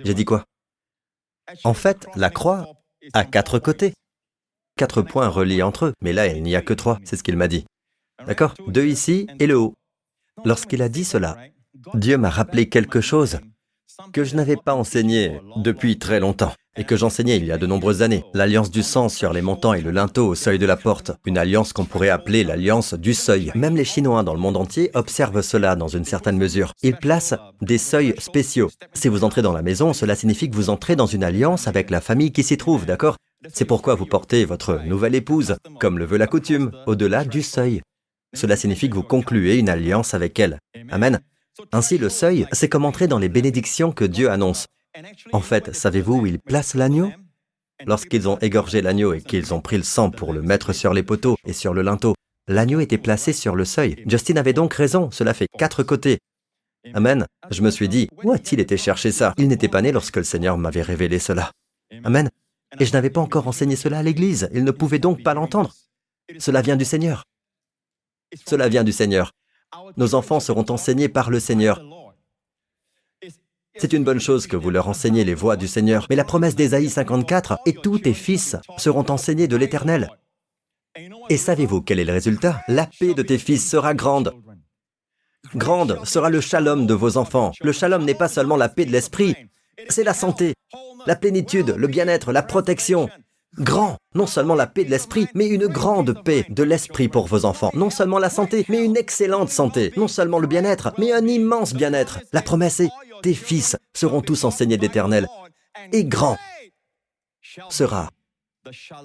J'ai 0.05 0.15
dit 0.15 0.25
quoi? 0.25 0.45
En 1.65 1.75
fait, 1.75 2.07
la 2.17 2.31
croix 2.31 2.67
a 3.13 3.25
quatre 3.25 3.59
côtés. 3.59 3.95
Quatre 4.77 5.03
points 5.03 5.29
reliés 5.29 5.63
entre 5.63 5.87
eux, 5.87 5.93
mais 6.03 6.13
là, 6.13 6.27
il 6.27 6.43
n'y 6.43 6.55
a 6.55 6.63
que 6.63 6.75
trois, 6.75 6.99
c'est 7.05 7.17
ce 7.17 7.23
qu'il 7.23 7.37
m'a 7.37 7.49
dit. 7.49 7.65
D'accord? 8.27 8.55
Deux 8.69 8.87
ici 8.87 9.27
et 9.39 9.47
le 9.47 9.59
haut. 9.59 9.75
Lorsqu'il 10.45 10.83
a 10.83 10.89
dit 10.89 11.05
cela, 11.05 11.37
Dieu 11.95 12.17
m'a 12.17 12.31
rappelé 12.31 12.69
quelque 12.69 13.01
chose 13.01 13.41
que 14.13 14.25
je 14.25 14.37
n'avais 14.37 14.57
pas 14.57 14.75
enseigné 14.75 15.41
depuis 15.57 15.99
très 15.99 16.21
longtemps 16.21 16.53
et 16.79 16.85
que 16.85 16.97
j'enseignais 16.97 17.37
il 17.37 17.45
y 17.45 17.53
a 17.53 17.59
de 17.59 17.67
nombreuses 17.67 18.03
années. 18.03 18.25
L'alliance 18.33 18.71
du 18.71 18.83
sang 18.83 19.09
sur 19.09 19.33
les 19.33 19.43
montants 19.43 19.75
et 19.75 19.83
le 19.83 19.91
linteau 19.91 20.29
au 20.29 20.35
seuil 20.35 20.59
de 20.59 20.65
la 20.65 20.77
porte. 20.77 21.11
Une 21.27 21.37
alliance 21.37 21.73
qu'on 21.73 21.85
pourrait 21.85 22.09
appeler 22.09 22.45
l'alliance 22.45 22.95
du 22.95 23.13
seuil. 23.13 23.53
Même 23.55 23.77
les 23.77 23.85
Chinois 23.85 24.23
dans 24.23 24.35
le 24.35 24.41
monde 24.41 24.57
entier 24.57 24.91
observent 24.95 25.43
cela 25.43 25.77
dans 25.77 25.89
une 25.89 26.05
certaine 26.05 26.39
mesure. 26.39 26.73
Ils 26.83 26.97
placent 26.97 27.35
des 27.61 27.79
seuils 27.79 28.15
spéciaux. 28.19 28.71
Si 28.95 29.09
vous 29.09 29.25
entrez 29.25 29.43
dans 29.43 29.53
la 29.53 29.63
maison, 29.63 29.93
cela 29.93 30.15
signifie 30.15 30.49
que 30.49 30.57
vous 30.57 30.71
entrez 30.71 30.97
dans 30.97 31.07
une 31.07 31.25
alliance 31.25 31.67
avec 31.67 31.91
la 31.91 32.01
famille 32.01 32.33
qui 32.33 32.43
s'y 32.43 32.57
trouve, 32.57 32.87
d'accord? 32.87 33.17
C'est 33.53 33.65
pourquoi 33.65 33.95
vous 33.95 34.07
portez 34.07 34.45
votre 34.45 34.81
nouvelle 34.87 35.15
épouse, 35.15 35.57
comme 35.81 35.99
le 35.99 36.05
veut 36.05 36.17
la 36.17 36.27
coutume, 36.27 36.71
au-delà 36.87 37.25
du 37.25 37.43
seuil. 37.43 37.83
Cela 38.35 38.57
signifie 38.57 38.91
que 38.91 38.95
vous 38.95 39.03
concluez 39.03 39.57
une 39.57 39.69
alliance 39.69 40.15
avec 40.15 40.39
elle. 40.39 40.59
Amen. 40.91 41.21
Ainsi, 41.73 41.99
le 41.99 42.09
seuil, 42.09 42.47
c'est 42.53 42.69
comme 42.69 42.85
entrer 42.85 43.09
dans 43.09 43.19
les 43.19 43.29
bénédictions 43.29 43.91
que 43.91 44.05
Dieu 44.05 44.31
annonce. 44.31 44.67
En 45.33 45.41
fait, 45.41 45.75
savez-vous 45.75 46.21
où 46.21 46.27
ils 46.27 46.39
placent 46.39 46.75
l'agneau? 46.75 47.11
Lorsqu'ils 47.87 48.29
ont 48.29 48.39
égorgé 48.39 48.83
l'agneau 48.83 49.13
et 49.13 49.23
qu'ils 49.23 49.55
ont 49.55 49.61
pris 49.61 49.77
le 49.77 49.85
sang 49.85 50.11
pour 50.11 50.33
le 50.33 50.43
mettre 50.43 50.73
sur 50.73 50.93
les 50.93 51.03
poteaux 51.03 51.37
et 51.45 51.53
sur 51.53 51.73
le 51.73 51.83
linteau, 51.83 52.15
l'agneau 52.49 52.81
était 52.81 52.99
placé 52.99 53.33
sur 53.33 53.55
le 53.55 53.65
seuil. 53.65 54.03
Justin 54.07 54.37
avait 54.37 54.53
donc 54.53 54.75
raison, 54.75 55.11
cela 55.11 55.35
fait 55.35 55.47
quatre 55.59 55.83
côtés. 55.83 56.19
Amen. 56.95 57.27
Je 57.51 57.63
me 57.63 57.71
suis 57.71 57.89
dit, 57.89 58.09
où 58.25 58.33
a-t-il 58.33 58.61
été 58.61 58.77
chercher 58.77 59.13
ça? 59.13 59.35
Il 59.37 59.49
n'était 59.49 59.69
pas 59.69 59.83
né 59.83 59.93
lorsque 59.93 60.17
le 60.17 60.25
Seigneur 60.25 60.59
m'avait 60.59 60.83
révélé 60.83 61.19
cela. 61.19 61.53
Amen. 62.05 62.29
Et 62.79 62.85
je 62.85 62.93
n'avais 62.93 63.11
pas 63.11 63.21
encore 63.21 63.47
enseigné 63.47 63.77
cela 63.77 63.99
à 63.99 64.03
l'Église. 64.03 64.49
Il 64.53 64.65
ne 64.65 64.71
pouvait 64.71 64.99
donc 64.99 65.23
pas 65.23 65.35
l'entendre. 65.35 65.75
Cela 66.39 66.63
vient 66.63 66.77
du 66.77 66.85
Seigneur. 66.85 67.25
Cela 68.47 68.69
vient 68.69 68.85
du 68.85 68.93
Seigneur. 68.93 69.33
Nos 69.97 70.15
enfants 70.15 70.41
seront 70.41 70.67
enseignés 70.69 71.09
par 71.09 71.31
le 71.31 71.41
Seigneur. 71.41 71.83
C'est 73.79 73.93
une 73.93 74.05
bonne 74.05 74.21
chose 74.21 74.47
que 74.47 74.57
vous 74.57 74.71
leur 74.71 74.89
enseignez 74.89 75.25
les 75.25 75.35
voies 75.35 75.57
du 75.57 75.69
Seigneur, 75.69 76.07
mais 76.11 76.17
la 76.17 76.25
promesse 76.25 76.57
d'Ésaïe 76.57 76.91
54, 76.91 77.59
et 77.67 77.73
tous 77.73 78.01
tes 78.01 78.15
fils 78.15 78.57
seront 78.77 79.09
enseignés 79.09 79.49
de 79.49 79.57
l'Éternel. 79.57 80.11
Et 81.29 81.37
savez-vous 81.37 81.83
quel 81.83 82.01
est 82.01 82.05
le 82.05 82.13
résultat? 82.13 82.61
La 82.67 82.89
paix 82.99 83.15
de 83.15 83.23
tes 83.23 83.39
fils 83.39 83.69
sera 83.69 83.95
grande. 83.95 84.35
Grande 85.55 86.01
sera 86.05 86.29
le 86.29 86.41
shalom 86.41 86.87
de 86.87 86.95
vos 86.95 87.17
enfants. 87.17 87.53
Le 87.63 87.73
shalom 87.73 88.05
n'est 88.05 88.15
pas 88.15 88.29
seulement 88.29 88.57
la 88.57 88.69
paix 88.69 88.85
de 88.85 88.93
l'esprit, 88.93 89.37
c'est 89.89 90.05
la 90.05 90.15
santé, 90.15 90.55
la 91.07 91.15
plénitude, 91.15 91.75
le 91.77 91.87
bien-être, 91.87 92.33
la 92.33 92.43
protection, 92.43 93.09
grand, 93.57 93.97
non 94.15 94.27
seulement 94.27 94.55
la 94.55 94.67
paix 94.67 94.85
de 94.85 94.91
l'esprit, 94.91 95.29
mais 95.35 95.47
une 95.47 95.67
grande 95.67 96.23
paix 96.25 96.45
de 96.49 96.63
l'esprit 96.63 97.09
pour 97.09 97.27
vos 97.27 97.45
enfants. 97.45 97.71
Non 97.75 97.91
seulement 97.91 98.19
la 98.19 98.31
santé, 98.31 98.67
mais 98.69 98.85
une 98.85 98.97
excellente 98.97 99.51
santé. 99.51 99.93
Non 99.97 100.09
seulement 100.09 100.39
le 100.39 100.47
bien-être, 100.47 100.93
mais 100.99 101.13
un 101.13 101.27
immense 101.27 101.75
bien-être. 101.75 102.21
La 102.33 102.43
promesse 102.43 102.81
est, 102.81 102.91
tes 103.23 103.35
fils 103.35 103.77
seront 103.95 104.21
tous 104.21 104.45
enseignés 104.45 104.77
d'Éternel. 104.77 105.29
Et 105.93 106.05
grand 106.05 106.37
sera 107.71 108.11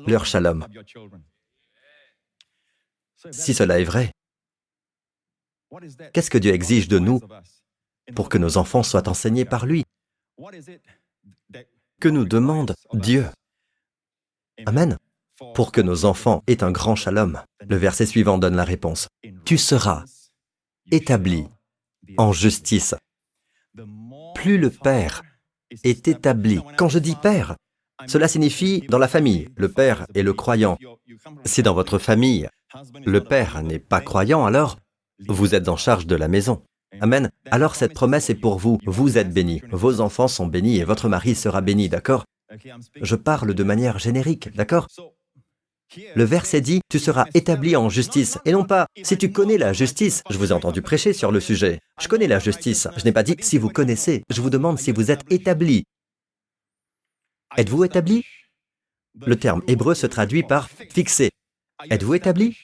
leur 0.07 0.25
shalom. 0.25 0.65
Si 3.31 3.53
cela 3.53 3.79
est 3.79 3.85
vrai, 3.85 4.11
qu'est-ce 6.13 6.29
que 6.29 6.37
Dieu 6.37 6.53
exige 6.53 6.87
de 6.87 6.99
nous 6.99 7.21
pour 8.15 8.29
que 8.29 8.37
nos 8.37 8.57
enfants 8.57 8.83
soient 8.83 9.07
enseignés 9.07 9.45
par 9.45 9.65
lui? 9.65 9.85
Que 12.01 12.09
nous 12.09 12.25
demande 12.25 12.75
Dieu 12.93 13.25
Amen. 14.65 14.97
Pour 15.55 15.71
que 15.71 15.81
nos 15.81 16.05
enfants 16.05 16.43
aient 16.47 16.63
un 16.63 16.71
grand 16.71 16.95
shalom. 16.95 17.41
Le 17.67 17.75
verset 17.75 18.05
suivant 18.05 18.37
donne 18.37 18.55
la 18.55 18.63
réponse. 18.63 19.07
Tu 19.45 19.57
seras 19.57 20.03
établi 20.91 21.47
en 22.17 22.31
justice. 22.31 22.95
Plus 24.43 24.57
le 24.57 24.69
Père 24.69 25.23
est 25.85 26.05
établi, 26.09 26.59
quand 26.77 26.89
je 26.89 26.99
dis 26.99 27.15
Père, 27.15 27.55
Cela 28.07 28.27
signifie 28.27 28.83
dans 28.89 28.97
la 28.97 29.07
famille, 29.07 29.47
le 29.55 29.71
père 29.71 30.05
est 30.15 30.21
le 30.21 30.33
croyant. 30.33 30.77
Si 31.45 31.63
dans 31.63 31.73
votre 31.73 31.97
famille, 31.97 32.49
le 33.05 33.23
père 33.23 33.63
n'est 33.63 33.79
pas 33.79 34.01
croyant, 34.01 34.43
alors 34.45 34.77
vous 35.29 35.55
êtes 35.55 35.69
en 35.69 35.77
charge 35.77 36.07
de 36.07 36.17
la 36.17 36.27
maison. 36.27 36.61
Amen. 36.99 37.31
Alors 37.51 37.75
cette 37.75 37.93
promesse 37.93 38.29
est 38.29 38.35
pour 38.35 38.59
vous. 38.59 38.79
Vous 38.85 39.17
êtes 39.17 39.33
bénis. 39.33 39.61
Vos 39.71 40.01
enfants 40.01 40.27
sont 40.27 40.47
bénis 40.47 40.77
et 40.77 40.83
votre 40.83 41.07
mari 41.07 41.35
sera 41.35 41.61
béni, 41.61 41.87
d'accord? 41.87 42.25
Je 43.01 43.15
parle 43.15 43.53
de 43.53 43.63
manière 43.63 43.97
générique, 43.97 44.53
d'accord? 44.55 44.87
Le 46.15 46.23
verset 46.23 46.61
dit, 46.61 46.81
tu 46.89 46.99
seras 46.99 47.25
établi 47.33 47.75
en 47.75 47.89
justice, 47.89 48.39
et 48.45 48.51
non 48.51 48.65
pas, 48.65 48.87
si 49.03 49.17
tu 49.17 49.31
connais 49.31 49.57
la 49.57 49.73
justice, 49.73 50.23
je 50.29 50.37
vous 50.37 50.49
ai 50.49 50.53
entendu 50.53 50.81
prêcher 50.81 51.13
sur 51.13 51.31
le 51.31 51.39
sujet, 51.39 51.79
je 51.99 52.07
connais 52.07 52.27
la 52.27 52.39
justice, 52.39 52.87
je 52.97 53.03
n'ai 53.05 53.11
pas 53.11 53.23
dit 53.23 53.35
si 53.39 53.57
vous 53.57 53.69
connaissez, 53.69 54.23
je 54.29 54.41
vous 54.41 54.49
demande 54.49 54.79
si 54.79 54.91
vous 54.91 55.11
êtes 55.11 55.31
établi. 55.31 55.83
Êtes-vous 57.57 57.83
établi? 57.83 58.25
Le 59.25 59.35
terme 59.35 59.61
hébreu 59.67 59.93
se 59.93 60.07
traduit 60.07 60.41
par 60.41 60.69
fixé. 60.69 61.29
Êtes-vous 61.89 62.15
établi? 62.15 62.57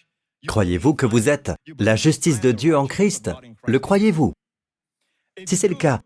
Croyez-vous 0.48 0.96
que 0.96 1.06
vous 1.06 1.30
êtes 1.30 1.52
la 1.78 1.96
justice 1.96 2.42
de 2.42 2.52
Dieu 2.52 2.76
en 2.76 2.88
Christ? 2.88 3.30
Le 3.66 3.78
croyez-vous? 3.80 4.34
Si 5.46 5.56
c'est 5.56 5.68
le 5.68 5.76
cas, 5.76 6.02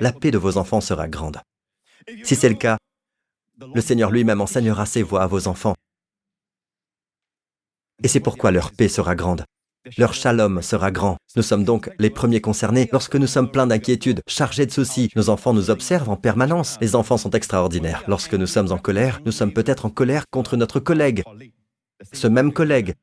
la 0.00 0.12
paix 0.12 0.30
de 0.30 0.38
vos 0.38 0.58
enfants 0.58 0.80
sera 0.80 1.08
grande. 1.08 1.40
Si 2.24 2.36
c'est 2.36 2.48
le 2.48 2.56
cas, 2.56 2.76
le 3.74 3.80
Seigneur 3.80 4.10
lui-même 4.10 4.40
enseignera 4.40 4.86
ses 4.86 5.02
voies 5.02 5.22
à 5.22 5.26
vos 5.26 5.48
enfants. 5.48 5.74
Et 8.02 8.08
c'est 8.08 8.20
pourquoi 8.20 8.50
leur 8.50 8.72
paix 8.72 8.88
sera 8.88 9.14
grande. 9.14 9.44
Leur 9.96 10.12
shalom 10.12 10.60
sera 10.62 10.90
grand. 10.90 11.16
Nous 11.36 11.42
sommes 11.42 11.64
donc 11.64 11.90
les 11.98 12.10
premiers 12.10 12.40
concernés 12.40 12.88
lorsque 12.92 13.16
nous 13.16 13.26
sommes 13.26 13.50
pleins 13.50 13.66
d'inquiétudes, 13.66 14.20
chargés 14.26 14.66
de 14.66 14.70
soucis. 14.70 15.08
Nos 15.16 15.30
enfants 15.30 15.54
nous 15.54 15.70
observent 15.70 16.10
en 16.10 16.16
permanence. 16.16 16.76
Les 16.80 16.94
enfants 16.94 17.16
sont 17.16 17.30
extraordinaires. 17.30 18.04
Lorsque 18.06 18.34
nous 18.34 18.46
sommes 18.46 18.72
en 18.72 18.78
colère, 18.78 19.20
nous 19.24 19.32
sommes 19.32 19.52
peut-être 19.52 19.86
en 19.86 19.90
colère 19.90 20.24
contre 20.30 20.56
notre 20.56 20.80
collègue. 20.80 21.22
Ce 22.12 22.26
même 22.26 22.52
collègue. 22.52 22.94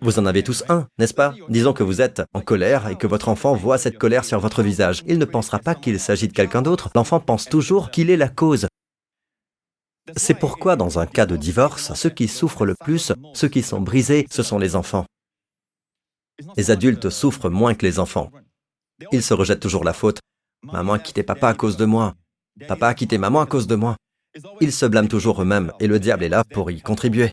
Vous 0.00 0.20
en 0.20 0.26
avez 0.26 0.44
tous 0.44 0.62
un, 0.68 0.86
n'est-ce 0.98 1.14
pas? 1.14 1.34
Disons 1.48 1.72
que 1.72 1.82
vous 1.82 2.00
êtes 2.00 2.22
en 2.32 2.40
colère 2.40 2.88
et 2.88 2.96
que 2.96 3.08
votre 3.08 3.28
enfant 3.28 3.54
voit 3.54 3.78
cette 3.78 3.98
colère 3.98 4.24
sur 4.24 4.38
votre 4.38 4.62
visage. 4.62 5.02
Il 5.06 5.18
ne 5.18 5.24
pensera 5.24 5.58
pas 5.58 5.74
qu'il 5.74 5.98
s'agit 5.98 6.28
de 6.28 6.32
quelqu'un 6.32 6.62
d'autre. 6.62 6.90
L'enfant 6.94 7.18
pense 7.18 7.46
toujours 7.46 7.90
qu'il 7.90 8.10
est 8.10 8.16
la 8.16 8.28
cause. 8.28 8.68
C'est 10.16 10.38
pourquoi, 10.38 10.76
dans 10.76 10.98
un 10.98 11.06
cas 11.06 11.26
de 11.26 11.36
divorce, 11.36 11.92
ceux 11.94 12.10
qui 12.10 12.28
souffrent 12.28 12.64
le 12.64 12.74
plus, 12.74 13.12
ceux 13.34 13.48
qui 13.48 13.62
sont 13.62 13.80
brisés, 13.80 14.26
ce 14.30 14.42
sont 14.42 14.58
les 14.58 14.76
enfants. 14.76 15.06
Les 16.56 16.70
adultes 16.70 17.10
souffrent 17.10 17.50
moins 17.50 17.74
que 17.74 17.84
les 17.84 17.98
enfants. 17.98 18.30
Ils 19.12 19.22
se 19.22 19.34
rejettent 19.34 19.60
toujours 19.60 19.84
la 19.84 19.92
faute. 19.92 20.20
Maman 20.62 20.94
a 20.94 20.98
quitté 20.98 21.22
papa 21.22 21.48
à 21.48 21.54
cause 21.54 21.76
de 21.76 21.84
moi. 21.84 22.14
Papa 22.66 22.88
a 22.88 22.94
quitté 22.94 23.18
maman 23.18 23.40
à 23.40 23.46
cause 23.46 23.66
de 23.66 23.76
moi. 23.76 23.96
Ils 24.60 24.72
se 24.72 24.86
blâment 24.86 25.08
toujours 25.08 25.42
eux-mêmes 25.42 25.72
et 25.80 25.86
le 25.86 25.98
diable 25.98 26.24
est 26.24 26.28
là 26.28 26.44
pour 26.44 26.70
y 26.70 26.80
contribuer. 26.80 27.30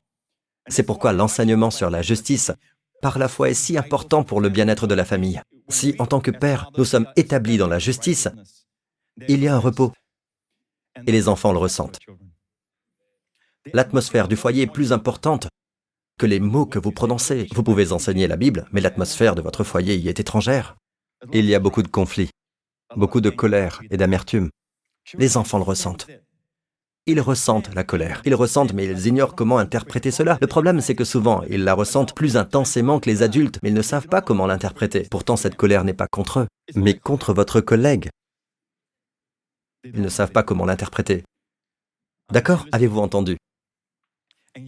C'est 0.67 0.83
pourquoi 0.83 1.13
l'enseignement 1.13 1.71
sur 1.71 1.89
la 1.89 2.01
justice 2.01 2.51
par 3.01 3.19
la 3.19 3.27
foi 3.27 3.49
est 3.49 3.53
si 3.53 3.77
important 3.77 4.23
pour 4.23 4.41
le 4.41 4.49
bien-être 4.49 4.87
de 4.87 4.95
la 4.95 5.05
famille. 5.05 5.41
Si, 5.69 5.95
en 5.99 6.07
tant 6.07 6.21
que 6.21 6.31
père, 6.31 6.71
nous 6.77 6.85
sommes 6.85 7.07
établis 7.15 7.57
dans 7.57 7.67
la 7.67 7.77
justice, 7.77 8.27
il 9.27 9.43
y 9.43 9.47
a 9.47 9.55
un 9.55 9.59
repos. 9.59 9.91
Et 11.05 11.11
les 11.11 11.27
enfants 11.27 11.51
le 11.51 11.59
ressentent. 11.59 11.99
L'atmosphère 13.73 14.27
du 14.27 14.35
foyer 14.35 14.63
est 14.63 14.67
plus 14.67 14.93
importante 14.93 15.47
que 16.19 16.25
les 16.25 16.39
mots 16.39 16.65
que 16.65 16.79
vous 16.79 16.91
prononcez. 16.91 17.47
Vous 17.53 17.63
pouvez 17.63 17.91
enseigner 17.91 18.27
la 18.27 18.37
Bible, 18.37 18.67
mais 18.71 18.81
l'atmosphère 18.81 19.35
de 19.35 19.41
votre 19.41 19.63
foyer 19.63 19.95
y 19.95 20.07
est 20.07 20.19
étrangère. 20.19 20.75
Il 21.33 21.45
y 21.45 21.55
a 21.55 21.59
beaucoup 21.59 21.81
de 21.81 21.87
conflits, 21.87 22.29
beaucoup 22.95 23.21
de 23.21 23.29
colère 23.29 23.81
et 23.89 23.97
d'amertume. 23.97 24.49
Les 25.17 25.37
enfants 25.37 25.57
le 25.57 25.63
ressentent. 25.63 26.07
Ils 27.07 27.21
ressentent 27.21 27.73
la 27.75 27.83
colère. 27.83 28.21
Ils 28.25 28.33
ressentent, 28.33 28.73
mais 28.73 28.85
ils 28.85 29.07
ignorent 29.07 29.35
comment 29.35 29.59
interpréter 29.59 30.09
cela. 30.09 30.37
Le 30.41 30.47
problème, 30.47 30.81
c'est 30.81 30.95
que 30.95 31.03
souvent, 31.03 31.43
ils 31.43 31.63
la 31.63 31.73
ressentent 31.73 32.15
plus 32.15 32.37
intensément 32.37 32.99
que 32.99 33.09
les 33.09 33.21
adultes, 33.21 33.59
mais 33.61 33.69
ils 33.69 33.75
ne 33.75 33.81
savent 33.83 34.07
pas 34.07 34.21
comment 34.21 34.47
l'interpréter. 34.47 35.07
Pourtant, 35.11 35.35
cette 35.35 35.55
colère 35.55 35.83
n'est 35.83 35.93
pas 35.93 36.07
contre 36.07 36.39
eux, 36.39 36.47
mais 36.75 36.97
contre 36.97 37.33
votre 37.33 37.61
collègue. 37.61 38.09
Ils 39.83 40.01
ne 40.01 40.09
savent 40.09 40.31
pas 40.31 40.41
comment 40.41 40.65
l'interpréter. 40.65 41.23
D'accord? 42.31 42.65
Avez-vous 42.71 42.99
entendu? 42.99 43.37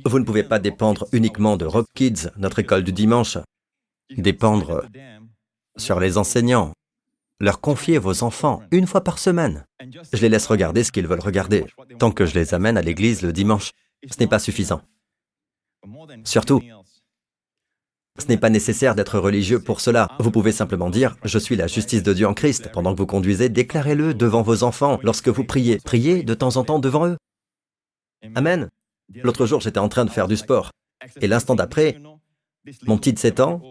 Vous 0.05 0.19
ne 0.19 0.25
pouvez 0.25 0.43
pas 0.43 0.59
dépendre 0.59 1.07
uniquement 1.11 1.57
de 1.57 1.65
Rock 1.65 1.87
Kids, 1.93 2.29
notre 2.37 2.59
école 2.59 2.83
du 2.83 2.91
dimanche. 2.91 3.37
Dépendre 4.15 4.83
sur 5.77 5.99
les 5.99 6.17
enseignants. 6.17 6.73
Leur 7.39 7.61
confier 7.61 7.99
vos 7.99 8.23
enfants 8.23 8.63
une 8.71 8.87
fois 8.87 9.03
par 9.03 9.19
semaine. 9.19 9.65
Je 10.11 10.21
les 10.21 10.29
laisse 10.29 10.47
regarder 10.47 10.83
ce 10.83 10.91
qu'ils 10.91 11.07
veulent 11.07 11.19
regarder, 11.19 11.65
tant 11.99 12.11
que 12.11 12.25
je 12.25 12.33
les 12.33 12.53
amène 12.53 12.77
à 12.77 12.81
l'église 12.81 13.21
le 13.21 13.31
dimanche. 13.31 13.71
Ce 14.09 14.19
n'est 14.19 14.27
pas 14.27 14.39
suffisant. 14.39 14.81
Surtout, 16.23 16.61
ce 18.17 18.25
n'est 18.27 18.37
pas 18.37 18.49
nécessaire 18.49 18.95
d'être 18.95 19.19
religieux 19.19 19.59
pour 19.59 19.81
cela. 19.81 20.09
Vous 20.19 20.31
pouvez 20.31 20.51
simplement 20.51 20.89
dire⁇ 20.89 21.13
Je 21.23 21.37
suis 21.37 21.55
la 21.55 21.67
justice 21.67 22.01
de 22.01 22.13
Dieu 22.13 22.27
en 22.27 22.33
Christ⁇ 22.33 22.65
Pendant 22.71 22.93
que 22.93 22.97
vous 22.97 23.05
conduisez, 23.05 23.49
déclarez-le 23.49 24.15
devant 24.15 24.41
vos 24.41 24.63
enfants. 24.63 24.99
Lorsque 25.03 25.29
vous 25.29 25.43
priez, 25.43 25.77
priez 25.77 26.23
de 26.23 26.33
temps 26.33 26.57
en 26.57 26.63
temps 26.63 26.79
devant 26.79 27.05
eux. 27.07 27.17
Amen. 28.33 28.69
L'autre 29.15 29.45
jour, 29.45 29.61
j'étais 29.61 29.79
en 29.79 29.89
train 29.89 30.05
de 30.05 30.09
faire 30.09 30.27
du 30.27 30.37
sport. 30.37 30.71
Et 31.21 31.27
l'instant 31.27 31.55
d'après, 31.55 31.99
mon 32.83 32.97
petit 32.97 33.13
de 33.13 33.19
7 33.19 33.39
ans 33.39 33.61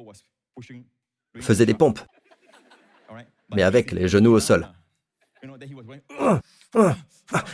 faisait 1.41 1.67
des 1.67 1.75
pompes, 1.75 2.01
mais 3.55 3.63
avec 3.63 3.93
les 3.93 4.09
genoux 4.09 4.33
au 4.33 4.41
sol. 4.41 4.69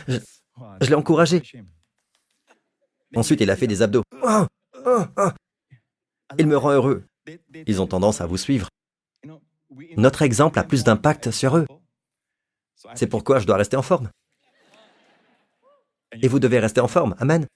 Je, 0.07 0.89
l'ai 0.89 0.95
encouragé. 0.95 1.41
Ensuite, 3.15 3.41
il 3.41 3.51
a 3.51 3.55
fait 3.55 3.67
des 3.67 3.81
abdos. 3.81 4.03
Il 6.37 6.47
me 6.47 6.57
rend 6.57 6.71
heureux. 6.71 7.03
Ils 7.67 7.81
ont 7.81 7.87
tendance 7.87 8.21
à 8.21 8.25
vous 8.25 8.37
suivre. 8.37 8.69
Notre 9.97 10.21
exemple 10.21 10.59
a 10.59 10.63
plus 10.63 10.83
d'impact 10.83 11.31
sur 11.31 11.57
eux. 11.57 11.65
C'est 12.95 13.07
pourquoi 13.07 13.39
je 13.39 13.45
dois 13.45 13.57
rester 13.57 13.77
en 13.77 13.81
forme. 13.81 14.09
Et 16.21 16.27
vous 16.27 16.39
devez 16.39 16.59
rester 16.59 16.81
en 16.81 16.87
forme. 16.87 17.15
Amen. 17.19 17.47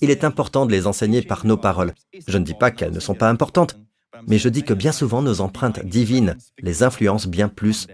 Il 0.00 0.10
est 0.10 0.24
important 0.24 0.66
de 0.66 0.72
les 0.72 0.86
enseigner 0.86 1.22
par 1.22 1.46
nos 1.46 1.56
paroles. 1.56 1.94
Je 2.26 2.38
ne 2.38 2.44
dis 2.44 2.54
pas 2.54 2.70
qu'elles 2.70 2.92
ne 2.92 3.00
sont 3.00 3.14
pas 3.14 3.28
importantes, 3.28 3.78
mais 4.26 4.38
je 4.38 4.48
dis 4.48 4.64
que 4.64 4.74
bien 4.74 4.92
souvent 4.92 5.22
nos 5.22 5.40
empreintes 5.40 5.84
divines 5.84 6.36
les 6.58 6.82
influencent 6.82 7.28
bien 7.28 7.48
plus 7.48 7.86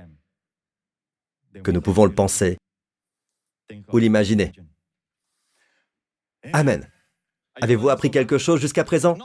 que 1.63 1.71
nous 1.71 1.81
pouvons 1.81 2.05
le 2.05 2.15
penser 2.15 2.59
ou 3.93 3.99
l'imaginer. 3.99 4.53
Amen. 6.53 6.89
Avez-vous 7.61 7.89
appris 7.89 8.11
quelque 8.11 8.39
chose 8.39 8.61
jusqu'à 8.61 8.85
présent? 8.85 9.19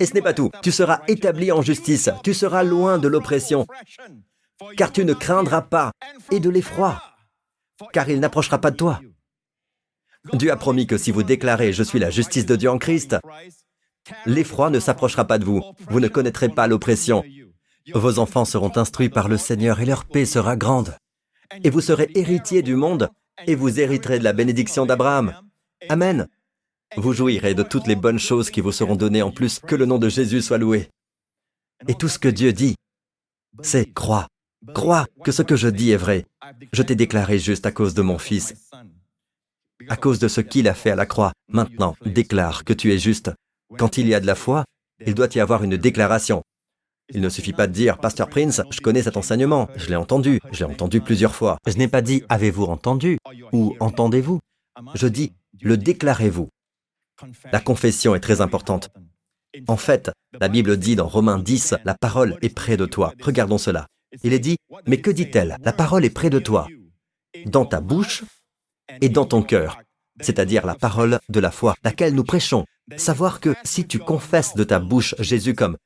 Et 0.00 0.06
ce 0.06 0.14
n'est 0.14 0.22
pas 0.22 0.34
tout. 0.34 0.50
Tu 0.62 0.72
seras 0.72 1.00
établi 1.08 1.52
en 1.52 1.62
justice, 1.62 2.10
tu 2.22 2.34
seras 2.34 2.62
loin 2.64 2.98
de 2.98 3.08
l'oppression, 3.08 3.66
car 4.76 4.92
tu 4.92 5.04
ne 5.04 5.14
craindras 5.14 5.62
pas, 5.62 5.92
et 6.30 6.40
de 6.40 6.50
l'effroi, 6.50 7.00
car 7.92 8.08
il 8.08 8.20
n'approchera 8.20 8.58
pas 8.58 8.70
de 8.70 8.76
toi. 8.76 9.00
Dieu 10.34 10.50
a 10.50 10.56
promis 10.56 10.86
que 10.86 10.98
si 10.98 11.10
vous 11.10 11.22
déclarez⁇ 11.22 11.70
Je 11.72 11.82
suis 11.82 11.98
la 11.98 12.10
justice 12.10 12.46
de 12.46 12.56
Dieu 12.56 12.70
en 12.70 12.78
Christ⁇ 12.78 13.12
l'effroi 14.26 14.70
ne 14.70 14.80
s'approchera 14.80 15.26
pas 15.26 15.38
de 15.38 15.44
vous, 15.44 15.62
vous 15.88 16.00
ne 16.00 16.08
connaîtrez 16.08 16.48
pas 16.48 16.66
l'oppression. 16.66 17.24
Vos 17.94 18.18
enfants 18.18 18.44
seront 18.44 18.76
instruits 18.76 19.08
par 19.08 19.28
le 19.28 19.36
Seigneur 19.36 19.80
et 19.80 19.86
leur 19.86 20.04
paix 20.04 20.24
sera 20.24 20.56
grande. 20.56 20.96
Et 21.64 21.70
vous 21.70 21.80
serez 21.80 22.10
héritiers 22.14 22.62
du 22.62 22.74
monde 22.74 23.10
et 23.46 23.54
vous 23.54 23.80
hériterez 23.80 24.18
de 24.18 24.24
la 24.24 24.32
bénédiction 24.32 24.86
d'Abraham. 24.86 25.34
Amen. 25.88 26.28
Vous 26.96 27.12
jouirez 27.12 27.54
de 27.54 27.62
toutes 27.62 27.86
les 27.86 27.96
bonnes 27.96 28.18
choses 28.18 28.50
qui 28.50 28.60
vous 28.60 28.72
seront 28.72 28.96
données 28.96 29.22
en 29.22 29.30
plus 29.30 29.58
que 29.58 29.74
le 29.74 29.86
nom 29.86 29.98
de 29.98 30.08
Jésus 30.08 30.42
soit 30.42 30.58
loué. 30.58 30.88
Et 31.86 31.94
tout 31.94 32.08
ce 32.08 32.18
que 32.18 32.28
Dieu 32.28 32.52
dit, 32.52 32.74
c'est 33.62 33.92
crois. 33.92 34.26
Crois 34.74 35.06
que 35.22 35.32
ce 35.32 35.42
que 35.42 35.56
je 35.56 35.68
dis 35.68 35.92
est 35.92 35.96
vrai. 35.96 36.26
Je 36.72 36.82
t'ai 36.82 36.96
déclaré 36.96 37.38
juste 37.38 37.66
à 37.66 37.72
cause 37.72 37.94
de 37.94 38.02
mon 38.02 38.18
Fils 38.18 38.54
à 39.88 39.96
cause 39.96 40.18
de 40.18 40.28
ce 40.28 40.40
qu'il 40.40 40.68
a 40.68 40.74
fait 40.74 40.90
à 40.90 40.96
la 40.96 41.06
croix. 41.06 41.32
Maintenant, 41.48 41.96
déclare 42.04 42.64
que 42.64 42.72
tu 42.72 42.92
es 42.92 42.98
juste. 42.98 43.30
Quand 43.78 43.98
il 43.98 44.08
y 44.08 44.14
a 44.14 44.20
de 44.20 44.26
la 44.26 44.34
foi, 44.34 44.64
il 45.06 45.14
doit 45.14 45.28
y 45.34 45.40
avoir 45.40 45.62
une 45.62 45.76
déclaration. 45.76 46.42
Il 47.14 47.20
ne 47.20 47.28
suffit 47.28 47.52
pas 47.52 47.66
de 47.66 47.72
dire, 47.72 47.98
Pasteur 47.98 48.28
Prince, 48.28 48.60
je 48.70 48.80
connais 48.80 49.02
cet 49.02 49.16
enseignement, 49.16 49.68
je 49.76 49.88
l'ai 49.88 49.96
entendu, 49.96 50.40
je 50.52 50.64
l'ai 50.64 50.70
entendu 50.70 51.00
plusieurs 51.00 51.34
fois. 51.34 51.56
Je 51.66 51.76
n'ai 51.76 51.88
pas 51.88 52.02
dit, 52.02 52.22
avez-vous 52.28 52.64
entendu? 52.64 53.18
Ou 53.52 53.74
entendez-vous? 53.80 54.40
Je 54.94 55.06
dis, 55.06 55.32
le 55.60 55.76
déclarez-vous. 55.76 56.48
La 57.50 57.60
confession 57.60 58.14
est 58.14 58.20
très 58.20 58.40
importante. 58.40 58.90
En 59.66 59.76
fait, 59.76 60.10
la 60.38 60.48
Bible 60.48 60.76
dit 60.76 60.96
dans 60.96 61.08
Romains 61.08 61.38
10, 61.38 61.76
la 61.84 61.94
parole 61.94 62.36
est 62.42 62.54
près 62.54 62.76
de 62.76 62.84
toi. 62.84 63.14
Regardons 63.22 63.58
cela. 63.58 63.86
Il 64.22 64.32
est 64.32 64.38
dit, 64.38 64.56
mais 64.86 65.00
que 65.00 65.10
dit-elle? 65.10 65.56
La 65.62 65.72
parole 65.72 66.04
est 66.04 66.10
près 66.10 66.30
de 66.30 66.38
toi. 66.38 66.68
Dans 67.46 67.64
ta 67.64 67.80
bouche 67.80 68.24
et 69.00 69.08
dans 69.08 69.24
ton 69.24 69.42
cœur, 69.42 69.80
c'est-à-dire 70.20 70.66
la 70.66 70.74
parole 70.74 71.18
de 71.28 71.40
la 71.40 71.50
foi, 71.50 71.74
laquelle 71.84 72.14
nous 72.14 72.24
prêchons. 72.24 72.64
Savoir 72.96 73.40
que 73.40 73.54
si 73.64 73.86
tu 73.86 73.98
confesses 73.98 74.54
de 74.54 74.64
ta 74.64 74.78
bouche 74.78 75.14
Jésus 75.18 75.54
comme 75.54 75.76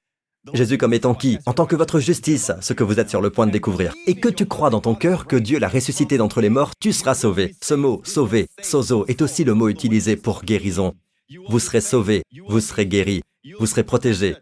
Jésus 0.54 0.76
comme 0.76 0.92
étant 0.92 1.14
qui 1.14 1.38
En 1.46 1.52
tant 1.52 1.66
que 1.66 1.76
votre 1.76 2.00
justice, 2.00 2.50
ce 2.60 2.72
que 2.72 2.82
vous 2.82 2.98
êtes 2.98 3.10
sur 3.10 3.20
le 3.20 3.30
point 3.30 3.46
de 3.46 3.52
découvrir. 3.52 3.94
Et 4.06 4.14
que 4.14 4.28
tu 4.28 4.46
crois 4.46 4.70
dans 4.70 4.80
ton 4.80 4.96
cœur 4.96 5.26
que 5.26 5.36
Dieu 5.36 5.60
l'a 5.60 5.68
ressuscité 5.68 6.16
d'entre 6.16 6.40
les 6.40 6.48
morts, 6.48 6.72
tu 6.80 6.92
seras 6.92 7.14
sauvé. 7.14 7.54
Ce 7.62 7.74
mot, 7.74 8.02
sauvé, 8.04 8.48
sozo, 8.60 9.06
est 9.06 9.22
aussi 9.22 9.44
le 9.44 9.54
mot 9.54 9.68
utilisé 9.68 10.16
pour 10.16 10.42
guérison. 10.42 10.94
Vous 11.48 11.60
serez 11.60 11.80
sauvé, 11.80 12.24
vous 12.48 12.60
serez 12.60 12.86
guéri, 12.86 13.22
vous 13.58 13.66
serez 13.66 13.84
protégé. 13.84 14.36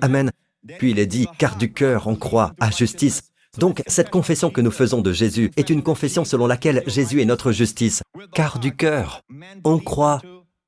Amen. 0.00 0.32
Puis 0.78 0.90
il 0.90 0.98
est 0.98 1.06
dit, 1.06 1.28
car 1.38 1.56
du 1.56 1.72
cœur 1.72 2.08
on 2.08 2.16
croit 2.16 2.52
à 2.58 2.70
justice. 2.70 3.22
Donc 3.58 3.82
cette 3.86 4.10
confession 4.10 4.50
que 4.50 4.60
nous 4.60 4.70
faisons 4.70 5.00
de 5.00 5.12
Jésus 5.12 5.50
est 5.56 5.70
une 5.70 5.82
confession 5.82 6.24
selon 6.24 6.46
laquelle 6.46 6.82
Jésus 6.86 7.20
est 7.20 7.26
notre 7.26 7.52
justice. 7.52 8.02
Car 8.32 8.58
du 8.58 8.74
cœur 8.74 9.22
on 9.64 9.78
croit 9.78 10.20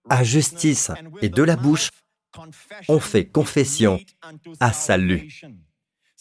à 0.08 0.24
justice. 0.24 0.90
Et 1.22 1.28
de 1.28 1.42
la 1.42 1.56
bouche 1.56 1.90
on 2.88 3.00
fait 3.00 3.26
confession 3.26 4.00
à 4.60 4.72
salut. 4.72 5.40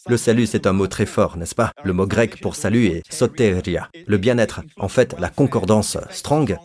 Le 0.08 0.16
salut, 0.16 0.46
c'est 0.46 0.66
un 0.68 0.72
mot 0.72 0.86
très 0.86 1.04
fort, 1.04 1.36
n'est-ce 1.36 1.54
pas? 1.54 1.72
Le 1.82 1.92
mot 1.92 2.06
grec 2.06 2.40
pour 2.40 2.54
salut 2.54 2.86
est 2.86 3.12
soteria, 3.12 3.90
le 4.06 4.18
bien-être. 4.18 4.62
En 4.76 4.88
fait, 4.88 5.16
la 5.18 5.30
concordance 5.30 5.98
strong 6.10 6.56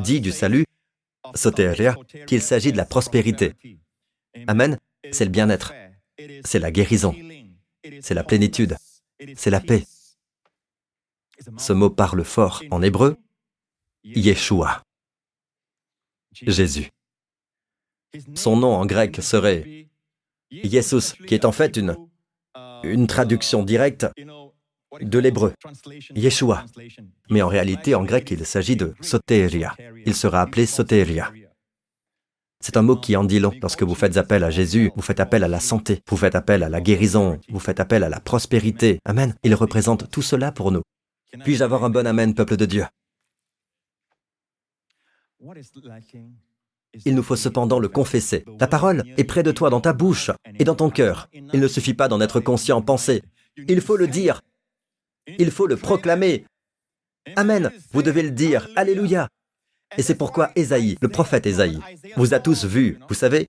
dit 0.00 0.20
du 0.20 0.32
salut, 0.32 0.66
soteria, 1.34 1.96
qu'il 2.26 2.42
s'agit 2.42 2.72
de 2.72 2.76
la 2.76 2.84
prospérité. 2.84 3.54
Amen, 4.46 4.76
c'est 5.10 5.24
le 5.24 5.30
bien-être, 5.30 5.72
c'est 6.44 6.58
la 6.58 6.70
guérison, 6.70 7.14
c'est 8.00 8.14
la 8.14 8.22
plénitude, 8.22 8.76
c'est 9.36 9.50
la 9.50 9.60
paix. 9.60 9.84
Ce 11.56 11.72
mot 11.72 11.90
parle 11.90 12.24
fort 12.24 12.62
en 12.70 12.82
hébreu, 12.82 13.16
Yeshua, 14.04 14.82
Jésus. 16.32 16.90
Son 18.34 18.56
nom 18.56 18.74
en 18.74 18.86
grec 18.86 19.22
serait 19.22 19.88
Jesus, 20.50 21.14
qui 21.26 21.34
est 21.34 21.44
en 21.44 21.52
fait 21.52 21.76
une, 21.76 21.96
une 22.82 23.06
traduction 23.06 23.62
directe 23.62 24.06
de 25.00 25.18
l'hébreu, 25.18 25.52
Yeshua. 26.14 26.64
Mais 27.30 27.42
en 27.42 27.48
réalité, 27.48 27.94
en 27.94 28.04
grec, 28.04 28.30
il 28.30 28.44
s'agit 28.46 28.76
de 28.76 28.94
soteria. 29.00 29.76
Il 30.06 30.14
sera 30.14 30.40
appelé 30.40 30.66
soteria. 30.66 31.32
C'est 32.60 32.76
un 32.76 32.82
mot 32.82 32.96
qui 32.96 33.16
en 33.16 33.24
dit 33.24 33.38
long. 33.38 33.52
Lorsque 33.62 33.82
vous 33.82 33.94
faites 33.94 34.16
appel 34.16 34.42
à 34.42 34.50
Jésus, 34.50 34.90
vous 34.96 35.02
faites 35.02 35.20
appel 35.20 35.44
à 35.44 35.48
la 35.48 35.60
santé, 35.60 36.02
vous 36.08 36.16
faites 36.16 36.34
appel 36.34 36.62
à 36.62 36.68
la 36.68 36.80
guérison, 36.80 37.40
vous 37.48 37.60
faites 37.60 37.80
appel 37.80 38.02
à 38.02 38.08
la 38.08 38.20
prospérité. 38.20 38.98
Amen. 39.04 39.34
Il 39.44 39.54
représente 39.54 40.10
tout 40.10 40.22
cela 40.22 40.50
pour 40.50 40.72
nous. 40.72 40.82
Puis-je 41.44 41.62
avoir 41.62 41.84
un 41.84 41.90
bon 41.90 42.06
Amen, 42.06 42.34
peuple 42.34 42.56
de 42.56 42.66
Dieu? 42.66 42.84
Il 47.04 47.14
nous 47.14 47.22
faut 47.22 47.36
cependant 47.36 47.78
le 47.78 47.88
confesser. 47.88 48.44
La 48.58 48.66
parole 48.66 49.04
est 49.16 49.24
près 49.24 49.42
de 49.42 49.52
toi 49.52 49.70
dans 49.70 49.80
ta 49.80 49.92
bouche 49.92 50.30
et 50.58 50.64
dans 50.64 50.74
ton 50.74 50.90
cœur. 50.90 51.28
Il 51.32 51.60
ne 51.60 51.68
suffit 51.68 51.94
pas 51.94 52.08
d'en 52.08 52.20
être 52.20 52.40
conscient 52.40 52.78
en 52.78 52.82
pensée. 52.82 53.22
Il 53.56 53.80
faut 53.80 53.96
le 53.96 54.08
dire. 54.08 54.40
Il 55.38 55.50
faut 55.50 55.66
le 55.66 55.76
proclamer. 55.76 56.44
Amen. 57.36 57.70
Vous 57.92 58.02
devez 58.02 58.22
le 58.22 58.30
dire. 58.30 58.68
Alléluia. 58.74 59.28
Et 59.96 60.02
c'est 60.02 60.14
pourquoi 60.14 60.50
Ésaïe, 60.54 60.96
le 61.00 61.08
prophète 61.08 61.46
Ésaïe, 61.46 61.80
vous 62.16 62.34
a 62.34 62.40
tous 62.40 62.64
vus. 62.64 62.98
Vous 63.08 63.14
savez, 63.14 63.46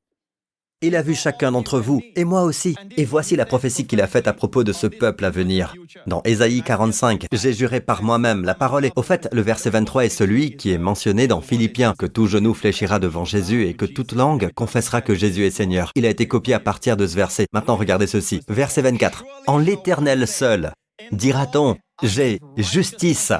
il 0.82 0.96
a 0.96 1.02
vu 1.02 1.14
chacun 1.14 1.52
d'entre 1.52 1.82
vous, 1.82 2.02
et 2.16 2.24
moi 2.24 2.44
aussi. 2.44 2.74
Et 2.96 3.04
voici 3.04 3.36
la 3.36 3.46
prophétie 3.46 3.86
qu'il 3.86 4.00
a 4.00 4.08
faite 4.08 4.30
à 4.30 4.34
propos 4.34 4.64
de 4.64 4.72
ce 4.72 4.88
peuple 4.88 5.26
à 5.26 5.30
venir. 5.30 5.76
Dans 6.08 6.22
Ésaïe 6.24 6.64
45, 6.64 7.26
j'ai 7.34 7.52
juré 7.52 7.82
par 7.82 8.02
moi-même, 8.02 8.46
la 8.46 8.56
parole 8.56 8.86
est... 8.86 8.94
Au 8.96 9.02
fait, 9.02 9.28
le 9.34 9.42
verset 9.42 9.72
23 9.72 10.06
est 10.06 10.10
celui 10.10 10.56
qui 10.56 10.72
est 10.72 10.78
mentionné 10.78 11.28
dans 11.28 11.42
Philippiens, 11.42 11.96
que 12.00 12.06
tout 12.06 12.28
genou 12.28 12.54
fléchira 12.54 13.00
devant 13.00 13.26
Jésus 13.26 13.68
et 13.68 13.74
que 13.74 13.84
toute 13.84 14.14
langue 14.14 14.52
confessera 14.56 15.02
que 15.02 15.16
Jésus 15.16 15.46
est 15.46 15.52
Seigneur. 15.52 15.92
Il 15.96 16.06
a 16.06 16.10
été 16.10 16.30
copié 16.30 16.54
à 16.54 16.62
partir 16.62 16.96
de 16.96 17.06
ce 17.06 17.16
verset. 17.18 17.48
Maintenant, 17.52 17.76
regardez 17.76 18.08
ceci. 18.08 18.40
Verset 18.48 18.82
24. 18.82 19.26
En 19.48 19.58
l'éternel 19.58 20.26
seul, 20.30 20.72
dira-t-on, 21.12 21.76
j'ai 22.04 22.40
justice 22.56 23.34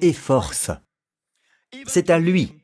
et 0.00 0.14
force. 0.14 0.70
C'est 1.86 2.10
à 2.10 2.18
lui 2.18 2.58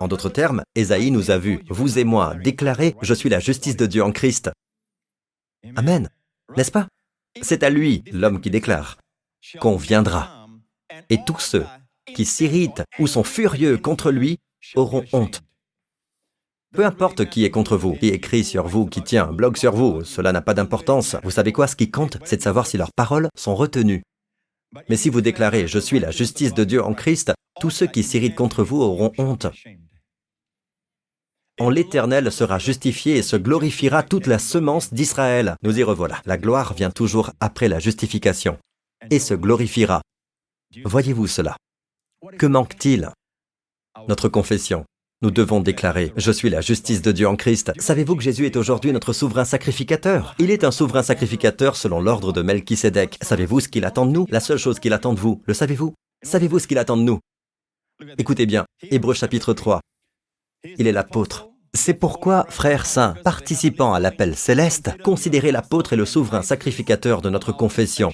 en 0.00 0.08
d'autres 0.08 0.28
termes, 0.28 0.62
Ésaïe 0.74 1.10
nous 1.10 1.30
a 1.30 1.38
vus, 1.38 1.60
vous 1.68 1.98
et 1.98 2.04
moi, 2.04 2.34
déclarer 2.34 2.94
Je 3.02 3.14
suis 3.14 3.28
la 3.28 3.40
justice 3.40 3.76
de 3.76 3.86
Dieu 3.86 4.02
en 4.02 4.12
Christ. 4.12 4.50
Amen. 5.76 6.08
N'est-ce 6.56 6.72
pas? 6.72 6.88
C'est 7.40 7.62
à 7.62 7.70
lui, 7.70 8.02
l'homme 8.12 8.40
qui 8.40 8.50
déclare, 8.50 8.98
qu'on 9.60 9.76
viendra. 9.76 10.46
Et 11.08 11.18
tous 11.24 11.40
ceux 11.40 11.66
qui 12.14 12.24
s'irritent 12.24 12.82
ou 12.98 13.06
sont 13.06 13.24
furieux 13.24 13.78
contre 13.78 14.10
lui 14.10 14.38
auront 14.74 15.04
honte. 15.12 15.42
Peu 16.74 16.86
importe 16.86 17.28
qui 17.28 17.44
est 17.44 17.50
contre 17.50 17.76
vous, 17.76 17.94
qui 17.94 18.08
écrit 18.08 18.44
sur 18.44 18.66
vous, 18.66 18.86
qui 18.86 19.02
tient 19.02 19.28
un 19.28 19.32
blog 19.32 19.56
sur 19.56 19.74
vous, 19.74 20.04
cela 20.04 20.32
n'a 20.32 20.40
pas 20.40 20.54
d'importance. 20.54 21.16
Vous 21.22 21.30
savez 21.30 21.52
quoi, 21.52 21.66
ce 21.66 21.76
qui 21.76 21.90
compte, 21.90 22.16
c'est 22.24 22.38
de 22.38 22.42
savoir 22.42 22.66
si 22.66 22.78
leurs 22.78 22.92
paroles 22.92 23.28
sont 23.36 23.54
retenues. 23.54 24.02
Mais 24.88 24.96
si 24.96 25.10
vous 25.10 25.20
déclarez⁇ 25.20 25.64
Je 25.66 25.78
suis 25.78 26.00
la 26.00 26.10
justice 26.10 26.54
de 26.54 26.64
Dieu 26.64 26.82
en 26.82 26.94
Christ⁇ 26.94 27.28
tous 27.62 27.70
ceux 27.70 27.86
qui 27.86 28.02
s'irritent 28.02 28.34
contre 28.34 28.64
vous 28.64 28.82
auront 28.82 29.12
honte. 29.18 29.46
En 31.60 31.70
l'Éternel 31.70 32.32
sera 32.32 32.58
justifié 32.58 33.18
et 33.18 33.22
se 33.22 33.36
glorifiera 33.36 34.02
toute 34.02 34.26
la 34.26 34.40
semence 34.40 34.92
d'Israël. 34.92 35.54
Nous 35.62 35.78
y 35.78 35.84
revoilà. 35.84 36.20
La 36.24 36.38
gloire 36.38 36.74
vient 36.74 36.90
toujours 36.90 37.30
après 37.38 37.68
la 37.68 37.78
justification 37.78 38.58
et 39.12 39.20
se 39.20 39.34
glorifiera. 39.34 40.02
Voyez-vous 40.84 41.28
cela? 41.28 41.56
Que 42.36 42.46
manque-t-il? 42.46 43.10
Notre 44.08 44.28
confession. 44.28 44.84
Nous 45.22 45.30
devons 45.30 45.60
déclarer⁇ 45.60 46.06
Je 46.16 46.32
suis 46.32 46.50
la 46.50 46.62
justice 46.62 47.00
de 47.00 47.12
Dieu 47.12 47.28
en 47.28 47.36
Christ⁇ 47.36 47.70
Savez-vous 47.80 48.16
que 48.16 48.24
Jésus 48.24 48.46
est 48.46 48.56
aujourd'hui 48.56 48.90
notre 48.90 49.12
souverain 49.12 49.44
sacrificateur? 49.44 50.34
Il 50.40 50.50
est 50.50 50.64
un 50.64 50.72
souverain 50.72 51.04
sacrificateur 51.04 51.76
selon 51.76 52.00
l'ordre 52.00 52.32
de 52.32 52.42
Melchisédek. 52.42 53.18
Savez-vous 53.22 53.60
ce 53.60 53.68
qu'il 53.68 53.84
attend 53.84 54.04
de 54.04 54.10
nous? 54.10 54.26
La 54.30 54.40
seule 54.40 54.58
chose 54.58 54.80
qu'il 54.80 54.94
attend 54.94 55.12
de 55.12 55.20
vous, 55.20 55.42
le 55.46 55.54
savez-vous? 55.54 55.94
Savez-vous 56.24 56.58
ce 56.58 56.66
qu'il 56.66 56.78
attend 56.78 56.96
de 56.96 57.02
nous? 57.02 57.20
Écoutez 58.18 58.46
bien, 58.46 58.64
Hébreu 58.82 59.14
chapitre 59.14 59.52
3. 59.52 59.80
Il 60.78 60.86
est 60.86 60.92
l'apôtre. 60.92 61.48
C'est 61.74 61.94
pourquoi, 61.94 62.44
frères 62.48 62.86
saints, 62.86 63.14
participant 63.24 63.94
à 63.94 64.00
l'appel 64.00 64.36
céleste, 64.36 64.90
considérez 65.02 65.52
l'apôtre 65.52 65.94
et 65.94 65.96
le 65.96 66.04
souverain 66.04 66.42
sacrificateur 66.42 67.22
de 67.22 67.30
notre 67.30 67.52
confession. 67.52 68.12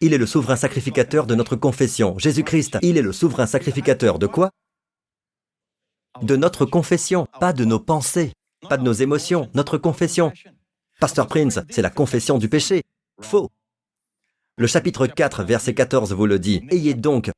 Il 0.00 0.12
est 0.12 0.18
le 0.18 0.26
souverain 0.26 0.56
sacrificateur 0.56 1.26
de 1.26 1.34
notre 1.34 1.56
confession. 1.56 2.18
Jésus-Christ, 2.18 2.78
il 2.82 2.96
est 2.96 3.02
le 3.02 3.12
souverain 3.12 3.46
sacrificateur 3.46 4.18
de 4.18 4.26
quoi? 4.26 4.50
De 6.22 6.36
notre 6.36 6.64
confession, 6.64 7.26
pas 7.40 7.52
de 7.52 7.64
nos 7.64 7.80
pensées, 7.80 8.32
pas 8.68 8.76
de 8.76 8.82
nos 8.82 8.92
émotions, 8.92 9.50
notre 9.54 9.78
confession. 9.78 10.32
Pasteur 11.00 11.26
Prince, 11.26 11.58
c'est 11.70 11.82
la 11.82 11.90
confession 11.90 12.38
du 12.38 12.48
péché. 12.48 12.82
Faux. 13.20 13.50
Le 14.58 14.66
chapitre 14.66 15.06
4, 15.06 15.44
verset 15.44 15.74
14 15.74 16.12
vous 16.12 16.26
le 16.26 16.38
dit. 16.38 16.62
Ayez 16.70 16.94
donc 16.94 17.30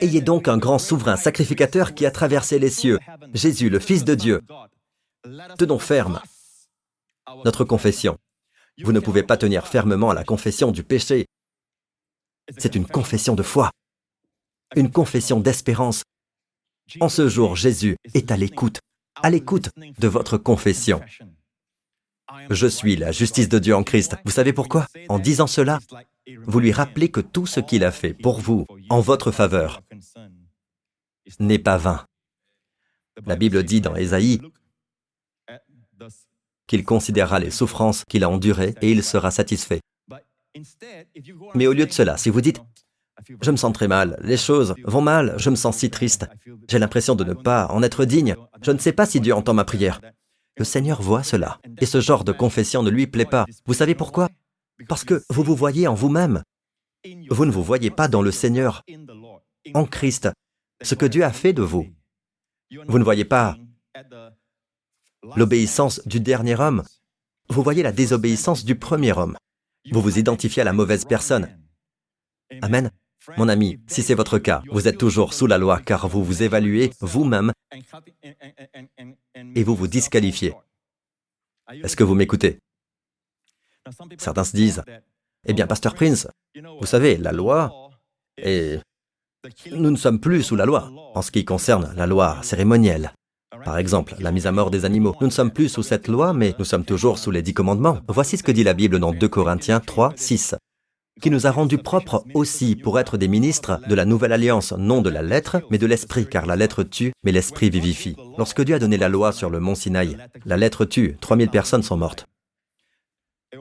Ayez 0.00 0.20
donc 0.20 0.48
un 0.48 0.56
grand 0.56 0.78
souverain 0.78 1.16
sacrificateur 1.16 1.94
qui 1.94 2.06
a 2.06 2.10
traversé 2.10 2.58
les 2.58 2.70
cieux, 2.70 2.98
Jésus, 3.34 3.68
le 3.68 3.78
Fils 3.78 4.04
de 4.04 4.14
Dieu. 4.14 4.40
Tenons 5.58 5.78
ferme 5.78 6.22
notre 7.44 7.64
confession. 7.64 8.16
Vous 8.82 8.92
ne 8.92 9.00
pouvez 9.00 9.22
pas 9.22 9.36
tenir 9.36 9.66
fermement 9.66 10.10
à 10.10 10.14
la 10.14 10.24
confession 10.24 10.70
du 10.70 10.84
péché. 10.84 11.26
C'est 12.56 12.74
une 12.74 12.86
confession 12.86 13.34
de 13.34 13.42
foi, 13.42 13.70
une 14.74 14.90
confession 14.90 15.40
d'espérance. 15.40 16.02
En 17.00 17.10
ce 17.10 17.28
jour, 17.28 17.56
Jésus 17.56 17.96
est 18.14 18.30
à 18.30 18.36
l'écoute, 18.38 18.78
à 19.16 19.28
l'écoute 19.28 19.68
de 19.76 20.08
votre 20.08 20.38
confession. 20.38 21.02
Je 22.50 22.66
suis 22.66 22.96
la 22.96 23.12
justice 23.12 23.48
de 23.48 23.58
Dieu 23.58 23.74
en 23.74 23.82
Christ. 23.82 24.16
Vous 24.24 24.30
savez 24.30 24.52
pourquoi? 24.52 24.86
En 25.08 25.18
disant 25.18 25.46
cela, 25.46 25.80
vous 26.46 26.60
lui 26.60 26.72
rappelez 26.72 27.10
que 27.10 27.20
tout 27.20 27.46
ce 27.46 27.60
qu'il 27.60 27.84
a 27.84 27.90
fait 27.90 28.14
pour 28.14 28.40
vous, 28.40 28.66
en 28.88 29.00
votre 29.00 29.30
faveur, 29.30 29.82
n'est 31.38 31.58
pas 31.58 31.76
vain. 31.76 32.04
La 33.26 33.36
Bible 33.36 33.62
dit 33.62 33.80
dans 33.80 33.96
Ésaïe 33.96 34.40
qu'il 36.66 36.84
considérera 36.84 37.40
les 37.40 37.50
souffrances 37.50 38.04
qu'il 38.08 38.24
a 38.24 38.30
endurées 38.30 38.74
et 38.82 38.90
il 38.92 39.02
sera 39.02 39.30
satisfait. 39.30 39.80
Mais 41.54 41.66
au 41.66 41.72
lieu 41.72 41.86
de 41.86 41.92
cela, 41.92 42.16
si 42.16 42.30
vous 42.30 42.40
dites 42.40 42.60
je 43.42 43.50
me 43.50 43.56
sens 43.56 43.72
très 43.72 43.88
mal, 43.88 44.16
les 44.22 44.36
choses 44.36 44.74
vont 44.84 45.00
mal, 45.00 45.34
je 45.38 45.50
me 45.50 45.56
sens 45.56 45.76
si 45.76 45.90
triste, 45.90 46.26
j'ai 46.68 46.78
l'impression 46.78 47.16
de 47.16 47.24
ne 47.24 47.34
pas 47.34 47.66
en 47.66 47.82
être 47.82 48.04
digne, 48.04 48.36
je 48.62 48.70
ne 48.70 48.78
sais 48.78 48.92
pas 48.92 49.06
si 49.06 49.20
Dieu 49.20 49.34
entend 49.34 49.54
ma 49.54 49.64
prière. 49.64 50.00
Le 50.56 50.64
Seigneur 50.64 51.02
voit 51.02 51.24
cela, 51.24 51.58
et 51.80 51.86
ce 51.86 52.00
genre 52.00 52.24
de 52.24 52.32
confession 52.32 52.82
ne 52.82 52.90
lui 52.90 53.06
plaît 53.06 53.24
pas. 53.24 53.44
Vous 53.66 53.74
savez 53.74 53.94
pourquoi? 53.94 54.28
Parce 54.88 55.04
que 55.04 55.22
vous 55.30 55.42
vous 55.42 55.54
voyez 55.54 55.86
en 55.86 55.94
vous-même. 55.94 56.42
Vous 57.30 57.44
ne 57.44 57.50
vous 57.50 57.62
voyez 57.62 57.90
pas 57.90 58.08
dans 58.08 58.22
le 58.22 58.32
Seigneur, 58.32 58.82
en 59.74 59.84
Christ, 59.84 60.28
ce 60.82 60.94
que 60.94 61.06
Dieu 61.06 61.24
a 61.24 61.32
fait 61.32 61.52
de 61.52 61.62
vous. 61.62 61.86
Vous 62.88 62.98
ne 62.98 63.04
voyez 63.04 63.24
pas 63.24 63.56
l'obéissance 65.36 66.06
du 66.06 66.20
dernier 66.20 66.58
homme. 66.58 66.82
Vous 67.50 67.62
voyez 67.62 67.82
la 67.82 67.92
désobéissance 67.92 68.64
du 68.64 68.74
premier 68.76 69.12
homme. 69.12 69.36
Vous 69.90 70.02
vous 70.02 70.18
identifiez 70.18 70.62
à 70.62 70.64
la 70.64 70.72
mauvaise 70.72 71.04
personne. 71.04 71.48
Amen. 72.62 72.90
Mon 73.36 73.48
ami, 73.48 73.78
si 73.86 74.02
c'est 74.02 74.14
votre 74.14 74.38
cas, 74.38 74.62
vous 74.70 74.88
êtes 74.88 74.98
toujours 74.98 75.34
sous 75.34 75.46
la 75.46 75.58
loi 75.58 75.80
car 75.80 76.08
vous 76.08 76.24
vous 76.24 76.42
évaluez 76.42 76.90
vous-même 77.00 77.52
et 79.54 79.62
vous 79.62 79.74
vous 79.74 79.88
disqualifiez. 79.88 80.54
Est-ce 81.70 81.96
que 81.96 82.04
vous 82.04 82.14
m'écoutez? 82.14 82.58
Certains 84.18 84.44
se 84.44 84.56
disent, 84.56 84.82
eh 85.46 85.52
bien, 85.52 85.66
Pasteur 85.66 85.94
Prince, 85.94 86.28
vous 86.80 86.86
savez, 86.86 87.16
la 87.16 87.32
loi 87.32 87.90
est... 88.36 88.80
Nous 89.70 89.90
ne 89.90 89.96
sommes 89.96 90.20
plus 90.20 90.42
sous 90.42 90.56
la 90.56 90.66
loi 90.66 90.90
en 91.14 91.22
ce 91.22 91.30
qui 91.30 91.44
concerne 91.44 91.92
la 91.96 92.06
loi 92.06 92.38
cérémonielle. 92.42 93.12
Par 93.64 93.78
exemple, 93.78 94.14
la 94.18 94.32
mise 94.32 94.46
à 94.46 94.52
mort 94.52 94.70
des 94.70 94.84
animaux. 94.84 95.14
Nous 95.20 95.28
ne 95.28 95.32
sommes 95.32 95.52
plus 95.52 95.68
sous 95.68 95.82
cette 95.82 96.08
loi, 96.08 96.32
mais 96.32 96.54
nous 96.58 96.64
sommes 96.64 96.84
toujours 96.84 97.18
sous 97.18 97.30
les 97.30 97.42
dix 97.42 97.54
commandements. 97.54 97.98
Voici 98.08 98.36
ce 98.36 98.42
que 98.42 98.52
dit 98.52 98.64
la 98.64 98.74
Bible 98.74 98.98
dans 98.98 99.12
2 99.12 99.28
Corinthiens 99.28 99.80
3, 99.80 100.12
6 100.16 100.54
qui 101.20 101.30
nous 101.30 101.46
a 101.46 101.50
rendus 101.50 101.78
propres 101.78 102.24
aussi 102.34 102.76
pour 102.76 102.98
être 102.98 103.16
des 103.16 103.28
ministres 103.28 103.80
de 103.88 103.94
la 103.94 104.04
nouvelle 104.04 104.32
alliance, 104.32 104.72
non 104.72 105.02
de 105.02 105.10
la 105.10 105.22
lettre, 105.22 105.60
mais 105.70 105.78
de 105.78 105.86
l'esprit, 105.86 106.26
car 106.26 106.46
la 106.46 106.56
lettre 106.56 106.82
tue, 106.82 107.12
mais 107.24 107.32
l'esprit 107.32 107.70
vivifie. 107.70 108.16
Lorsque 108.36 108.62
Dieu 108.62 108.76
a 108.76 108.78
donné 108.78 108.96
la 108.96 109.08
loi 109.08 109.32
sur 109.32 109.50
le 109.50 109.60
mont 109.60 109.74
Sinaï, 109.74 110.16
la 110.44 110.56
lettre 110.56 110.84
tue, 110.84 111.16
3000 111.20 111.50
personnes 111.50 111.82
sont 111.82 111.96
mortes. 111.96 112.26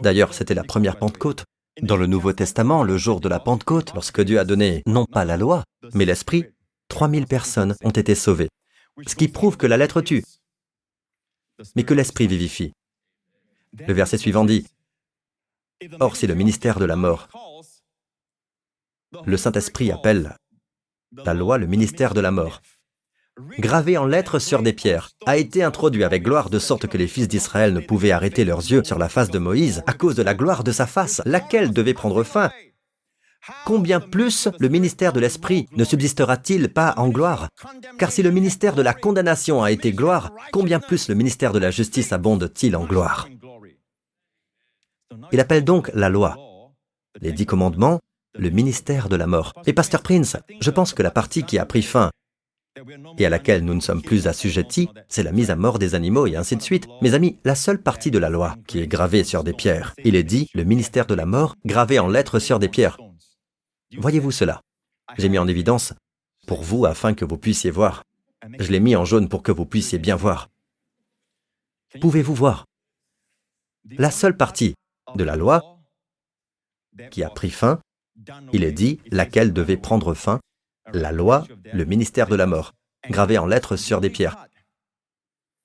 D'ailleurs, 0.02 0.34
c'était 0.34 0.54
la 0.54 0.64
première 0.64 0.98
Pentecôte. 0.98 1.46
Dans 1.82 1.98
le 1.98 2.08
Nouveau 2.08 2.34
Testament, 2.34 2.84
le 2.84 2.98
jour 2.98 3.22
de 3.22 3.30
la 3.30 3.40
Pentecôte, 3.40 3.94
lorsque 3.94 4.22
Dieu 4.22 4.40
a 4.40 4.46
donné 4.46 4.82
non 4.88 5.06
pas 5.06 5.26
la 5.26 5.38
loi, 5.38 5.64
mais 5.94 6.06
l'esprit, 6.06 6.46
3000 6.88 7.28
personnes 7.28 7.76
ont 7.84 7.92
été 7.92 8.16
sauvées. 8.16 8.50
Ce 9.06 9.16
qui 9.16 9.28
prouve 9.28 9.58
que 9.58 9.68
la 9.68 9.78
lettre 9.78 10.02
tue, 10.02 10.24
mais 11.76 11.84
que 11.84 11.94
l'esprit 11.94 12.28
vivifie. 12.28 12.74
Le 13.74 13.94
verset 13.94 14.18
suivant 14.18 14.46
dit, 14.46 14.66
Or, 16.00 16.16
c'est 16.16 16.28
le 16.28 16.34
ministère 16.34 16.80
de 16.80 16.86
la 16.86 16.96
mort. 16.96 17.28
Le 19.26 19.38
Saint-Esprit 19.38 19.92
appelle 19.92 20.36
la 21.12 21.34
loi 21.34 21.58
le 21.58 21.68
ministère 21.68 22.14
de 22.14 22.22
la 22.22 22.32
mort. 22.32 22.62
Gravé 23.60 23.98
en 23.98 24.06
lettres 24.06 24.40
sur 24.40 24.64
des 24.64 24.74
pierres, 24.74 25.12
a 25.26 25.38
été 25.38 25.62
introduit 25.64 26.04
avec 26.04 26.24
gloire 26.24 26.50
de 26.50 26.58
sorte 26.58 26.88
que 26.88 26.98
les 26.98 27.08
fils 27.08 27.28
d'Israël 27.28 27.72
ne 27.74 27.80
pouvaient 27.80 28.12
arrêter 28.12 28.46
leurs 28.46 28.60
yeux 28.60 28.84
sur 28.84 28.98
la 28.98 29.10
face 29.10 29.30
de 29.30 29.38
Moïse 29.38 29.84
à 29.86 29.94
cause 29.94 30.16
de 30.16 30.24
la 30.24 30.34
gloire 30.34 30.64
de 30.64 30.72
sa 30.72 30.88
face, 30.88 31.22
laquelle 31.26 31.72
devait 31.72 31.94
prendre 31.94 32.24
fin. 32.24 32.50
Combien 33.66 34.00
plus 34.00 34.48
le 34.60 34.70
ministère 34.70 35.14
de 35.14 35.20
l'Esprit 35.20 35.68
ne 35.74 35.84
subsistera-t-il 35.84 36.70
pas 36.70 36.96
en 36.98 37.10
gloire? 37.10 37.50
Car 38.00 38.12
si 38.12 38.24
le 38.24 38.32
ministère 38.32 38.76
de 38.76 38.82
la 38.82 38.94
condamnation 38.94 39.64
a 39.64 39.72
été 39.72 39.92
gloire, 39.92 40.32
combien 40.52 40.80
plus 40.80 41.08
le 41.08 41.16
ministère 41.16 41.54
de 41.54 41.60
la 41.60 41.70
justice 41.72 42.12
abonde-t-il 42.12 42.76
en 42.76 42.86
gloire? 42.86 43.30
Il 45.32 45.40
appelle 45.40 45.64
donc 45.64 45.92
la 45.94 46.10
loi, 46.10 46.38
les 47.22 47.32
dix 47.32 47.46
commandements, 47.46 48.00
le 48.34 48.50
ministère 48.50 49.10
de 49.10 49.16
la 49.16 49.28
mort. 49.28 49.54
Et 49.66 49.74
Pasteur 49.74 50.02
Prince, 50.02 50.38
je 50.60 50.72
pense 50.72 50.94
que 50.94 51.04
la 51.04 51.12
partie 51.12 51.44
qui 51.44 51.58
a 51.60 51.66
pris 51.66 51.84
fin 51.84 52.10
et 53.18 53.26
à 53.26 53.30
laquelle 53.30 53.64
nous 53.64 53.74
ne 53.74 53.80
sommes 53.80 54.02
plus 54.02 54.28
assujettis, 54.28 54.90
c'est 55.10 55.24
la 55.24 55.32
mise 55.32 55.52
à 55.52 55.56
mort 55.56 55.80
des 55.80 55.96
animaux 55.96 56.28
et 56.28 56.36
ainsi 56.36 56.56
de 56.56 56.62
suite. 56.62 56.88
Mes 57.02 57.14
amis, 57.14 57.38
la 57.44 57.56
seule 57.56 57.82
partie 57.82 58.12
de 58.12 58.20
la 58.20 58.30
loi 58.30 58.56
qui 58.68 58.80
est 58.80 58.88
gravée 58.88 59.24
sur 59.24 59.44
des 59.44 59.54
pierres, 59.54 59.94
il 60.04 60.16
est 60.16 60.24
dit 60.24 60.50
le 60.54 60.64
ministère 60.64 61.06
de 61.06 61.16
la 61.16 61.26
mort 61.26 61.56
gravé 61.66 62.00
en 62.00 62.08
lettres 62.08 62.40
sur 62.40 62.60
des 62.60 62.70
pierres. 62.70 62.98
Voyez-vous 63.98 64.32
cela? 64.32 64.62
J'ai 65.18 65.30
mis 65.30 65.38
en 65.38 65.48
évidence 65.48 65.94
pour 66.46 66.64
vous 66.64 66.86
afin 66.86 67.14
que 67.14 67.26
vous 67.26 67.38
puissiez 67.38 67.72
voir. 67.72 68.04
Je 68.60 68.72
l'ai 68.72 68.80
mis 68.80 68.96
en 68.96 69.06
jaune 69.06 69.30
pour 69.30 69.44
que 69.44 69.52
vous 69.52 69.66
puissiez 69.66 69.98
bien 69.98 70.16
voir. 70.16 70.50
Pouvez-vous 72.02 72.36
voir? 72.36 72.66
La 73.92 74.12
seule 74.12 74.36
partie 74.36 74.76
de 75.16 75.24
la 75.24 75.36
loi 75.36 75.80
qui 77.12 77.24
a 77.24 77.30
pris 77.30 77.50
fin, 77.50 77.80
il 78.52 78.64
est 78.64 78.72
dit 78.72 79.00
laquelle 79.12 79.54
devait 79.54 79.78
prendre 79.78 80.14
fin, 80.14 80.40
la 80.94 81.12
loi, 81.12 81.46
le 81.74 81.86
ministère 81.86 82.28
de 82.28 82.36
la 82.36 82.48
mort, 82.48 82.74
gravé 83.10 83.38
en 83.38 83.46
lettres 83.46 83.76
sur 83.76 84.02
des 84.02 84.10
pierres. 84.10 84.48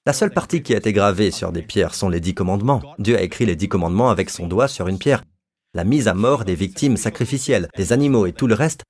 La 0.04 0.12
seule 0.12 0.32
partie 0.32 0.62
qui 0.62 0.74
a 0.74 0.78
été 0.78 0.92
gravée 0.92 1.30
sur 1.30 1.52
des 1.52 1.62
pierres 1.62 1.94
sont 1.94 2.08
les 2.08 2.20
dix 2.20 2.35
commandements. 2.35 2.82
Dieu 2.98 3.16
a 3.16 3.22
écrit 3.22 3.46
les 3.46 3.54
dix 3.54 3.68
commandements 3.68 4.11
avec 4.11 4.30
son 4.30 4.48
doigt 4.48 4.68
sur 4.68 4.88
une 4.88 4.98
pierre. 4.98 5.22
La 5.74 5.85
mise 5.85 6.08
à 6.08 6.14
mort 6.14 6.44
des 6.44 6.56
victimes 6.56 6.96
sacrificielles, 6.96 7.68
des 7.76 7.92
animaux 7.92 8.26
et 8.26 8.32
tout 8.32 8.46
le 8.46 8.54
reste 8.54 8.82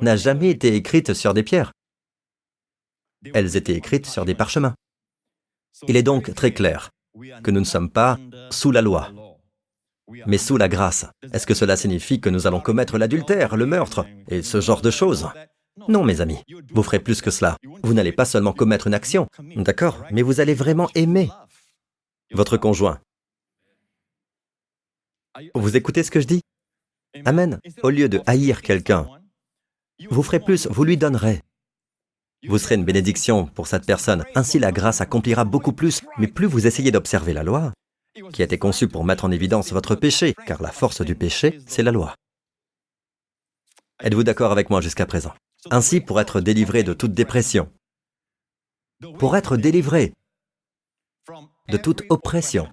n'a 0.00 0.16
jamais 0.16 0.50
été 0.50 0.74
écrite 0.74 1.14
sur 1.14 1.32
des 1.32 1.42
pierres. 1.42 1.72
Elles 3.34 3.56
étaient 3.56 3.74
écrites 3.74 4.06
sur 4.06 4.24
des 4.24 4.34
parchemins. 4.34 4.74
Il 5.86 5.96
est 5.96 6.02
donc 6.02 6.34
très 6.34 6.52
clair 6.52 6.90
que 7.42 7.50
nous 7.50 7.60
ne 7.60 7.64
sommes 7.64 7.90
pas 7.90 8.18
sous 8.50 8.72
la 8.72 8.82
loi, 8.82 9.10
mais 10.26 10.38
sous 10.38 10.56
la 10.56 10.68
grâce. 10.68 11.06
Est-ce 11.32 11.46
que 11.46 11.54
cela 11.54 11.76
signifie 11.76 12.20
que 12.20 12.30
nous 12.30 12.46
allons 12.46 12.60
commettre 12.60 12.98
l'adultère, 12.98 13.56
le 13.56 13.66
meurtre 13.66 14.06
et 14.28 14.42
ce 14.42 14.60
genre 14.60 14.82
de 14.82 14.90
choses? 14.90 15.28
Non, 15.86 16.02
mes 16.04 16.20
amis, 16.20 16.42
vous 16.70 16.82
ferez 16.82 16.98
plus 16.98 17.20
que 17.20 17.30
cela. 17.30 17.56
Vous 17.82 17.94
n'allez 17.94 18.12
pas 18.12 18.24
seulement 18.24 18.52
commettre 18.52 18.86
une 18.86 18.94
action, 18.94 19.28
d'accord, 19.56 20.04
mais 20.10 20.22
vous 20.22 20.40
allez 20.40 20.54
vraiment 20.54 20.88
aimer 20.94 21.30
votre 22.32 22.56
conjoint. 22.56 23.00
Vous 25.54 25.76
écoutez 25.76 26.02
ce 26.02 26.10
que 26.10 26.20
je 26.20 26.26
dis? 26.26 26.40
Amen. 27.24 27.60
Au 27.82 27.90
lieu 27.90 28.08
de 28.08 28.20
haïr 28.26 28.62
quelqu'un, 28.62 29.06
vous 30.10 30.22
ferez 30.22 30.40
plus, 30.40 30.66
vous 30.68 30.84
lui 30.84 30.96
donnerez. 30.96 31.42
Vous 32.46 32.58
serez 32.58 32.76
une 32.76 32.84
bénédiction 32.84 33.46
pour 33.46 33.66
cette 33.66 33.86
personne. 33.86 34.24
Ainsi 34.34 34.58
la 34.58 34.72
grâce 34.72 35.00
accomplira 35.00 35.44
beaucoup 35.44 35.72
plus, 35.72 36.02
mais 36.18 36.28
plus 36.28 36.46
vous 36.46 36.66
essayez 36.66 36.90
d'observer 36.90 37.32
la 37.32 37.42
loi, 37.42 37.72
qui 38.32 38.42
a 38.42 38.44
été 38.44 38.58
conçu 38.58 38.88
pour 38.88 39.04
mettre 39.04 39.24
en 39.24 39.30
évidence 39.30 39.72
votre 39.72 39.94
péché, 39.94 40.34
car 40.46 40.62
la 40.62 40.70
force 40.70 41.02
du 41.02 41.14
péché, 41.14 41.58
c'est 41.66 41.82
la 41.82 41.92
loi. 41.92 42.14
Êtes-vous 44.00 44.22
d'accord 44.22 44.52
avec 44.52 44.70
moi 44.70 44.80
jusqu'à 44.80 45.06
présent? 45.06 45.34
Ainsi, 45.70 46.00
pour 46.00 46.20
être 46.20 46.40
délivré 46.40 46.82
de 46.82 46.92
toute 46.92 47.12
dépression, 47.12 47.70
pour 49.18 49.36
être 49.36 49.56
délivré 49.56 50.14
de 51.68 51.76
toute 51.76 52.02
oppression, 52.08 52.68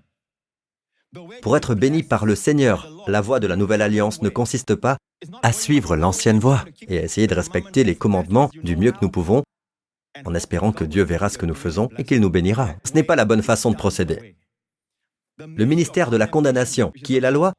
pour 1.42 1.58
être 1.58 1.76
béni 1.76 2.04
par 2.04 2.26
le 2.26 2.36
Seigneur, 2.36 2.90
la 3.08 3.22
voie 3.22 3.40
de 3.40 3.48
la 3.48 3.56
nouvelle 3.56 3.82
alliance 3.82 4.22
ne 4.22 4.30
consiste 4.30 4.76
pas 4.76 4.98
à 5.42 5.52
suivre 5.52 5.96
l'ancienne 5.96 6.40
voie 6.40 6.66
et 6.88 7.00
à 7.00 7.04
essayer 7.04 7.28
de 7.28 7.36
respecter 7.36 7.84
les 7.84 7.96
commandements 7.96 8.50
du 8.64 8.76
mieux 8.76 8.92
que 8.92 9.00
nous 9.02 9.10
pouvons, 9.10 9.44
en 10.24 10.36
espérant 10.36 10.72
que 10.72 10.84
Dieu 10.84 11.04
verra 11.04 11.30
ce 11.30 11.38
que 11.38 11.46
nous 11.46 11.56
faisons 11.56 11.90
et 11.98 12.04
qu'il 12.04 12.22
nous 12.22 12.30
bénira. 12.30 12.76
Ce 12.84 12.94
n'est 12.94 13.04
pas 13.04 13.16
la 13.16 13.26
bonne 13.26 13.44
façon 13.44 13.72
de 13.72 13.76
procéder. 13.76 14.36
Le 15.38 15.66
ministère 15.66 16.12
de 16.12 16.18
la 16.18 16.28
condamnation, 16.28 16.92
qui 16.92 17.18
est 17.18 17.22
la 17.22 17.32
loi, 17.32 17.54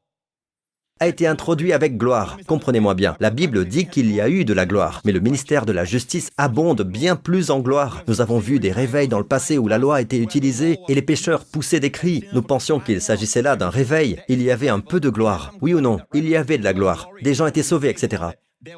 a 0.98 1.06
été 1.08 1.26
introduit 1.26 1.72
avec 1.72 1.96
gloire. 1.96 2.38
Comprenez-moi 2.46 2.94
bien, 2.94 3.16
la 3.20 3.30
Bible 3.30 3.64
dit 3.64 3.86
qu'il 3.86 4.10
y 4.12 4.20
a 4.20 4.28
eu 4.28 4.44
de 4.44 4.54
la 4.54 4.66
gloire, 4.66 5.02
mais 5.04 5.12
le 5.12 5.20
ministère 5.20 5.66
de 5.66 5.72
la 5.72 5.84
justice 5.84 6.30
abonde 6.36 6.82
bien 6.82 7.16
plus 7.16 7.50
en 7.50 7.60
gloire. 7.60 8.02
Nous 8.08 8.20
avons 8.20 8.38
vu 8.38 8.58
des 8.58 8.72
réveils 8.72 9.08
dans 9.08 9.18
le 9.18 9.26
passé 9.26 9.58
où 9.58 9.68
la 9.68 9.78
loi 9.78 10.00
été 10.00 10.18
utilisée 10.18 10.78
et 10.88 10.94
les 10.94 11.02
pécheurs 11.02 11.44
poussaient 11.44 11.80
des 11.80 11.90
cris. 11.90 12.24
Nous 12.32 12.42
pensions 12.42 12.80
qu'il 12.80 13.00
s'agissait 13.00 13.42
là 13.42 13.56
d'un 13.56 13.70
réveil. 13.70 14.20
Il 14.28 14.42
y 14.42 14.50
avait 14.50 14.68
un 14.68 14.80
peu 14.80 15.00
de 15.00 15.10
gloire. 15.10 15.52
Oui 15.60 15.74
ou 15.74 15.80
non 15.80 15.98
Il 16.14 16.28
y 16.28 16.36
avait 16.36 16.58
de 16.58 16.64
la 16.64 16.72
gloire. 16.72 17.08
Des 17.22 17.34
gens 17.34 17.46
étaient 17.46 17.62
sauvés, 17.62 17.90
etc. 17.90 18.24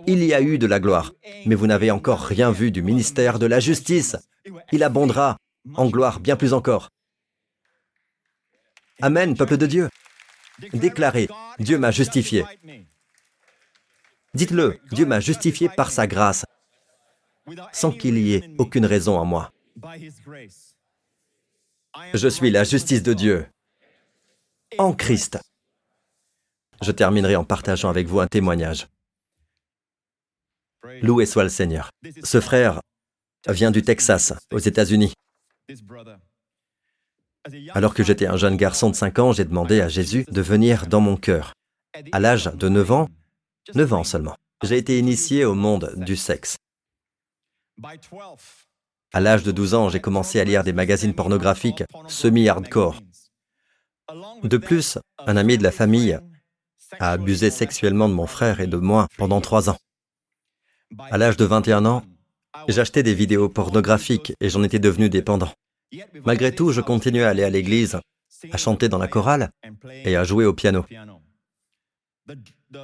Il 0.06 0.24
y 0.24 0.34
a 0.34 0.40
eu 0.40 0.58
de 0.58 0.66
la 0.66 0.80
gloire. 0.80 1.12
Mais 1.46 1.54
vous 1.54 1.66
n'avez 1.66 1.90
encore 1.90 2.20
rien 2.20 2.50
vu 2.50 2.70
du 2.70 2.82
ministère 2.82 3.38
de 3.38 3.46
la 3.46 3.60
justice. 3.60 4.16
Il 4.72 4.82
abondera 4.82 5.36
en 5.74 5.88
gloire 5.88 6.20
bien 6.20 6.36
plus 6.36 6.52
encore. 6.52 6.88
Amen, 9.00 9.36
peuple 9.36 9.56
de 9.56 9.66
Dieu. 9.66 9.88
Déclarez, 10.72 11.28
Dieu 11.58 11.78
m'a 11.78 11.90
justifié. 11.90 12.44
Dites-le, 14.34 14.78
Dieu 14.92 15.06
m'a 15.06 15.20
justifié 15.20 15.68
par 15.68 15.90
sa 15.90 16.06
grâce, 16.06 16.44
sans 17.72 17.92
qu'il 17.92 18.18
y 18.18 18.34
ait 18.34 18.54
aucune 18.58 18.86
raison 18.86 19.18
en 19.18 19.24
moi. 19.24 19.52
Je 22.14 22.28
suis 22.28 22.50
la 22.50 22.64
justice 22.64 23.02
de 23.02 23.14
Dieu 23.14 23.46
en 24.76 24.92
Christ. 24.92 25.38
Je 26.82 26.92
terminerai 26.92 27.36
en 27.36 27.44
partageant 27.44 27.88
avec 27.88 28.06
vous 28.06 28.20
un 28.20 28.26
témoignage. 28.26 28.86
Loué 31.02 31.26
soit 31.26 31.42
le 31.42 31.48
Seigneur. 31.48 31.90
Ce 32.22 32.40
frère 32.40 32.80
vient 33.48 33.70
du 33.70 33.82
Texas, 33.82 34.32
aux 34.52 34.58
États-Unis. 34.58 35.12
Alors 37.74 37.94
que 37.94 38.02
j'étais 38.02 38.26
un 38.26 38.36
jeune 38.36 38.56
garçon 38.56 38.90
de 38.90 38.96
5 38.96 39.18
ans, 39.18 39.32
j'ai 39.32 39.44
demandé 39.44 39.80
à 39.80 39.88
Jésus 39.88 40.24
de 40.28 40.42
venir 40.42 40.86
dans 40.86 41.00
mon 41.00 41.16
cœur. 41.16 41.52
À 42.12 42.20
l'âge 42.20 42.50
de 42.54 42.68
9 42.68 42.92
ans, 42.92 43.08
9 43.74 43.92
ans 43.92 44.04
seulement, 44.04 44.36
j'ai 44.62 44.76
été 44.76 44.98
initié 44.98 45.44
au 45.44 45.54
monde 45.54 45.92
du 45.96 46.16
sexe. 46.16 46.56
À 49.12 49.20
l'âge 49.20 49.42
de 49.42 49.52
12 49.52 49.74
ans, 49.74 49.88
j'ai 49.88 50.00
commencé 50.00 50.40
à 50.40 50.44
lire 50.44 50.64
des 50.64 50.72
magazines 50.72 51.14
pornographiques 51.14 51.84
semi-hardcore. 52.08 53.00
De 54.42 54.56
plus, 54.56 54.98
un 55.18 55.36
ami 55.36 55.58
de 55.58 55.62
la 55.62 55.72
famille 55.72 56.18
a 56.98 57.12
abusé 57.12 57.50
sexuellement 57.50 58.08
de 58.08 58.14
mon 58.14 58.26
frère 58.26 58.60
et 58.60 58.66
de 58.66 58.76
moi 58.76 59.06
pendant 59.16 59.40
trois 59.40 59.70
ans. 59.70 59.78
À 61.10 61.18
l'âge 61.18 61.36
de 61.36 61.44
21 61.44 61.84
ans, 61.84 62.02
j'achetais 62.68 63.02
des 63.02 63.14
vidéos 63.14 63.48
pornographiques 63.48 64.32
et 64.40 64.48
j'en 64.48 64.62
étais 64.62 64.78
devenu 64.78 65.08
dépendant. 65.10 65.52
Malgré 66.24 66.54
tout, 66.54 66.72
je 66.72 66.80
continuais 66.80 67.24
à 67.24 67.30
aller 67.30 67.44
à 67.44 67.50
l'église, 67.50 67.98
à 68.50 68.56
chanter 68.56 68.88
dans 68.88 68.98
la 68.98 69.08
chorale 69.08 69.50
et 70.04 70.16
à 70.16 70.24
jouer 70.24 70.44
au 70.44 70.52
piano. 70.52 70.84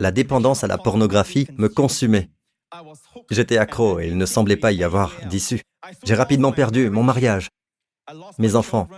La 0.00 0.10
dépendance 0.10 0.64
à 0.64 0.66
la 0.66 0.78
pornographie 0.78 1.46
me 1.56 1.68
consumait. 1.68 2.30
J'étais 3.30 3.58
accro 3.58 4.00
et 4.00 4.08
il 4.08 4.16
ne 4.16 4.26
semblait 4.26 4.56
pas 4.56 4.72
y 4.72 4.82
avoir 4.82 5.12
d'issue. 5.26 5.60
J'ai 6.04 6.14
rapidement 6.14 6.52
perdu 6.52 6.90
mon 6.90 7.02
mariage, 7.02 7.50
mes 8.38 8.54
enfants, 8.54 8.88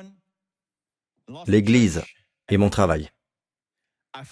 l'église 1.46 2.02
et 2.48 2.56
mon 2.56 2.70
travail. 2.70 3.10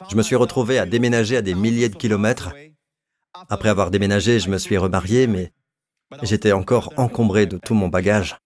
Je 0.08 0.16
me 0.16 0.22
suis 0.22 0.36
retrouvé 0.36 0.78
à 0.78 0.86
déménager 0.86 1.36
à 1.36 1.42
des 1.42 1.54
milliers 1.54 1.88
de 1.88 1.96
kilomètres. 1.96 2.54
Après 3.50 3.68
avoir 3.68 3.90
déménagé, 3.90 4.38
je 4.38 4.48
me 4.48 4.58
suis 4.58 4.78
remarié, 4.78 5.26
mais 5.26 5.52
j'étais 6.22 6.52
encore 6.52 6.92
encombré 6.96 7.46
de 7.46 7.58
tout 7.58 7.74
mon 7.74 7.88
bagage. 7.88 8.36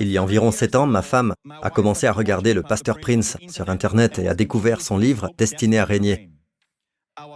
Il 0.00 0.08
y 0.08 0.18
a 0.18 0.22
environ 0.22 0.50
sept 0.50 0.74
ans, 0.74 0.86
ma 0.86 1.02
femme 1.02 1.34
a 1.62 1.70
commencé 1.70 2.06
à 2.06 2.12
regarder 2.12 2.54
le 2.54 2.62
pasteur 2.62 2.98
Prince 2.98 3.36
sur 3.48 3.68
Internet 3.68 4.18
et 4.18 4.28
a 4.28 4.34
découvert 4.34 4.80
son 4.80 4.98
livre 4.98 5.30
Destiné 5.36 5.78
à 5.78 5.84
régner. 5.84 6.30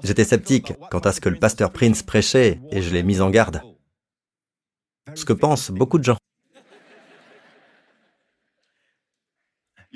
J'étais 0.03 0.25
sceptique 0.25 0.73
quant 0.91 0.99
à 1.01 1.13
ce 1.13 1.21
que 1.21 1.29
le 1.29 1.39
pasteur 1.39 1.73
Prince 1.73 2.03
prêchait 2.03 2.61
et 2.71 2.83
je 2.83 2.93
l'ai 2.93 3.03
mis 3.03 3.21
en 3.21 3.31
garde. 3.31 3.63
Ce 5.15 5.25
que 5.25 5.33
pensent 5.33 5.71
beaucoup 5.71 5.99
de 5.99 6.05
gens. 6.05 6.19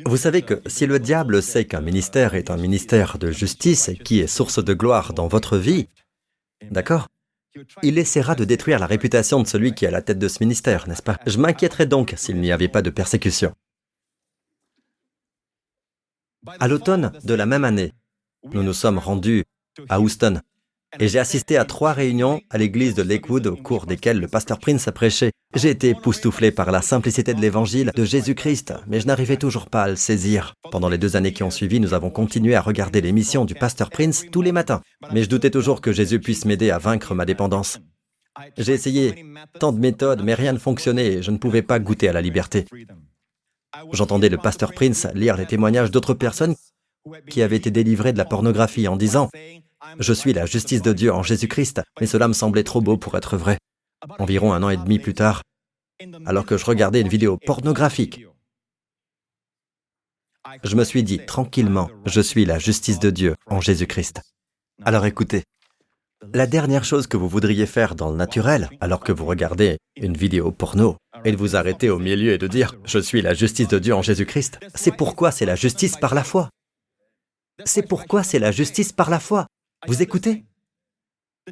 Vous 0.07 0.16
savez 0.16 0.42
que 0.42 0.62
si 0.66 0.86
le 0.86 0.98
diable 0.98 1.42
sait 1.42 1.66
qu'un 1.66 1.82
ministère 1.82 2.34
est 2.34 2.50
un 2.50 2.57
ministère 2.57 3.18
de 3.18 3.30
justice 3.30 3.88
et 3.88 3.96
qui 3.96 4.20
est 4.20 4.26
source 4.26 4.64
de 4.64 4.72
gloire 4.72 5.12
dans 5.12 5.28
votre 5.28 5.59
vie, 5.59 5.88
d'accord? 6.70 7.09
Il 7.82 7.98
essaiera 7.98 8.34
de 8.34 8.44
détruire 8.44 8.78
la 8.78 8.86
réputation 8.86 9.42
de 9.42 9.46
celui 9.46 9.74
qui 9.74 9.84
est 9.84 9.88
à 9.88 9.90
la 9.90 10.03
tête 10.03 10.18
de 10.18 10.28
ce 10.28 10.38
ministère, 10.40 10.88
n'est-ce 10.88 11.03
pas? 11.03 11.18
Je 11.26 11.38
m'inquiéterais 11.38 11.86
donc 11.86 12.14
s'il 12.16 12.40
n'y 12.40 12.53
avait 12.53 12.68
pas 12.68 12.82
de 12.82 12.90
persécution. 12.90 13.55
À 16.59 16.66
l'automne 16.68 17.12
de 17.24 17.34
la 17.34 17.46
même 17.46 17.64
année, 17.64 17.92
nous 18.53 18.62
nous 18.62 18.72
sommes 18.72 18.98
rendus 18.98 19.44
à 19.88 20.00
Houston, 20.00 20.40
et 20.99 21.09
j'ai 21.09 21.18
assisté 21.18 21.57
à 21.57 21.64
trois 21.64 21.93
réunions 21.93 22.40
à 22.51 22.59
l'église 22.59 22.95
de 22.95 23.03
Lakewood 23.03 23.47
au 23.47 23.57
cours 23.57 23.86
desquelles 23.86 24.20
le 24.20 24.28
pasteur 24.28 24.59
Prince 24.59 24.88
a 24.88 24.93
prêché. 24.93 25.30
J'ai 25.55 25.70
été 25.70 25.90
époustouflé 25.90 26.51
par 26.51 26.70
la 26.70 26.82
simplicité 26.82 27.34
de 27.34 27.40
l'évangile 27.40 27.93
de 27.95 28.05
Jésus-Christ, 28.05 28.74
mais 28.86 29.01
je 29.01 29.07
n'arrivais 29.07 29.36
toujours 29.36 29.68
pas 29.68 29.84
à 29.84 29.88
le 29.88 29.97
saisir. 29.97 30.55
Pendant 30.70 30.88
les 30.88 30.99
deux 30.99 31.16
années 31.16 31.32
qui 31.32 31.43
ont 31.43 31.51
suivi, 31.51 31.80
nous 31.80 31.95
avons 31.95 32.11
continué 32.11 32.55
à 32.55 32.61
regarder 32.61 33.01
l'émission 33.01 33.45
du 33.45 33.55
pasteur 33.55 33.90
Prince 33.90 34.24
tous 34.30 34.43
les 34.43 34.53
matins, 34.53 34.82
mais 35.12 35.22
je 35.22 35.28
doutais 35.28 35.51
toujours 35.51 35.80
que 35.80 35.93
Jésus 35.93 36.20
puisse 36.20 36.45
m'aider 36.45 36.70
à 36.70 36.78
vaincre 36.78 37.14
ma 37.14 37.24
dépendance. 37.24 37.80
J'ai 38.57 38.72
essayé 38.72 39.26
tant 39.59 39.72
de 39.72 39.78
méthodes, 39.78 40.22
mais 40.24 40.34
rien 40.34 40.53
ne 40.53 40.59
fonctionnait 40.59 41.14
et 41.14 41.22
je 41.22 41.30
ne 41.30 41.36
pouvais 41.36 41.62
pas 41.62 41.78
goûter 41.78 42.09
à 42.09 42.12
la 42.12 42.22
liberté. 42.22 42.64
J'entendais 43.93 44.28
le 44.28 44.38
pasteur 44.38 44.72
Prince 44.72 45.07
lire 45.14 45.36
les 45.36 45.47
témoignages 45.47 45.90
d'autres 45.90 46.14
personnes 46.14 46.55
qui 47.28 47.42
avaient 47.42 47.57
été 47.57 47.70
délivrées 47.70 48.12
de 48.12 48.18
la 48.18 48.24
pornographie 48.24 48.88
en 48.88 48.96
disant 48.96 49.28
je 49.98 50.12
suis 50.12 50.32
la 50.32 50.46
justice 50.46 50.82
de 50.82 50.92
Dieu 50.92 51.12
en 51.12 51.22
Jésus-Christ, 51.22 51.82
mais 52.00 52.07
cela 52.07 52.28
me 52.28 52.32
semblait 52.32 52.64
trop 52.64 52.80
beau 52.80 52.96
pour 52.96 53.16
être 53.16 53.36
vrai. 53.36 53.59
Environ 54.18 54.53
un 54.53 54.62
an 54.62 54.70
et 54.70 54.76
demi 54.76 54.98
plus 54.98 55.14
tard, 55.14 55.42
alors 56.26 56.46
que 56.46 56.57
je 56.57 56.64
regardais 56.64 57.00
une 57.00 57.09
vidéo 57.09 57.36
pornographique, 57.36 58.26
je 60.64 60.74
me 60.74 60.84
suis 60.84 61.03
dit 61.03 61.24
tranquillement, 61.24 61.88
je 62.05 62.20
suis 62.20 62.44
la 62.44 62.59
justice 62.59 62.98
de 62.98 63.11
Dieu 63.11 63.36
en 63.46 63.61
Jésus-Christ. 63.61 64.22
Alors 64.84 65.07
écoutez, 65.07 65.44
la 66.34 66.46
dernière 66.46 66.84
chose 66.84 67.07
que 67.07 67.16
vous 67.16 67.28
voudriez 67.28 67.66
faire 67.66 67.94
dans 67.94 68.11
le 68.11 68.16
naturel, 68.16 68.68
alors 68.80 69.00
que 69.00 69.12
vous 69.12 69.26
regardez 69.26 69.78
une 69.96 70.16
vidéo 70.16 70.50
porno, 70.50 70.96
est 71.24 71.32
de 71.32 71.36
vous 71.36 71.57
arrêter 71.57 71.90
au 71.90 71.98
milieu 71.98 72.32
et 72.32 72.38
de 72.38 72.46
dire⁇ 72.46 72.74
Je 72.84 72.98
suis 72.98 73.22
la 73.22 73.34
justice 73.34 73.68
de 73.68 73.78
Dieu 73.78 73.94
en 73.94 74.03
Jésus-Christ⁇ 74.03 74.59
C'est 74.74 74.96
pourquoi 74.96 75.30
c'est 75.30 75.46
la 75.46 75.57
justice 75.57 75.96
par 75.96 76.14
la 76.14 76.24
foi. 76.24 76.48
C'est 77.64 77.86
pourquoi 77.86 78.22
c'est 78.22 78.38
la 78.38 78.50
justice 78.50 78.92
par 78.92 79.10
la 79.10 79.20
foi. 79.20 79.46
Vous 79.86 80.02
écoutez 80.02 80.44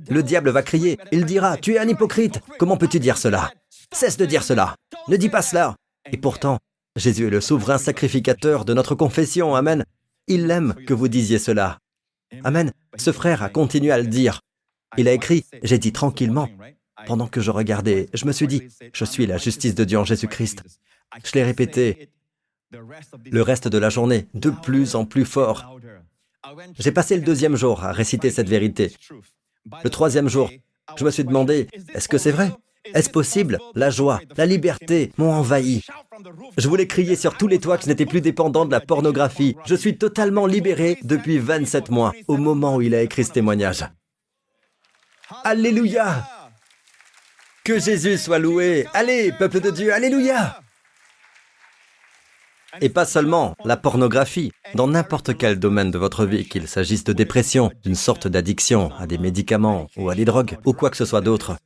Le 0.08 0.22
diable 0.22 0.50
va 0.50 0.62
crier, 0.62 0.98
il 1.12 1.24
dira, 1.24 1.56
tu 1.56 1.74
es 1.74 1.78
un 1.78 1.88
hypocrite, 1.88 2.40
comment 2.58 2.76
peux-tu 2.76 3.00
dire 3.00 3.18
cela? 3.18 3.52
Cesse 3.92 4.16
de 4.16 4.26
dire 4.26 4.44
cela, 4.44 4.76
ne 5.08 5.16
dis 5.16 5.28
pas 5.28 5.42
cela. 5.42 5.76
Et 6.12 6.16
pourtant, 6.16 6.58
Jésus 6.96 7.26
est 7.26 7.30
le 7.30 7.40
souverain 7.40 7.78
sacrificateur 7.78 8.64
de 8.64 8.74
notre 8.74 8.94
confession, 8.94 9.54
Amen. 9.54 9.84
Il 10.26 10.50
aime 10.50 10.74
que 10.86 10.94
vous 10.94 11.08
disiez 11.08 11.38
cela. 11.38 11.78
Amen. 12.44 12.72
Ce 12.96 13.12
frère 13.12 13.42
a 13.42 13.48
continué 13.48 13.90
à 13.90 13.98
le 13.98 14.06
dire. 14.06 14.40
Il 14.96 15.08
a 15.08 15.12
écrit, 15.12 15.44
j'ai 15.62 15.78
dit 15.78 15.92
tranquillement, 15.92 16.48
pendant 17.06 17.26
que 17.26 17.40
je 17.40 17.50
regardais, 17.50 18.08
je 18.14 18.26
me 18.26 18.32
suis 18.32 18.46
dit, 18.46 18.68
je 18.92 19.04
suis 19.04 19.26
la 19.26 19.38
justice 19.38 19.74
de 19.74 19.84
Dieu 19.84 19.98
en 19.98 20.04
Jésus-Christ. 20.04 20.62
Je 21.24 21.32
l'ai 21.32 21.42
répété 21.42 22.10
le 22.72 23.42
reste 23.42 23.68
de 23.68 23.78
la 23.78 23.90
journée, 23.90 24.28
de 24.34 24.50
plus 24.50 24.94
en 24.94 25.04
plus 25.04 25.24
fort. 25.24 25.79
J'ai 26.78 26.92
passé 26.92 27.16
le 27.16 27.22
deuxième 27.22 27.56
jour 27.56 27.84
à 27.84 27.92
réciter 27.92 28.30
cette 28.30 28.48
vérité. 28.48 28.92
Le 29.84 29.90
troisième 29.90 30.28
jour, 30.28 30.50
je 30.96 31.04
me 31.04 31.10
suis 31.10 31.24
demandé, 31.24 31.68
est-ce 31.94 32.08
que 32.08 32.18
c'est 32.18 32.30
vrai? 32.30 32.50
Est-ce 32.94 33.10
possible? 33.10 33.58
La 33.74 33.90
joie, 33.90 34.20
la 34.36 34.46
liberté 34.46 35.12
m'ont 35.18 35.32
envahi. 35.32 35.82
Je 36.56 36.68
voulais 36.68 36.86
crier 36.86 37.14
sur 37.14 37.36
tous 37.36 37.46
les 37.46 37.58
toits 37.58 37.76
que 37.76 37.84
je 37.84 37.88
n'étais 37.88 38.06
plus 38.06 38.22
dépendant 38.22 38.64
de 38.64 38.70
la 38.70 38.80
pornographie. 38.80 39.54
Je 39.66 39.74
suis 39.74 39.98
totalement 39.98 40.46
libéré 40.46 40.98
depuis 41.02 41.38
27 41.38 41.90
mois, 41.90 42.14
au 42.26 42.38
moment 42.38 42.76
où 42.76 42.82
il 42.82 42.94
a 42.94 43.02
écrit 43.02 43.24
ce 43.24 43.32
témoignage. 43.32 43.84
Alléluia 45.44 46.26
Que 47.64 47.78
Jésus 47.78 48.16
soit 48.16 48.38
loué 48.38 48.86
Allez, 48.94 49.32
peuple 49.32 49.60
de 49.60 49.70
Dieu, 49.70 49.92
Alléluia 49.92 50.60
et 52.80 52.88
pas 52.88 53.04
seulement 53.04 53.54
la 53.64 53.76
pornographie, 53.76 54.52
dans 54.74 54.88
n'importe 54.88 55.36
quel 55.36 55.58
domaine 55.58 55.90
de 55.90 55.98
votre 55.98 56.24
vie, 56.24 56.48
qu'il 56.48 56.68
s'agisse 56.68 57.04
de 57.04 57.12
dépression, 57.12 57.70
d'une 57.82 57.94
sorte 57.94 58.28
d'addiction 58.28 58.92
à 58.98 59.06
des 59.06 59.18
médicaments 59.18 59.88
ou 59.96 60.10
à 60.10 60.14
des 60.14 60.24
drogues, 60.24 60.58
ou 60.64 60.72
quoi 60.72 60.90
que 60.90 60.96
ce 60.96 61.04
soit 61.04 61.20
d'autre. 61.20 61.56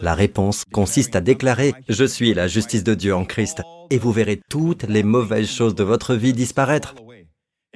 La 0.00 0.14
réponse 0.14 0.64
consiste 0.64 1.16
à 1.16 1.20
déclarer⁇ 1.20 1.70
Je 1.88 2.04
suis 2.04 2.32
la 2.32 2.48
justice 2.48 2.84
de 2.84 2.94
Dieu 2.94 3.14
en 3.14 3.24
Christ⁇ 3.24 3.58
et 3.90 3.98
vous 3.98 4.12
verrez 4.12 4.40
toutes 4.48 4.84
les 4.84 5.02
mauvaises 5.02 5.50
choses 5.50 5.74
de 5.74 5.84
votre 5.84 6.14
vie 6.14 6.32
disparaître. 6.32 6.94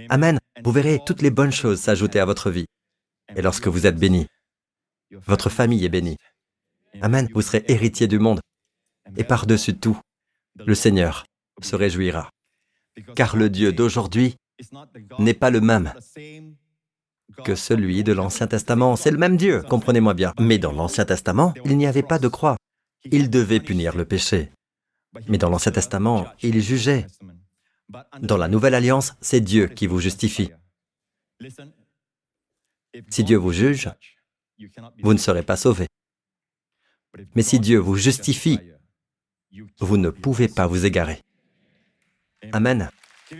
Amen. 0.09 0.39
Vous 0.64 0.72
verrez 0.72 1.01
toutes 1.05 1.22
les 1.22 1.30
bonnes 1.30 1.53
choses 1.53 1.80
s'ajouter 1.80 2.20
à 2.20 2.24
votre 2.24 2.51
vie. 2.51 2.66
Et 3.36 3.43
lorsque 3.43 3.68
vous 3.68 3.86
êtes 3.86 3.99
béni, 3.99 4.26
votre 5.11 5.51
famille 5.51 5.84
est 5.84 5.91
bénie. 5.91 6.16
Amen. 7.03 7.28
Vous 7.34 7.43
serez 7.43 7.64
héritier 7.68 8.07
du 8.07 8.18
monde. 8.18 8.41
Et 9.16 9.24
par-dessus 9.24 9.76
tout, 9.76 10.01
le 10.57 10.74
Seigneur 10.74 11.24
se 11.61 11.77
réjouira. 11.77 12.31
Car 13.15 13.37
le 13.37 13.49
Dieu 13.51 13.73
d'aujourd'hui 13.73 14.37
n'est 15.19 15.35
pas 15.35 15.51
le 15.51 15.61
même 15.61 15.93
que 17.45 17.55
celui 17.55 18.03
de 18.05 18.13
l'Ancien 18.13 18.47
Testament. 18.47 18.97
C'est 18.97 19.11
le 19.11 19.19
même 19.19 19.37
Dieu, 19.37 19.63
comprenez-moi 19.63 20.15
bien. 20.15 20.33
Mais 20.41 20.59
dans 20.59 20.73
l'Ancien 20.73 21.05
Testament, 21.05 21.55
il 21.65 21.77
n'y 21.77 21.87
avait 21.87 22.03
pas 22.03 22.19
de 22.19 22.29
croix. 22.29 22.57
Il 23.05 23.31
devait 23.31 23.61
punir 23.61 23.97
le 23.97 24.05
péché. 24.05 24.51
Mais 25.29 25.39
dans 25.39 25.51
l'Ancien 25.51 25.73
Testament, 25.73 26.27
il 26.43 26.61
jugeait. 26.61 27.07
Dans 28.21 28.37
la 28.37 28.49
Nouvelle 28.49 28.75
Alliance, 28.75 29.15
c'est 29.21 29.41
Dieu 29.41 29.69
qui 29.69 29.87
vous 29.87 30.01
justifie. 30.01 30.51
Si 33.09 33.25
Dieu 33.25 33.37
vous 33.37 33.53
juge, 33.53 33.91
vous 35.03 35.15
ne 35.15 35.19
serez 35.19 35.43
pas 35.43 35.57
sauvé. 35.57 35.87
Mais 37.35 37.43
si 37.43 37.61
Dieu 37.61 37.79
vous 37.79 37.97
justifie, 37.97 38.59
vous 39.81 39.97
ne 39.97 40.11
pouvez 40.11 40.49
pas 40.49 40.67
vous 40.67 40.85
égarer. 40.85 41.23
Amen. 42.53 42.91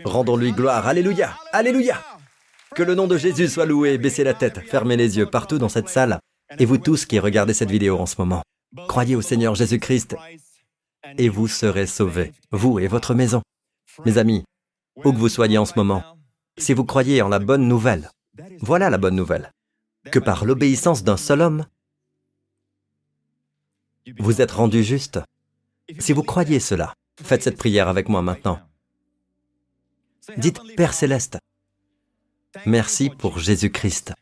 Rendons-lui 0.03 0.51
gloire. 0.51 0.87
Alléluia. 0.87 1.37
Alléluia. 1.51 2.03
Que 2.75 2.83
le 2.83 2.95
nom 2.95 3.07
de 3.07 3.17
Jésus 3.17 3.47
soit 3.47 3.65
loué. 3.65 3.97
Baissez 3.97 4.23
la 4.23 4.33
tête, 4.33 4.59
fermez 4.59 4.97
les 4.97 5.17
yeux 5.17 5.25
partout 5.25 5.57
dans 5.57 5.69
cette 5.69 5.89
salle. 5.89 6.19
Et 6.57 6.65
vous 6.65 6.77
tous 6.77 7.05
qui 7.05 7.19
regardez 7.19 7.53
cette 7.53 7.69
vidéo 7.69 7.97
en 7.97 8.05
ce 8.05 8.15
moment, 8.17 8.41
croyez 8.87 9.15
au 9.15 9.21
Seigneur 9.21 9.53
Jésus-Christ 9.53 10.15
et 11.17 11.29
vous 11.29 11.47
serez 11.47 11.85
sauvés, 11.85 12.33
vous 12.51 12.79
et 12.79 12.87
votre 12.87 13.13
maison. 13.13 13.41
Mes 14.05 14.17
amis, 14.17 14.43
où 14.95 15.11
que 15.11 15.17
vous 15.17 15.29
soyez 15.29 15.57
en 15.57 15.65
ce 15.65 15.73
moment, 15.75 16.03
si 16.57 16.73
vous 16.73 16.85
croyez 16.85 17.21
en 17.21 17.29
la 17.29 17.39
bonne 17.39 17.67
nouvelle, 17.67 18.09
voilà 18.61 18.89
la 18.89 18.97
bonne 18.97 19.15
nouvelle, 19.15 19.51
que 20.11 20.19
par 20.19 20.45
l'obéissance 20.45 21.03
d'un 21.03 21.17
seul 21.17 21.41
homme, 21.41 21.65
vous 24.17 24.41
êtes 24.41 24.51
rendu 24.51 24.83
juste. 24.83 25.19
Si 25.99 26.13
vous 26.13 26.23
croyez 26.23 26.59
cela, 26.59 26.93
faites 27.21 27.43
cette 27.43 27.57
prière 27.57 27.87
avec 27.87 28.09
moi 28.09 28.21
maintenant. 28.21 28.59
Dites, 30.37 30.59
Père 30.75 30.93
céleste, 30.93 31.39
merci 32.65 33.09
pour 33.09 33.39
Jésus-Christ, 33.39 34.13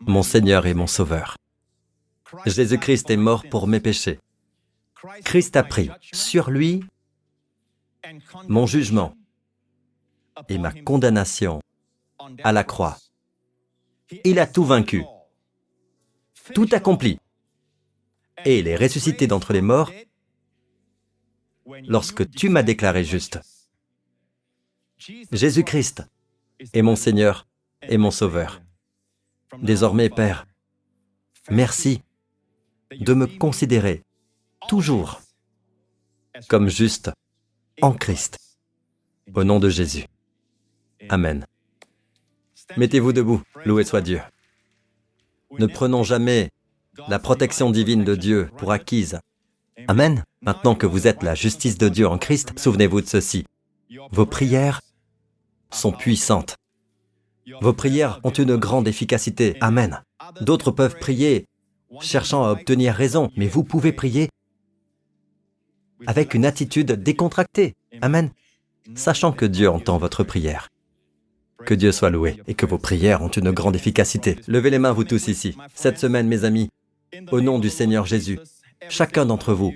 mon 0.00 0.22
Seigneur 0.22 0.66
et 0.66 0.74
mon 0.74 0.86
Sauveur. 0.86 1.36
Jésus-Christ 2.46 3.10
est 3.10 3.16
mort 3.16 3.44
pour 3.48 3.66
mes 3.66 3.80
péchés. 3.80 4.20
Christ 5.24 5.56
a 5.56 5.62
pris 5.62 5.90
sur 6.12 6.50
lui 6.50 6.84
mon 8.48 8.66
jugement 8.66 9.14
et 10.48 10.58
ma 10.58 10.72
condamnation 10.72 11.60
à 12.42 12.52
la 12.52 12.64
croix. 12.64 12.96
Il 14.24 14.38
a 14.38 14.46
tout 14.46 14.64
vaincu, 14.64 15.04
tout 16.54 16.68
accompli, 16.72 17.18
et 18.44 18.60
il 18.60 18.68
est 18.68 18.76
ressuscité 18.76 19.26
d'entre 19.26 19.52
les 19.52 19.62
morts 19.62 19.92
lorsque 21.86 22.30
tu 22.30 22.48
m'as 22.48 22.62
déclaré 22.62 23.04
juste. 23.04 23.40
Jésus-Christ 24.98 26.04
est 26.72 26.82
mon 26.82 26.96
Seigneur 26.96 27.46
et 27.82 27.98
mon 27.98 28.10
Sauveur. 28.10 28.60
Désormais, 29.62 30.10
Père, 30.10 30.46
merci 31.50 32.02
de 32.90 33.14
me 33.14 33.26
considérer 33.26 34.02
toujours 34.68 35.20
comme 36.48 36.68
juste 36.68 37.10
en 37.80 37.92
Christ. 37.92 38.38
Au 39.34 39.44
nom 39.44 39.60
de 39.60 39.68
Jésus. 39.68 40.04
Amen. 41.08 41.44
Mettez-vous 42.76 43.12
debout, 43.12 43.42
loué 43.64 43.84
soit 43.84 44.00
Dieu. 44.00 44.20
Ne 45.58 45.66
prenons 45.66 46.02
jamais 46.02 46.50
la 47.08 47.18
protection 47.18 47.70
divine 47.70 48.04
de 48.04 48.14
Dieu 48.14 48.50
pour 48.56 48.72
acquise. 48.72 49.20
Amen. 49.86 50.24
Maintenant 50.42 50.74
que 50.74 50.86
vous 50.86 51.06
êtes 51.06 51.22
la 51.22 51.34
justice 51.34 51.78
de 51.78 51.88
Dieu 51.88 52.06
en 52.08 52.18
Christ, 52.18 52.58
souvenez-vous 52.58 53.00
de 53.00 53.06
ceci. 53.06 53.44
Vos 54.10 54.26
prières 54.26 54.80
sont 55.70 55.92
puissantes. 55.92 56.56
Vos 57.60 57.72
prières 57.72 58.20
ont 58.24 58.30
une 58.30 58.56
grande 58.56 58.88
efficacité. 58.88 59.56
Amen. 59.60 60.02
D'autres 60.40 60.70
peuvent 60.70 60.98
prier 60.98 61.46
cherchant 62.00 62.44
à 62.44 62.50
obtenir 62.50 62.94
raison, 62.94 63.30
mais 63.36 63.46
vous 63.46 63.64
pouvez 63.64 63.92
prier 63.92 64.28
avec 66.06 66.34
une 66.34 66.44
attitude 66.44 66.92
décontractée. 66.92 67.74
Amen. 68.02 68.30
Sachant 68.94 69.32
que 69.32 69.46
Dieu 69.46 69.68
entend 69.70 69.98
votre 69.98 70.24
prière. 70.24 70.68
Que 71.64 71.74
Dieu 71.74 71.92
soit 71.92 72.10
loué 72.10 72.40
et 72.46 72.54
que 72.54 72.66
vos 72.66 72.78
prières 72.78 73.22
ont 73.22 73.28
une 73.28 73.50
grande 73.50 73.74
efficacité. 73.74 74.36
Levez 74.46 74.70
les 74.70 74.78
mains, 74.78 74.92
vous 74.92 75.04
tous 75.04 75.28
ici. 75.28 75.56
Cette 75.74 75.98
semaine, 75.98 76.28
mes 76.28 76.44
amis, 76.44 76.68
au 77.32 77.40
nom 77.40 77.58
du 77.58 77.68
Seigneur 77.68 78.06
Jésus, 78.06 78.38
chacun 78.88 79.26
d'entre 79.26 79.52
vous 79.52 79.74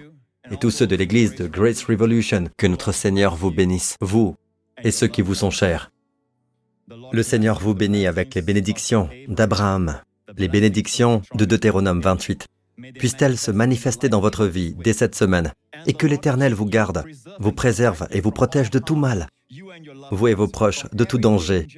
et 0.50 0.56
tous 0.56 0.70
ceux 0.70 0.86
de 0.86 0.96
l'Église 0.96 1.34
de 1.34 1.46
Grace 1.46 1.84
Revolution, 1.84 2.48
que 2.56 2.66
notre 2.66 2.92
Seigneur 2.92 3.34
vous 3.34 3.50
bénisse, 3.50 3.96
vous 4.00 4.36
et 4.82 4.90
ceux 4.90 5.08
qui 5.08 5.22
vous 5.22 5.34
sont 5.34 5.50
chers. 5.50 5.90
Le 7.12 7.22
Seigneur 7.22 7.58
vous 7.60 7.74
bénit 7.74 8.06
avec 8.06 8.34
les 8.34 8.42
bénédictions 8.42 9.08
d'Abraham, 9.28 10.00
les 10.36 10.48
bénédictions 10.48 11.22
de 11.34 11.44
Deutéronome 11.44 12.00
28. 12.00 12.46
Puissent-elles 12.98 13.38
se 13.38 13.50
manifester 13.50 14.08
dans 14.08 14.20
votre 14.20 14.46
vie 14.46 14.74
dès 14.74 14.92
cette 14.92 15.14
semaine 15.14 15.52
et 15.86 15.92
que 15.92 16.06
l'Éternel 16.06 16.54
vous 16.54 16.66
garde, 16.66 17.04
vous 17.38 17.52
préserve 17.52 18.06
et 18.10 18.20
vous 18.20 18.30
protège 18.30 18.70
de 18.70 18.78
tout 18.78 18.96
mal, 18.96 19.28
vous 20.10 20.28
et 20.28 20.34
vos 20.34 20.48
proches, 20.48 20.86
de 20.92 21.04
tout 21.04 21.18
danger, 21.18 21.68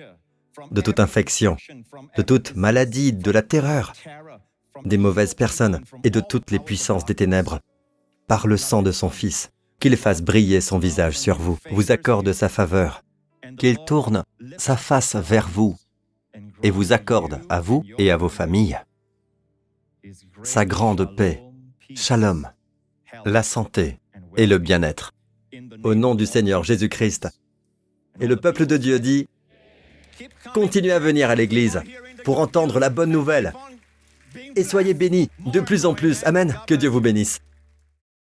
de 0.70 0.80
toute 0.80 1.00
infection, 1.00 1.56
de 2.16 2.22
toute 2.22 2.54
maladie, 2.54 3.12
de 3.12 3.30
la 3.30 3.42
terreur, 3.42 3.92
des 4.84 4.98
mauvaises 4.98 5.34
personnes 5.34 5.80
et 6.04 6.10
de 6.10 6.20
toutes 6.20 6.50
les 6.50 6.58
puissances 6.58 7.04
des 7.04 7.14
ténèbres, 7.14 7.60
par 8.26 8.46
le 8.46 8.56
sang 8.56 8.82
de 8.82 8.92
son 8.92 9.10
Fils, 9.10 9.50
qu'il 9.80 9.96
fasse 9.96 10.22
briller 10.22 10.60
son 10.60 10.78
visage 10.78 11.18
sur 11.18 11.38
vous, 11.38 11.58
vous 11.70 11.92
accorde 11.92 12.32
sa 12.32 12.48
faveur, 12.48 13.02
qu'il 13.58 13.78
tourne 13.84 14.24
sa 14.58 14.76
face 14.76 15.16
vers 15.16 15.48
vous 15.48 15.76
et 16.62 16.70
vous 16.70 16.92
accorde 16.92 17.40
à 17.48 17.60
vous 17.60 17.84
et 17.98 18.10
à 18.10 18.16
vos 18.16 18.28
familles 18.28 18.78
sa 20.42 20.64
grande 20.64 21.16
paix, 21.16 21.42
shalom, 21.94 22.48
la 23.24 23.42
santé 23.42 23.98
et 24.36 24.46
le 24.46 24.58
bien-être. 24.58 25.12
Au 25.82 25.94
nom 25.94 26.14
du 26.14 26.26
Seigneur 26.26 26.64
Jésus-Christ. 26.64 27.28
Et 28.20 28.26
le 28.26 28.36
peuple 28.36 28.66
de 28.66 28.76
Dieu 28.76 28.98
dit, 29.00 29.28
continuez 30.52 30.92
à 30.92 30.98
venir 30.98 31.30
à 31.30 31.34
l'Église 31.34 31.82
pour 32.24 32.40
entendre 32.40 32.78
la 32.78 32.90
bonne 32.90 33.10
nouvelle. 33.10 33.54
Et 34.56 34.64
soyez 34.64 34.94
bénis 34.94 35.30
de 35.46 35.60
plus 35.60 35.86
en 35.86 35.94
plus. 35.94 36.24
Amen. 36.24 36.58
Que 36.66 36.74
Dieu 36.74 36.88
vous 36.88 37.00
bénisse. 37.00 37.40